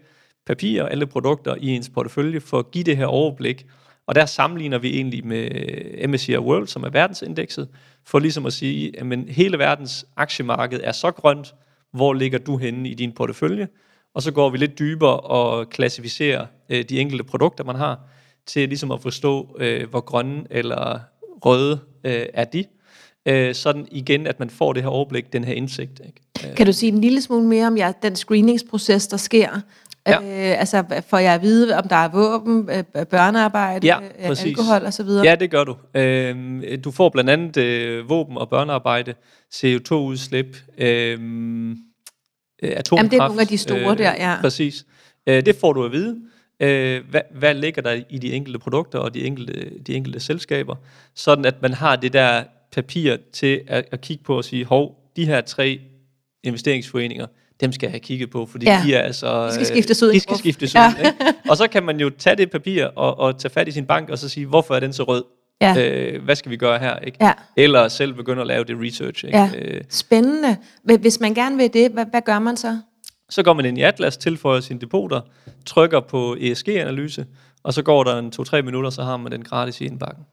papirer, 0.46 0.86
alle 0.86 1.06
produkter 1.06 1.54
i 1.60 1.68
ens 1.68 1.88
portefølje 1.88 2.40
for 2.40 2.58
at 2.58 2.70
give 2.70 2.84
det 2.84 2.96
her 2.96 3.06
overblik. 3.06 3.66
Og 4.06 4.14
der 4.14 4.26
sammenligner 4.26 4.78
vi 4.78 4.96
egentlig 4.96 5.26
med 5.26 6.08
MSCI 6.08 6.38
World, 6.38 6.66
som 6.66 6.82
er 6.82 6.88
verdensindekset, 6.88 7.68
for 8.08 8.18
ligesom 8.18 8.46
at 8.46 8.52
sige, 8.52 9.00
at 9.00 9.06
men 9.06 9.28
hele 9.28 9.58
verdens 9.58 10.06
aktiemarked 10.16 10.80
er 10.82 10.92
så 10.92 11.10
grønt, 11.10 11.54
hvor 11.92 12.14
ligger 12.14 12.38
du 12.38 12.56
henne 12.56 12.88
i 12.88 12.94
din 12.94 13.12
portefølje? 13.12 13.68
Og 14.14 14.22
så 14.22 14.30
går 14.32 14.50
vi 14.50 14.58
lidt 14.58 14.78
dybere 14.78 15.20
og 15.20 15.70
klassificerer 15.70 16.46
øh, 16.68 16.84
de 16.88 17.00
enkelte 17.00 17.24
produkter, 17.24 17.64
man 17.64 17.76
har, 17.76 18.00
til 18.46 18.68
ligesom 18.68 18.90
at 18.90 19.02
forstå, 19.02 19.56
øh, 19.58 19.90
hvor 19.90 20.00
grønne 20.00 20.44
eller 20.50 21.00
røde 21.44 21.80
øh, 22.04 22.26
er 22.34 22.44
de. 22.44 22.64
Øh, 23.26 23.54
sådan 23.54 23.88
igen, 23.90 24.26
at 24.26 24.38
man 24.38 24.50
får 24.50 24.72
det 24.72 24.82
her 24.82 24.90
overblik, 24.90 25.32
den 25.32 25.44
her 25.44 25.54
indsigt. 25.54 26.00
Ikke? 26.06 26.54
Kan 26.56 26.66
du 26.66 26.72
sige 26.72 26.92
en 26.92 27.00
lille 27.00 27.22
smule 27.22 27.44
mere 27.44 27.66
om 27.66 27.76
ja, 27.76 27.92
den 28.02 28.16
screeningsproces, 28.16 29.06
der 29.06 29.16
sker? 29.16 29.60
Ja. 30.08 30.52
Øh, 30.52 30.60
altså, 30.60 30.84
får 31.08 31.18
jeg 31.18 31.34
at 31.34 31.42
vide, 31.42 31.78
om 31.78 31.88
der 31.88 31.96
er 31.96 32.08
våben, 32.08 32.70
øh, 32.70 33.06
børnearbejde, 33.06 33.86
Ja, 33.86 33.98
øh, 34.00 34.36
alkohol 34.44 34.86
osv.? 34.86 35.08
Ja, 35.24 35.34
det 35.34 35.50
gør 35.50 35.64
du. 35.64 35.76
Øhm, 35.94 36.62
du 36.84 36.90
får 36.90 37.08
blandt 37.08 37.30
andet 37.30 37.56
øh, 37.56 38.08
våben 38.08 38.36
og 38.38 38.48
børnearbejde, 38.48 39.14
CO2-udslip, 39.54 40.56
øhm, 40.78 41.70
øh, 41.70 41.76
atomkraft. 42.62 42.92
Jamen, 42.92 43.10
det 43.10 43.20
er 43.20 43.28
nogle 43.28 43.40
af 43.40 43.46
de 43.46 43.58
store 43.58 43.94
der, 43.94 44.12
ja. 44.12 44.36
Præcis. 44.40 44.86
Øh, 45.26 45.46
det 45.46 45.56
får 45.56 45.72
du 45.72 45.84
at 45.84 45.92
vide. 45.92 46.16
Øh, 46.60 47.02
hvad, 47.10 47.20
hvad 47.34 47.54
ligger 47.54 47.82
der 47.82 48.00
i 48.10 48.18
de 48.18 48.32
enkelte 48.32 48.58
produkter 48.58 48.98
og 48.98 49.14
de 49.14 49.24
enkelte, 49.24 49.70
de 49.86 49.94
enkelte 49.94 50.20
selskaber, 50.20 50.74
sådan 51.14 51.44
at 51.44 51.62
man 51.62 51.74
har 51.74 51.96
det 51.96 52.12
der 52.12 52.44
papir 52.72 53.16
til 53.32 53.60
at, 53.66 53.84
at 53.90 54.00
kigge 54.00 54.24
på 54.24 54.36
og 54.36 54.44
sige, 54.44 54.64
hov, 54.64 55.10
de 55.16 55.26
her 55.26 55.40
tre 55.40 55.80
investeringsforeninger, 56.42 57.26
dem 57.60 57.72
skal 57.72 57.86
jeg 57.86 57.92
have 57.92 58.00
kigget 58.00 58.30
på, 58.30 58.46
fordi 58.46 58.66
Ja. 58.66 58.72
ja. 58.78 58.82
de 58.86 58.94
er 58.94 59.02
altså... 59.02 59.46
De 59.46 59.54
skal 59.54 59.66
skiftes 59.66 60.02
ud 60.02 60.12
De 60.12 60.20
skal 60.20 60.36
skiftes 60.36 60.74
Ja. 60.74 60.88
ud. 60.88 61.06
Ikke? 61.06 61.34
Og 61.50 61.56
så 61.56 61.68
kan 61.68 61.82
man 61.82 62.00
jo 62.00 62.10
tage 62.18 62.36
det 62.36 62.50
papir 62.50 62.84
og, 62.86 63.18
og 63.18 63.38
tage 63.38 63.52
fat 63.52 63.68
i 63.68 63.70
sin 63.70 63.86
bank 63.86 64.10
og 64.10 64.18
så 64.18 64.28
sige, 64.28 64.46
hvorfor 64.46 64.74
er 64.74 64.80
den 64.80 64.92
så 64.92 65.02
rød? 65.02 65.24
Ja. 65.60 65.74
Øh, 65.88 66.24
hvad 66.24 66.36
skal 66.36 66.50
vi 66.50 66.56
gøre 66.56 66.78
her? 66.78 66.96
Ikke? 66.98 67.18
Ja. 67.20 67.32
Eller 67.56 67.88
selv 67.88 68.14
begynde 68.14 68.40
at 68.40 68.46
lave 68.46 68.64
det 68.64 68.76
research. 68.80 69.24
Ikke? 69.24 69.38
Ja. 69.38 69.50
Øh, 69.58 69.80
Spændende. 69.88 70.56
Hvi- 70.90 70.96
Hvis 71.00 71.20
man 71.20 71.34
gerne 71.34 71.56
vil 71.56 71.72
det, 71.72 71.90
hvad, 71.90 72.04
hvad 72.10 72.20
gør 72.22 72.38
man 72.38 72.56
så? 72.56 72.78
så 73.30 73.42
går 73.42 73.52
man 73.52 73.64
ind 73.64 73.78
i 73.78 73.82
Atlas, 73.82 74.16
tilføjer 74.16 74.60
sine 74.60 74.80
depoter, 74.80 75.20
trykker 75.66 76.00
på 76.00 76.36
ESG-analyse, 76.40 77.26
og 77.62 77.74
så 77.74 77.82
går 77.82 78.04
der 78.04 78.18
en 78.18 78.32
2-3 78.40 78.62
minutter, 78.62 78.90
så 78.90 79.02
har 79.02 79.16
man 79.16 79.32
den 79.32 79.42
gratis 79.44 79.80
i 79.80 79.84
indbakken. 79.84 80.24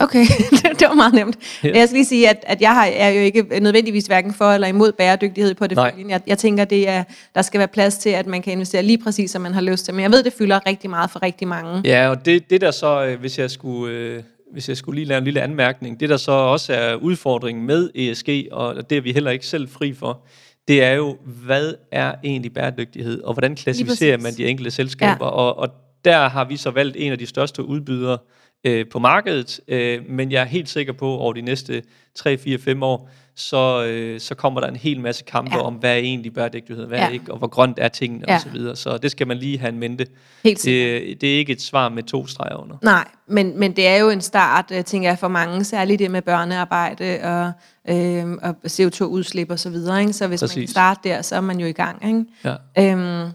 Okay, 0.00 0.24
det 0.78 0.88
var 0.88 0.94
meget 0.94 1.14
nemt. 1.14 1.36
Ja. 1.64 1.78
Jeg 1.78 1.88
skal 1.88 1.96
lige 1.96 2.04
sige, 2.06 2.28
at, 2.28 2.44
at 2.46 2.60
jeg 2.60 2.74
har, 2.74 2.86
er 2.86 3.08
jo 3.08 3.20
ikke 3.20 3.60
nødvendigvis 3.60 4.06
hverken 4.06 4.34
for 4.34 4.44
eller 4.44 4.68
imod 4.68 4.92
bæredygtighed 4.92 5.54
på 5.54 5.66
det. 5.66 5.78
Jeg, 6.08 6.20
jeg 6.26 6.38
tænker, 6.38 6.64
det 6.64 6.88
er, 6.88 7.04
der 7.34 7.42
skal 7.42 7.58
være 7.58 7.68
plads 7.68 7.98
til, 7.98 8.10
at 8.10 8.26
man 8.26 8.42
kan 8.42 8.52
investere 8.52 8.82
lige 8.82 8.98
præcis, 8.98 9.30
som 9.30 9.42
man 9.42 9.54
har 9.54 9.60
lyst 9.60 9.84
til. 9.84 9.94
Men 9.94 10.02
jeg 10.02 10.12
ved, 10.12 10.22
det 10.22 10.32
fylder 10.32 10.66
rigtig 10.66 10.90
meget 10.90 11.10
for 11.10 11.22
rigtig 11.22 11.48
mange. 11.48 11.80
Ja, 11.84 12.08
og 12.08 12.24
det, 12.24 12.50
det 12.50 12.60
der 12.60 12.70
så, 12.70 13.04
øh, 13.04 13.20
hvis 13.20 13.38
jeg 13.38 13.50
skulle... 13.50 13.94
Øh, 13.94 14.22
hvis 14.52 14.68
jeg 14.68 14.76
skulle 14.76 14.96
lige 14.96 15.08
lave 15.08 15.18
en 15.18 15.24
lille 15.24 15.40
anmærkning, 15.40 16.00
det 16.00 16.08
der 16.08 16.16
så 16.16 16.32
også 16.32 16.72
er 16.72 16.94
udfordringen 16.94 17.66
med 17.66 17.90
ESG, 17.94 18.28
og 18.52 18.90
det 18.90 18.98
er 18.98 19.02
vi 19.02 19.12
heller 19.12 19.30
ikke 19.30 19.46
selv 19.46 19.68
fri 19.68 19.94
for, 19.94 20.20
det 20.68 20.84
er 20.84 20.92
jo, 20.92 21.16
hvad 21.24 21.74
er 21.92 22.14
egentlig 22.24 22.52
bæredygtighed, 22.52 23.22
og 23.22 23.32
hvordan 23.32 23.56
klassificerer 23.56 24.18
man 24.18 24.34
de 24.34 24.46
enkelte 24.46 24.70
selskaber, 24.70 25.26
ja. 25.26 25.30
og, 25.30 25.58
og 25.58 25.68
der 26.08 26.28
har 26.28 26.44
vi 26.44 26.56
så 26.56 26.70
valgt 26.70 26.96
en 26.98 27.12
af 27.12 27.18
de 27.18 27.26
største 27.26 27.64
udbydere 27.64 28.18
øh, 28.64 28.86
på 28.92 28.98
markedet, 28.98 29.60
øh, 29.68 30.00
men 30.08 30.32
jeg 30.32 30.40
er 30.40 30.46
helt 30.46 30.68
sikker 30.68 30.92
på, 30.92 31.06
over 31.08 31.32
de 31.32 31.40
næste 31.40 31.82
3, 32.16 32.38
4, 32.38 32.58
5 32.58 32.82
år, 32.82 33.10
så, 33.36 33.84
øh, 33.84 34.20
så 34.20 34.34
kommer 34.34 34.60
der 34.60 34.68
en 34.68 34.76
hel 34.76 35.00
masse 35.00 35.24
kampe 35.24 35.50
Ja. 35.56 35.62
om, 35.62 35.74
hvad 35.74 35.90
er 35.90 35.96
egentlig 35.96 36.34
bæredygtighed, 36.34 36.86
hvad 36.86 36.98
Ja. 36.98 37.04
er 37.06 37.10
ikke, 37.10 37.32
og 37.32 37.38
hvor 37.38 37.46
grønt 37.46 37.78
er 37.80 37.88
tingene 37.88 38.24
Ja. 38.28 38.34
og 38.34 38.40
så 38.40 38.48
videre. 38.48 38.76
Så 38.76 38.98
det 38.98 39.10
skal 39.10 39.26
man 39.26 39.36
lige 39.36 39.58
have 39.58 39.68
en 39.72 39.78
mente. 39.78 40.06
Helt 40.44 40.60
sikkert. 40.60 41.02
Det, 41.02 41.20
det 41.20 41.34
er 41.34 41.38
ikke 41.38 41.52
et 41.52 41.62
svar 41.62 41.88
med 41.88 42.02
to 42.02 42.26
streger 42.26 42.56
under. 42.56 42.76
Nej, 42.82 43.04
men, 43.28 43.58
men 43.58 43.72
det 43.76 43.86
er 43.88 43.96
jo 43.96 44.10
en 44.10 44.20
start, 44.20 44.64
øh, 44.72 44.84
tænker 44.84 45.08
jeg, 45.08 45.18
for 45.18 45.28
mange, 45.28 45.64
særligt 45.64 45.98
det 45.98 46.10
med 46.10 46.22
børnearbejde 46.22 47.18
og, 47.22 47.52
øh, 47.96 48.26
og 48.42 48.54
CO2-udslip 48.66 49.50
og 49.50 49.58
så 49.58 49.70
videre. 49.70 50.00
Ikke? 50.00 50.12
Så 50.12 50.26
hvis 50.26 50.40
Præcis. 50.40 50.56
man 50.56 50.62
kan 50.62 50.68
starte 50.68 51.08
der, 51.08 51.22
så 51.22 51.36
er 51.36 51.40
man 51.40 51.60
jo 51.60 51.66
i 51.66 51.72
gang. 51.72 52.06
Ikke? 52.06 52.24
Ja. 52.44 52.92
Øhm, 52.92 53.00
øh, 53.00 53.30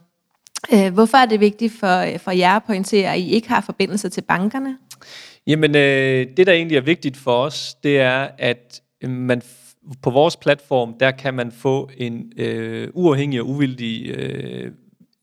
hvorfor 0.94 1.18
er 1.18 1.26
det 1.26 1.40
vigtigt 1.40 1.74
for, 1.80 2.18
for 2.18 2.32
jer 2.32 2.56
at 2.56 2.64
pointere, 2.64 3.14
at 3.14 3.20
I 3.20 3.32
ikke 3.32 3.50
har 3.50 3.62
forbindelse 3.62 4.10
til 4.10 4.22
bankerne? 4.22 4.78
Jamen, 5.48 5.76
øh, 5.76 6.28
det 6.38 6.48
der 6.48 6.54
egentlig 6.54 6.78
er 6.78 6.82
vigtigt 6.82 7.18
for 7.18 7.44
os, 7.44 7.74
det 7.84 8.00
er, 8.00 8.28
at 8.38 8.82
øh, 9.04 9.10
man 9.10 9.42
på 10.02 10.10
vores 10.10 10.36
platform, 10.36 10.94
der 11.00 11.12
kan 11.12 11.34
man 11.34 11.52
få 11.52 11.90
en 11.98 12.32
øh, 12.38 12.90
uafhængig 12.94 13.42
og 13.42 13.48
uvildig 13.48 14.08
øh, 14.08 14.72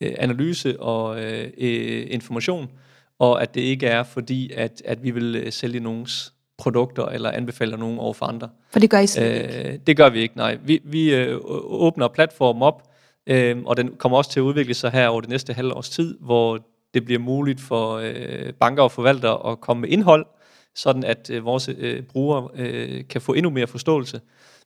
øh, 0.00 0.12
analyse 0.18 0.80
og 0.80 1.22
øh, 1.22 1.50
øh, 1.58 2.06
information, 2.10 2.70
og 3.18 3.42
at 3.42 3.54
det 3.54 3.60
ikke 3.60 3.86
er 3.86 4.02
fordi, 4.02 4.52
at, 4.52 4.82
at 4.84 5.02
vi 5.02 5.10
vil 5.10 5.36
øh, 5.36 5.52
sælge 5.52 5.80
nogens 5.80 6.32
produkter 6.58 7.06
eller 7.06 7.30
anbefale 7.30 7.76
nogen 7.76 7.98
over 7.98 8.12
for 8.12 8.26
andre. 8.26 8.48
For 8.72 8.78
det 8.78 8.90
gør 8.90 8.98
I 8.98 9.06
slet 9.06 9.34
ikke. 9.34 9.72
Øh, 9.72 9.78
det 9.86 9.96
gør 9.96 10.08
vi 10.08 10.20
ikke, 10.20 10.36
nej. 10.36 10.58
Vi, 10.64 10.80
vi 10.84 11.14
øh, 11.14 11.38
åbner 11.64 12.08
platformen 12.08 12.62
op, 12.62 12.89
øh, 13.30 13.62
og 13.64 13.76
den 13.76 13.96
kommer 13.98 14.18
også 14.18 14.30
til 14.30 14.40
at 14.40 14.44
udvikle 14.44 14.74
sig 14.74 14.90
her 14.90 15.08
over 15.08 15.20
det 15.20 15.30
næste 15.30 15.52
halve 15.52 15.74
års 15.74 15.90
tid, 15.90 16.18
hvor 16.20 16.58
det 16.94 17.04
bliver 17.04 17.20
muligt 17.20 17.60
for 17.60 17.94
øh, 17.96 18.52
banker 18.52 18.82
og 18.82 18.92
forvaltere 18.92 19.50
at 19.52 19.60
komme 19.60 19.80
med 19.80 19.88
indhold, 19.88 20.26
sådan 20.74 21.04
at 21.04 21.30
øh, 21.30 21.44
vores 21.44 21.70
øh, 21.78 22.02
brugere 22.02 22.48
øh, 22.54 23.04
kan 23.08 23.20
få 23.20 23.32
endnu 23.32 23.50
mere 23.50 23.66
forståelse. 23.66 24.20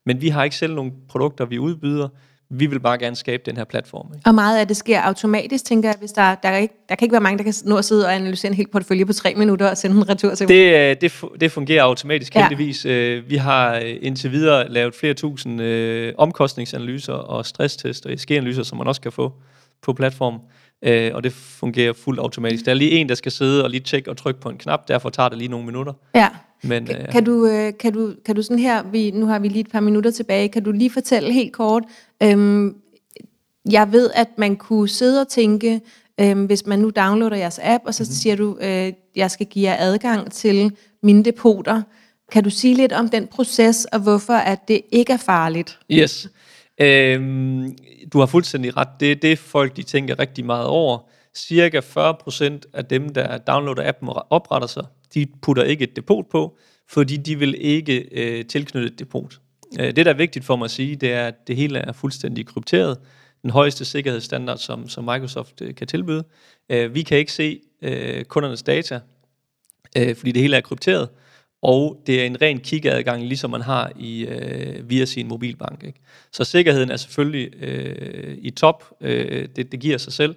Men 0.06 0.20
vi 0.20 0.28
har 0.28 0.44
ikke 0.44 0.56
selv 0.56 0.74
nogle 0.74 0.92
produkter, 1.08 1.44
vi 1.44 1.58
udbyder. 1.58 2.08
Vi 2.58 2.66
vil 2.66 2.80
bare 2.80 2.98
gerne 2.98 3.16
skabe 3.16 3.42
den 3.46 3.56
her 3.56 3.64
platform. 3.64 4.06
Ikke? 4.14 4.26
Og 4.28 4.34
meget 4.34 4.58
af 4.58 4.68
det 4.68 4.76
sker 4.76 5.00
automatisk, 5.00 5.64
tænker 5.64 5.88
jeg, 5.88 5.96
hvis 5.98 6.10
der, 6.12 6.34
der, 6.34 6.48
er 6.48 6.56
ikke, 6.56 6.74
der 6.88 6.94
kan 6.94 7.06
ikke 7.06 7.12
være 7.12 7.20
mange, 7.20 7.38
der 7.38 7.44
kan 7.44 7.54
nå 7.64 7.76
at 7.76 7.84
sidde 7.84 8.06
og 8.06 8.14
analysere 8.14 8.50
en 8.50 8.56
hel 8.56 8.68
portefølje 8.72 9.06
på 9.06 9.12
tre 9.12 9.34
minutter 9.34 9.70
og 9.70 9.76
sende 9.76 9.96
en 9.96 10.08
retur 10.08 10.34
til 10.34 10.48
Det, 10.48 10.74
øh, 10.90 10.96
det, 11.00 11.12
det 11.40 11.52
fungerer 11.52 11.82
automatisk 11.82 12.34
Ja. 12.34 12.40
heldigvis. 12.48 12.86
Øh, 12.86 13.30
Vi 13.30 13.36
har 13.36 13.74
øh, 13.76 13.96
indtil 14.02 14.32
videre 14.32 14.68
lavet 14.72 14.94
flere 14.94 15.14
tusind 15.14 15.62
øh, 15.62 16.12
omkostningsanalyser 16.18 17.12
og 17.12 17.46
stresstest 17.46 18.06
og 18.06 18.12
ESG-analyser, 18.12 18.62
som 18.62 18.78
man 18.78 18.86
også 18.86 19.00
kan 19.00 19.12
få 19.12 19.32
på 19.82 19.92
platformen. 19.92 20.40
Øh, 20.84 21.10
og 21.14 21.24
det 21.24 21.32
fungerer 21.32 21.92
fuldt 21.92 22.20
automatisk. 22.20 22.64
Der 22.64 22.70
er 22.70 22.74
lige 22.74 22.90
en, 22.90 23.08
der 23.08 23.14
skal 23.14 23.32
sidde 23.32 23.64
og 23.64 23.70
lige 23.70 23.80
tjekke 23.80 24.10
og 24.10 24.16
trykke 24.16 24.40
på 24.40 24.48
en 24.48 24.58
knap, 24.58 24.88
derfor 24.88 25.10
tager 25.10 25.28
det 25.28 25.38
lige 25.38 25.48
nogle 25.48 25.66
minutter. 25.66 25.92
Ja. 26.14 26.28
Men 26.62 26.86
Kan, 26.86 26.96
øh, 26.96 27.08
kan, 27.08 27.24
du, 27.24 27.46
øh, 27.46 27.72
kan, 27.80 27.92
du, 27.92 28.12
kan 28.26 28.36
du 28.36 28.42
sådan 28.42 28.58
her, 28.58 28.82
vi, 28.82 29.10
nu 29.10 29.26
har 29.26 29.38
vi 29.38 29.48
lige 29.48 29.60
et 29.60 29.70
par 29.70 29.80
minutter 29.80 30.10
tilbage, 30.10 30.48
kan 30.48 30.62
du 30.62 30.72
lige 30.72 30.90
fortælle 30.90 31.32
helt 31.32 31.52
kort, 31.52 31.82
øhm, 32.22 32.74
jeg 33.70 33.92
ved, 33.92 34.10
at 34.14 34.28
man 34.38 34.56
kunne 34.56 34.88
sidde 34.88 35.20
og 35.20 35.28
tænke, 35.28 35.80
øhm, 36.20 36.44
hvis 36.44 36.66
man 36.66 36.78
nu 36.78 36.90
downloader 36.90 37.36
jeres 37.36 37.60
app, 37.62 37.84
og 37.86 37.94
så 37.94 38.02
mm. 38.02 38.10
siger 38.10 38.36
du, 38.36 38.58
øh, 38.60 38.92
jeg 39.16 39.30
skal 39.30 39.46
give 39.46 39.70
jer 39.70 39.76
adgang 39.78 40.32
til 40.32 40.72
mine 41.02 41.24
depoter, 41.24 41.82
Kan 42.32 42.44
du 42.44 42.50
sige 42.50 42.74
lidt 42.74 42.92
om 42.92 43.08
den 43.08 43.26
proces, 43.26 43.84
og 43.84 44.00
hvorfor 44.00 44.32
at 44.32 44.68
det 44.68 44.80
ikke 44.92 45.12
er 45.12 45.16
farligt? 45.16 45.78
Yes. 45.92 46.28
Øhm, 46.80 47.76
du 48.12 48.18
har 48.18 48.26
fuldstændig 48.26 48.76
ret. 48.76 48.88
Det 49.00 49.12
er 49.12 49.16
det, 49.16 49.38
folk 49.38 49.76
de 49.76 49.82
tænker 49.82 50.18
rigtig 50.18 50.46
meget 50.46 50.66
over. 50.66 50.98
Cirka 51.36 51.80
40% 51.80 52.60
af 52.72 52.84
dem, 52.84 53.08
der 53.08 53.38
downloader 53.38 53.88
appen 53.88 54.08
og 54.08 54.26
opretter 54.30 54.68
sig, 54.68 54.84
de 55.14 55.26
putter 55.42 55.62
ikke 55.62 55.84
et 55.84 55.96
depot 55.96 56.26
på, 56.30 56.56
fordi 56.88 57.16
de 57.16 57.38
vil 57.38 57.54
ikke 57.58 58.08
øh, 58.12 58.44
tilknytte 58.44 58.88
et 58.88 58.98
depot. 58.98 59.40
Øh, 59.80 59.96
det, 59.96 60.06
der 60.06 60.12
er 60.12 60.16
vigtigt 60.16 60.44
for 60.44 60.56
mig 60.56 60.64
at 60.64 60.70
sige, 60.70 60.96
det 60.96 61.12
er, 61.12 61.26
at 61.26 61.34
det 61.46 61.56
hele 61.56 61.78
er 61.78 61.92
fuldstændig 61.92 62.46
krypteret. 62.46 62.98
Den 63.42 63.50
højeste 63.50 63.84
sikkerhedsstandard, 63.84 64.58
som, 64.58 64.88
som 64.88 65.04
Microsoft 65.04 65.62
øh, 65.62 65.74
kan 65.74 65.86
tilbyde. 65.86 66.24
Øh, 66.68 66.94
vi 66.94 67.02
kan 67.02 67.18
ikke 67.18 67.32
se 67.32 67.60
øh, 67.82 68.24
kundernes 68.24 68.62
data, 68.62 69.00
øh, 69.96 70.16
fordi 70.16 70.32
det 70.32 70.42
hele 70.42 70.56
er 70.56 70.60
krypteret 70.60 71.08
og 71.64 71.96
det 72.06 72.20
er 72.20 72.26
en 72.26 72.42
ren 72.42 72.58
kiggeadgang, 72.58 73.22
ligesom 73.22 73.50
man 73.50 73.60
har 73.60 73.90
i, 73.98 74.26
øh, 74.26 74.90
via 74.90 75.04
sin 75.04 75.28
mobilbank. 75.28 75.84
Ikke? 75.84 76.00
Så 76.32 76.44
sikkerheden 76.44 76.90
er 76.90 76.96
selvfølgelig 76.96 77.62
øh, 77.62 78.36
i 78.38 78.50
top, 78.50 78.84
øh, 79.00 79.48
det, 79.56 79.72
det 79.72 79.80
giver 79.80 79.98
sig 79.98 80.12
selv. 80.12 80.34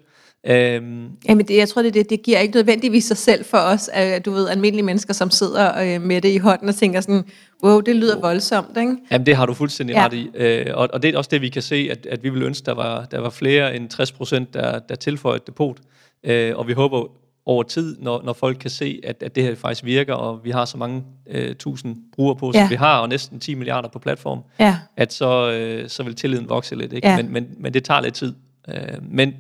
Øhm. 0.48 1.08
Jamen 1.28 1.48
det, 1.48 1.58
jeg 1.58 1.70
tror, 1.70 1.82
det, 1.82 1.94
det, 1.94 2.10
det 2.10 2.24
giver 2.24 2.40
ikke 2.40 2.56
nødvendigvis 2.56 3.06
sig 3.06 3.18
selv 3.18 3.46
for 3.46 3.58
os, 3.58 3.90
øh, 4.00 4.22
du 4.26 4.32
ved, 4.32 4.50
almindelige 4.50 4.86
mennesker, 4.86 5.14
som 5.14 5.30
sidder 5.30 5.96
øh, 5.96 6.02
med 6.02 6.22
det 6.22 6.30
i 6.30 6.38
hånden 6.38 6.70
og 6.70 6.76
tænker 6.76 7.02
sådan, 7.02 7.24
wow, 7.64 7.80
det 7.80 7.96
lyder 7.96 8.20
voldsomt, 8.20 8.78
ikke? 8.78 8.96
Jamen 9.12 9.26
det 9.26 9.36
har 9.36 9.46
du 9.46 9.54
fuldstændig 9.54 9.94
ja. 9.94 10.06
ret 10.06 10.14
i, 10.14 10.30
øh, 10.36 10.66
og, 10.74 10.90
og 10.94 11.04
det 11.04 11.14
er 11.14 11.18
også 11.18 11.30
det, 11.34 11.42
vi 11.42 11.50
kan 11.50 11.62
se, 11.62 11.88
at, 11.92 12.06
at 12.06 12.24
vi 12.24 12.30
vil 12.30 12.44
ønske, 12.44 12.66
der 12.66 12.74
var, 12.74 13.06
der 13.06 13.20
var 13.20 13.30
flere 13.30 13.76
end 13.76 13.90
60 13.90 14.12
procent, 14.12 14.54
der, 14.54 14.80
der 14.80 14.96
tilføjer 14.96 15.36
et 15.36 15.48
depot, 15.48 15.78
øh, 16.24 16.58
og 16.58 16.68
vi 16.68 16.74
håber 16.74 17.08
over 17.48 17.64
tid, 17.64 17.98
når, 18.00 18.22
når 18.24 18.34
folk 18.34 18.58
kan 18.58 18.70
se, 18.70 19.00
at, 19.04 19.24
at 19.24 19.36
det 19.36 19.44
her 19.44 19.56
faktisk 19.56 19.86
virker, 19.86 20.14
og 20.14 20.40
vi 20.44 20.52
har 20.52 20.66
så 20.66 20.78
mange 20.78 21.04
øh, 21.28 21.56
tusind 21.56 21.98
brugere 22.16 22.36
på, 22.36 22.52
som 22.52 22.62
ja. 22.62 22.68
vi 22.68 22.76
har, 22.76 23.00
og 23.00 23.10
næsten 23.10 23.40
10 23.40 23.56
milliarder 23.56 23.90
på 23.90 24.00
platform, 24.00 24.40
ja. 24.60 24.78
at 24.98 25.14
så, 25.14 25.52
øh, 25.52 25.90
så 25.90 26.04
vil 26.04 26.16
tilliden 26.16 26.50
vokse 26.50 26.76
lidt. 26.76 26.94
Ikke? 26.94 27.08
Ja. 27.08 27.18
Men, 27.18 27.34
men, 27.34 27.48
men 27.58 27.74
det 27.74 27.84
tager 27.84 28.02
lidt 28.02 28.16
tid. 28.16 28.34
Øh, 28.68 28.76
men 29.02 29.34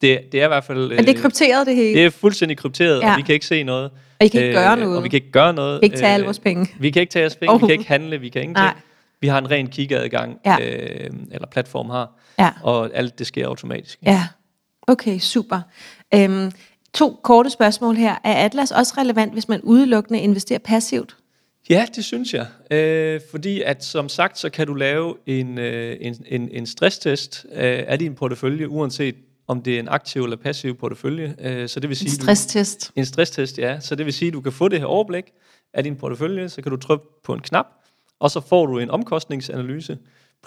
det, 0.00 0.20
det 0.32 0.40
er 0.40 0.44
i 0.44 0.48
hvert 0.48 0.64
fald... 0.64 0.92
Øh, 0.92 0.96
men 0.96 1.06
det 1.06 1.16
er 1.16 1.20
krypteret 1.20 1.66
det 1.66 1.76
hele? 1.76 1.98
Det 1.98 2.06
er 2.06 2.10
fuldstændig 2.10 2.56
krypteret, 2.58 3.00
ja. 3.00 3.10
og 3.10 3.16
vi 3.16 3.22
kan 3.22 3.32
ikke 3.32 3.46
se 3.46 3.62
noget. 3.62 3.90
Og 4.20 4.26
I 4.26 4.28
kan 4.28 4.40
ikke 4.40 4.58
øh, 4.58 4.64
gøre 4.64 4.76
noget? 4.76 4.96
Og 4.96 5.04
vi 5.04 5.08
kan 5.08 5.16
ikke 5.16 5.32
gøre 5.32 5.52
noget. 5.52 5.82
Vi 5.82 5.88
kan 5.88 5.94
ikke 5.94 6.02
tage 6.02 6.14
alle 6.14 6.24
vores 6.24 6.38
penge? 6.38 6.66
Vi 6.80 6.90
kan 6.90 7.00
ikke 7.00 7.10
tage 7.10 7.22
vores 7.22 7.36
penge, 7.36 7.54
oh. 7.54 7.62
vi 7.62 7.66
kan 7.66 7.72
ikke 7.72 7.88
handle, 7.88 8.20
vi 8.20 8.28
kan 8.28 8.42
ingenting. 8.42 8.64
Nej. 8.64 8.74
Vi 9.20 9.28
har 9.28 9.38
en 9.38 9.50
ren 9.50 9.66
kiggeadgang, 9.66 10.38
ja. 10.46 10.56
øh, 10.60 11.10
eller 11.30 11.48
platform 11.50 11.90
har, 11.90 12.10
ja. 12.38 12.50
og 12.62 12.90
alt 12.94 13.18
det 13.18 13.26
sker 13.26 13.46
automatisk. 13.46 13.98
Ja, 14.02 14.26
okay, 14.86 15.18
super. 15.18 15.60
Øhm, 16.14 16.52
To 16.98 17.20
korte 17.22 17.50
spørgsmål 17.50 17.96
her. 17.96 18.16
Er 18.24 18.44
Atlas 18.44 18.70
også 18.70 18.94
relevant, 18.98 19.32
hvis 19.32 19.48
man 19.48 19.60
udelukkende 19.62 20.20
investerer 20.20 20.58
passivt? 20.58 21.16
Ja, 21.70 21.86
det 21.96 22.04
synes 22.04 22.34
jeg. 22.34 22.46
Øh, 22.70 23.20
fordi 23.30 23.62
at 23.62 23.84
som 23.84 24.08
sagt, 24.08 24.38
så 24.38 24.50
kan 24.50 24.66
du 24.66 24.74
lave 24.74 25.14
en, 25.26 25.58
øh, 25.58 25.96
en, 26.00 26.16
en, 26.26 26.48
en 26.52 26.66
stresstest 26.66 27.46
øh, 27.52 27.84
af 27.86 27.98
din 27.98 28.14
portefølje, 28.14 28.68
uanset 28.68 29.14
om 29.46 29.62
det 29.62 29.74
er 29.74 29.80
en 29.80 29.88
aktiv 29.88 30.22
eller 30.22 30.36
passiv 30.36 30.74
portefølje. 30.74 31.34
Øh, 31.40 31.68
så 31.68 31.80
det 31.80 31.88
vil 31.88 31.96
sige, 31.96 32.08
en 32.08 32.14
stresstest? 32.14 32.88
Du, 32.88 33.00
en 33.00 33.06
stresstest, 33.06 33.58
ja. 33.58 33.80
Så 33.80 33.94
det 33.94 34.06
vil 34.06 34.14
sige, 34.14 34.26
at 34.26 34.34
du 34.34 34.40
kan 34.40 34.52
få 34.52 34.68
det 34.68 34.78
her 34.78 34.86
overblik 34.86 35.24
af 35.74 35.84
din 35.84 35.96
portefølje, 35.96 36.48
så 36.48 36.62
kan 36.62 36.70
du 36.70 36.76
trykke 36.76 37.04
på 37.24 37.34
en 37.34 37.40
knap, 37.40 37.66
og 38.20 38.30
så 38.30 38.40
får 38.40 38.66
du 38.66 38.78
en 38.78 38.90
omkostningsanalyse, 38.90 39.98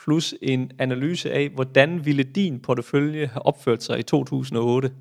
plus 0.04 0.36
en 0.42 0.72
analyse 0.80 1.32
af, 1.32 1.50
hvordan 1.50 2.06
ville 2.06 2.24
din 2.24 2.60
portefølje 2.60 3.28
have 3.28 3.46
opført 3.46 3.84
sig 3.84 4.00
i 4.00 4.04
2008 4.04 4.92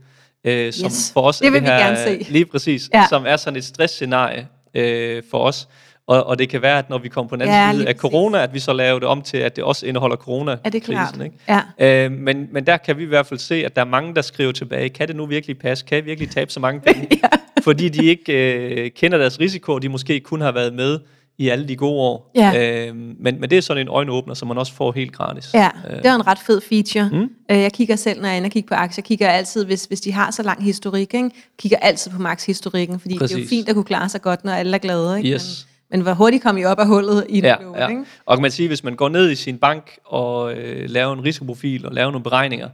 øh, 0.44 0.72
som 0.72 0.86
yes, 0.86 1.10
for 1.12 1.20
os 1.20 1.38
det 1.38 1.52
vil 1.52 1.60
det 1.60 1.68
her, 1.68 1.76
vi 1.76 1.82
gerne 1.82 1.96
se. 1.96 2.32
Lige 2.32 2.46
præcis, 2.46 2.90
ja. 2.94 3.06
som 3.08 3.24
er 3.26 3.36
sådan 3.36 3.56
et 3.56 3.64
stressscenarie 3.64 4.48
øh, 4.74 5.22
for 5.30 5.38
os. 5.38 5.68
Og, 6.06 6.26
og 6.26 6.38
det 6.38 6.48
kan 6.48 6.62
være, 6.62 6.78
at 6.78 6.90
når 6.90 6.98
vi 6.98 7.08
kommer 7.08 7.28
på 7.28 7.36
den 7.36 7.42
anden 7.42 7.56
ja, 7.56 7.72
side 7.72 7.88
af 7.88 7.94
corona, 7.94 8.42
at 8.42 8.54
vi 8.54 8.58
så 8.58 8.72
laver 8.72 8.98
det 8.98 9.08
om 9.08 9.22
til, 9.22 9.36
at 9.36 9.56
det 9.56 9.64
også 9.64 9.86
indeholder 9.86 10.16
corona 10.16 10.56
Er 10.64 10.70
det 10.70 10.82
klart? 10.82 11.20
Ikke? 11.24 11.36
Ja. 11.78 12.04
Øh, 12.04 12.12
men, 12.12 12.48
men 12.52 12.66
der 12.66 12.76
kan 12.76 12.98
vi 12.98 13.02
i 13.02 13.06
hvert 13.06 13.26
fald 13.26 13.40
se, 13.40 13.54
at 13.54 13.76
der 13.76 13.82
er 13.82 13.86
mange, 13.86 14.14
der 14.14 14.22
skriver 14.22 14.52
tilbage, 14.52 14.88
kan 14.88 15.08
det 15.08 15.16
nu 15.16 15.26
virkelig 15.26 15.58
passe? 15.58 15.84
Kan 15.84 15.96
jeg 15.96 16.04
virkelig 16.04 16.30
tabe 16.30 16.52
så 16.52 16.60
mange 16.60 16.80
penge? 16.92 17.08
ja. 17.22 17.28
Fordi 17.62 17.88
de 17.88 18.06
ikke 18.06 18.32
øh, 18.32 18.90
kender 18.90 19.18
deres 19.18 19.40
risiko, 19.40 19.72
og 19.74 19.82
de 19.82 19.88
måske 19.88 20.20
kun 20.20 20.40
har 20.40 20.52
været 20.52 20.74
med 20.74 20.98
i 21.40 21.48
alle 21.48 21.68
de 21.68 21.76
gode 21.76 22.00
år. 22.00 22.30
Ja. 22.34 22.86
Øh, 22.88 22.96
men, 22.96 23.40
men 23.40 23.50
det 23.50 23.52
er 23.52 23.62
sådan 23.62 23.80
en 23.80 23.88
øjenåbner, 23.88 24.34
som 24.34 24.48
man 24.48 24.58
også 24.58 24.72
får 24.72 24.92
helt 24.92 25.12
gratis. 25.12 25.54
Ja, 25.54 25.68
øh. 25.90 25.96
det 25.96 26.06
er 26.06 26.14
en 26.14 26.26
ret 26.26 26.38
fed 26.38 26.60
feature. 26.60 27.08
Mm. 27.12 27.30
Øh, 27.50 27.58
jeg 27.58 27.72
kigger 27.72 27.96
selv, 27.96 28.20
når 28.20 28.28
jeg 28.28 28.36
ender 28.36 28.48
kigger 28.48 28.68
på 28.68 28.74
aktier, 28.74 29.02
kigger 29.02 29.28
altid, 29.28 29.64
hvis, 29.64 29.84
hvis 29.84 30.00
de 30.00 30.12
har 30.12 30.30
så 30.30 30.42
lang 30.42 30.64
historik, 30.64 31.14
ikke? 31.14 31.30
kigger 31.58 31.78
altid 31.78 32.10
på 32.10 32.22
max-historikken, 32.22 33.00
fordi 33.00 33.18
Præcis. 33.18 33.34
det 33.34 33.40
er 33.40 33.44
jo 33.44 33.48
fint 33.48 33.68
at 33.68 33.74
kunne 33.74 33.84
klare 33.84 34.08
sig 34.08 34.22
godt, 34.22 34.44
når 34.44 34.52
alle 34.52 34.74
er 34.74 34.78
glade. 34.78 35.18
Ikke? 35.18 35.30
Yes. 35.34 35.66
Men, 35.90 35.98
men 35.98 36.02
hvor 36.02 36.12
hurtigt 36.12 36.42
kom 36.42 36.58
I 36.58 36.64
op 36.64 36.78
af 36.78 36.86
hullet 36.86 37.26
i 37.28 37.40
det 37.40 37.48
ja, 37.48 37.56
blå, 37.60 37.76
ja. 37.76 37.88
Ikke? 37.88 38.04
Og 38.26 38.36
kan 38.36 38.42
man 38.42 38.50
sige, 38.50 38.68
hvis 38.68 38.84
man 38.84 38.96
går 38.96 39.08
ned 39.08 39.30
i 39.30 39.34
sin 39.34 39.58
bank 39.58 39.98
og 40.04 40.54
øh, 40.54 40.90
laver 40.90 41.12
en 41.12 41.24
risikoprofil 41.24 41.86
og 41.86 41.94
laver 41.94 42.10
nogle 42.10 42.24
beregninger, 42.24 42.68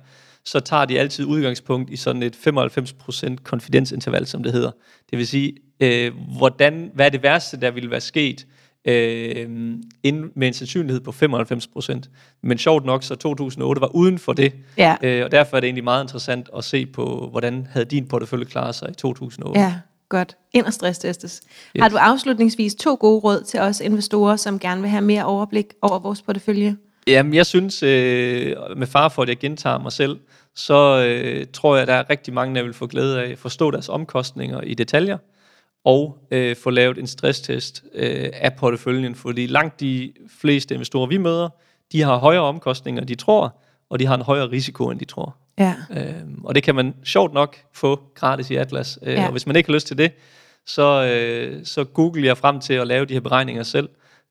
så 0.44 0.60
tager 0.60 0.84
de 0.84 1.00
altid 1.00 1.24
udgangspunkt 1.24 1.90
i 1.90 1.96
sådan 1.96 2.22
et 2.22 2.36
95% 2.46 3.36
konfidensinterval, 3.44 4.26
som 4.26 4.42
det 4.42 4.52
hedder. 4.52 4.70
Det 5.10 5.18
vil 5.18 5.26
sige, 5.26 5.52
øh, 5.80 6.12
hvordan, 6.38 6.90
hvad 6.94 7.06
er 7.06 7.10
det 7.10 7.22
værste, 7.22 7.60
der 7.60 7.70
ville 7.70 7.90
være 7.90 8.00
sket, 8.00 8.46
øh, 8.86 9.48
ind 10.02 10.30
med 10.34 10.48
en 10.48 10.54
sandsynlighed 10.54 11.00
på 11.00 11.12
95 11.12 11.66
procent. 11.66 12.10
Men 12.42 12.58
sjovt 12.58 12.84
nok, 12.84 13.02
så 13.02 13.14
2008 13.14 13.80
var 13.80 13.94
uden 13.94 14.18
for 14.18 14.32
det, 14.32 14.52
ja. 14.78 14.96
øh, 15.02 15.24
og 15.24 15.30
derfor 15.30 15.56
er 15.56 15.60
det 15.60 15.66
egentlig 15.66 15.84
meget 15.84 16.04
interessant 16.04 16.48
at 16.56 16.64
se 16.64 16.86
på, 16.86 17.28
hvordan 17.30 17.66
havde 17.70 17.86
din 17.86 18.08
portefølje 18.08 18.44
klaret 18.44 18.74
sig 18.74 18.90
i 18.90 18.94
2008. 18.94 19.60
Ja, 19.60 19.74
godt. 20.08 20.36
Ind 20.52 20.66
og 20.66 20.72
stresstestes. 20.72 21.40
Yes. 21.76 21.82
Har 21.82 21.88
du 21.88 21.96
afslutningsvis 21.96 22.74
to 22.74 22.96
gode 23.00 23.20
råd 23.20 23.42
til 23.42 23.60
os 23.60 23.80
investorer, 23.80 24.36
som 24.36 24.58
gerne 24.58 24.80
vil 24.80 24.90
have 24.90 25.02
mere 25.02 25.24
overblik 25.24 25.66
over 25.82 25.98
vores 25.98 26.22
portefølje? 26.22 26.76
Jamen, 27.06 27.34
jeg 27.34 27.46
synes, 27.46 27.82
øh, 27.82 28.56
med 28.76 28.86
far 28.86 29.08
for, 29.08 29.22
at 29.22 29.28
jeg 29.28 29.38
gentager 29.38 29.78
mig 29.78 29.92
selv, 29.92 30.18
så 30.54 31.06
øh, 31.08 31.46
tror 31.52 31.74
jeg, 31.74 31.82
at 31.82 31.88
der 31.88 31.94
er 31.94 32.10
rigtig 32.10 32.34
mange, 32.34 32.54
der 32.54 32.62
vil 32.62 32.74
få 32.74 32.86
glæde 32.86 33.22
af 33.22 33.30
at 33.30 33.38
forstå 33.38 33.70
deres 33.70 33.88
omkostninger 33.88 34.60
i 34.60 34.74
detaljer, 34.74 35.18
og 35.86 36.18
øh, 36.30 36.56
få 36.56 36.70
lavet 36.70 36.98
en 36.98 37.06
stresstest 37.06 37.84
øh, 37.94 38.30
af 38.32 38.54
porteføljen, 38.54 39.14
fordi 39.14 39.46
langt 39.46 39.80
de 39.80 40.12
fleste 40.40 40.74
investorer, 40.74 41.06
vi 41.06 41.16
møder, 41.16 41.48
de 41.92 42.02
har 42.02 42.16
højere 42.16 42.42
omkostninger, 42.42 43.00
end 43.00 43.08
de 43.08 43.14
tror, 43.14 43.56
og 43.90 43.98
de 43.98 44.06
har 44.06 44.14
en 44.14 44.22
højere 44.22 44.50
risiko, 44.50 44.90
end 44.90 45.00
de 45.00 45.04
tror. 45.04 45.36
Ja. 45.58 45.74
Øhm, 45.90 46.44
og 46.44 46.54
det 46.54 46.62
kan 46.62 46.74
man 46.74 46.94
sjovt 47.04 47.34
nok 47.34 47.56
få 47.72 48.00
gratis 48.14 48.50
i 48.50 48.54
Atlas. 48.54 48.98
Øh, 49.02 49.14
ja. 49.14 49.26
Og 49.26 49.32
hvis 49.32 49.46
man 49.46 49.56
ikke 49.56 49.68
har 49.68 49.74
lyst 49.74 49.86
til 49.86 49.98
det, 49.98 50.12
så, 50.66 51.04
øh, 51.04 51.64
så 51.64 51.84
google 51.84 52.26
jeg 52.26 52.38
frem 52.38 52.60
til 52.60 52.74
at 52.74 52.86
lave 52.86 53.04
de 53.04 53.12
her 53.12 53.20
beregninger 53.20 53.62
selv. 53.62 53.88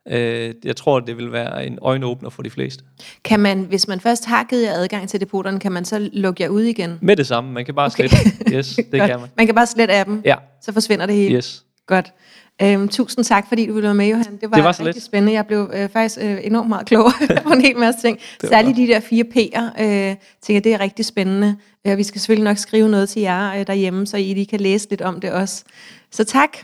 Øh, 0.09 0.53
jeg 0.63 0.75
tror, 0.75 0.99
det 0.99 1.17
vil 1.17 1.31
være 1.31 1.65
en 1.65 1.79
øjenåbner 1.81 2.29
for 2.29 2.43
de 2.43 2.49
fleste. 2.49 2.83
Kan 3.23 3.39
man, 3.39 3.59
hvis 3.59 3.87
man 3.87 3.99
først 3.99 4.25
har 4.25 4.43
givet 4.43 4.63
jer 4.63 4.73
adgang 4.73 5.09
til 5.09 5.19
depoterne, 5.19 5.59
kan 5.59 5.71
man 5.71 5.85
så 5.85 6.09
lukke 6.13 6.43
jer 6.43 6.49
ud 6.49 6.61
igen? 6.61 6.97
Med 7.01 7.15
det 7.15 7.27
samme. 7.27 7.51
Man 7.51 7.65
kan 7.65 7.75
bare 7.75 7.85
okay. 7.85 8.07
slette. 8.07 8.55
Yes, 8.55 8.75
det 8.91 9.01
kan 9.01 9.19
man. 9.19 9.29
Man 9.37 9.45
kan 9.45 9.55
bare 9.55 9.65
slette 9.65 9.93
appen? 9.95 10.21
Ja. 10.25 10.35
Så 10.61 10.73
forsvinder 10.73 11.05
det 11.05 11.15
hele? 11.15 11.35
Yes. 11.35 11.65
Godt. 11.87 12.13
Øhm, 12.61 12.87
tusind 12.87 13.25
tak, 13.25 13.47
fordi 13.47 13.65
du 13.65 13.73
ville 13.73 13.85
være 13.85 13.95
med, 13.95 14.07
Johan. 14.07 14.23
Det 14.23 14.51
var, 14.51 14.55
det 14.55 14.63
var 14.63 14.69
rigtig 14.69 14.85
lidt. 14.85 15.03
spændende. 15.03 15.33
Jeg 15.33 15.45
blev 15.47 15.71
øh, 15.73 15.89
faktisk 15.89 16.19
øh, 16.21 16.37
enormt 16.43 16.69
meget 16.69 16.85
klogere 16.85 17.41
på 17.47 17.53
en 17.53 17.61
hel 17.61 17.77
masse 17.77 18.01
ting. 18.01 18.19
Særligt 18.43 18.77
de 18.77 18.87
der 18.87 18.99
fire 18.99 19.23
P'er, 19.35 19.83
øh, 19.83 20.15
tænker 20.41 20.61
det 20.61 20.73
er 20.73 20.79
rigtig 20.79 21.05
spændende. 21.05 21.55
Øh, 21.87 21.97
vi 21.97 22.03
skal 22.03 22.21
selvfølgelig 22.21 22.43
nok 22.43 22.57
skrive 22.57 22.89
noget 22.89 23.09
til 23.09 23.21
jer 23.21 23.59
øh, 23.59 23.67
derhjemme, 23.67 24.07
så 24.07 24.17
I 24.17 24.33
lige 24.33 24.45
kan 24.45 24.59
læse 24.59 24.89
lidt 24.89 25.01
om 25.01 25.19
det 25.19 25.31
også. 25.31 25.63
Så 26.11 26.23
tak. 26.23 26.57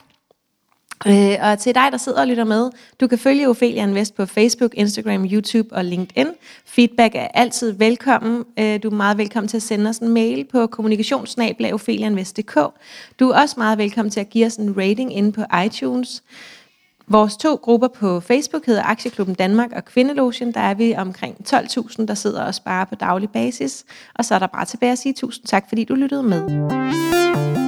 Øh, 1.08 1.38
og 1.42 1.60
til 1.60 1.76
dig, 1.76 1.88
der 1.92 1.98
sidder 1.98 2.22
og 2.22 2.28
lytter 2.28 2.44
med, 2.44 2.70
du 3.00 3.08
kan 3.08 3.18
følge 3.18 3.50
Ophelia 3.50 3.84
Invest 3.84 4.16
på 4.16 4.26
Facebook, 4.26 4.72
Instagram, 4.74 5.26
YouTube 5.26 5.76
og 5.76 5.86
LinkedIn. 5.86 6.28
Feedback 6.66 7.16
er 7.16 7.28
altid 7.34 7.72
velkommen. 7.72 8.46
Øh, 8.60 8.84
du 8.84 8.90
er 8.90 8.96
meget 8.96 9.18
velkommen 9.18 9.48
til 9.48 9.58
at 9.58 9.64
sende 9.64 9.90
os 9.90 9.98
en 9.98 10.10
mail 10.10 10.46
på 10.52 10.68
kommunikationsnablag.opheliainvest.dk. 10.68 12.56
Du 13.20 13.30
er 13.30 13.42
også 13.42 13.56
meget 13.58 13.78
velkommen 13.78 14.12
til 14.12 14.20
at 14.20 14.30
give 14.30 14.46
os 14.46 14.56
en 14.56 14.78
rating 14.78 15.18
inde 15.18 15.32
på 15.32 15.42
iTunes. 15.66 16.24
Vores 17.08 17.38
to 17.38 17.56
grupper 17.56 17.88
på 17.88 18.20
Facebook 18.20 18.66
hedder 18.66 18.84
Aktieklubben 18.84 19.36
Danmark 19.36 19.72
og 19.76 19.86
Kvindelogen. 19.86 20.52
Der 20.54 20.60
er 20.60 20.74
vi 20.74 20.96
omkring 20.98 21.36
12.000, 21.54 22.06
der 22.06 22.14
sidder 22.14 22.44
og 22.44 22.56
sparer 22.56 22.86
på 22.86 22.96
daglig 22.96 23.30
basis. 23.30 23.86
Og 24.16 24.26
så 24.26 24.36
er 24.36 24.40
der 24.40 24.48
bare 24.48 24.66
tilbage 24.66 24.92
at 24.92 24.98
sige 24.98 25.14
tusind 25.14 25.46
tak, 25.46 25.66
fordi 25.70 25.84
du 25.84 25.96
lyttede 25.96 26.24
med. 26.24 27.61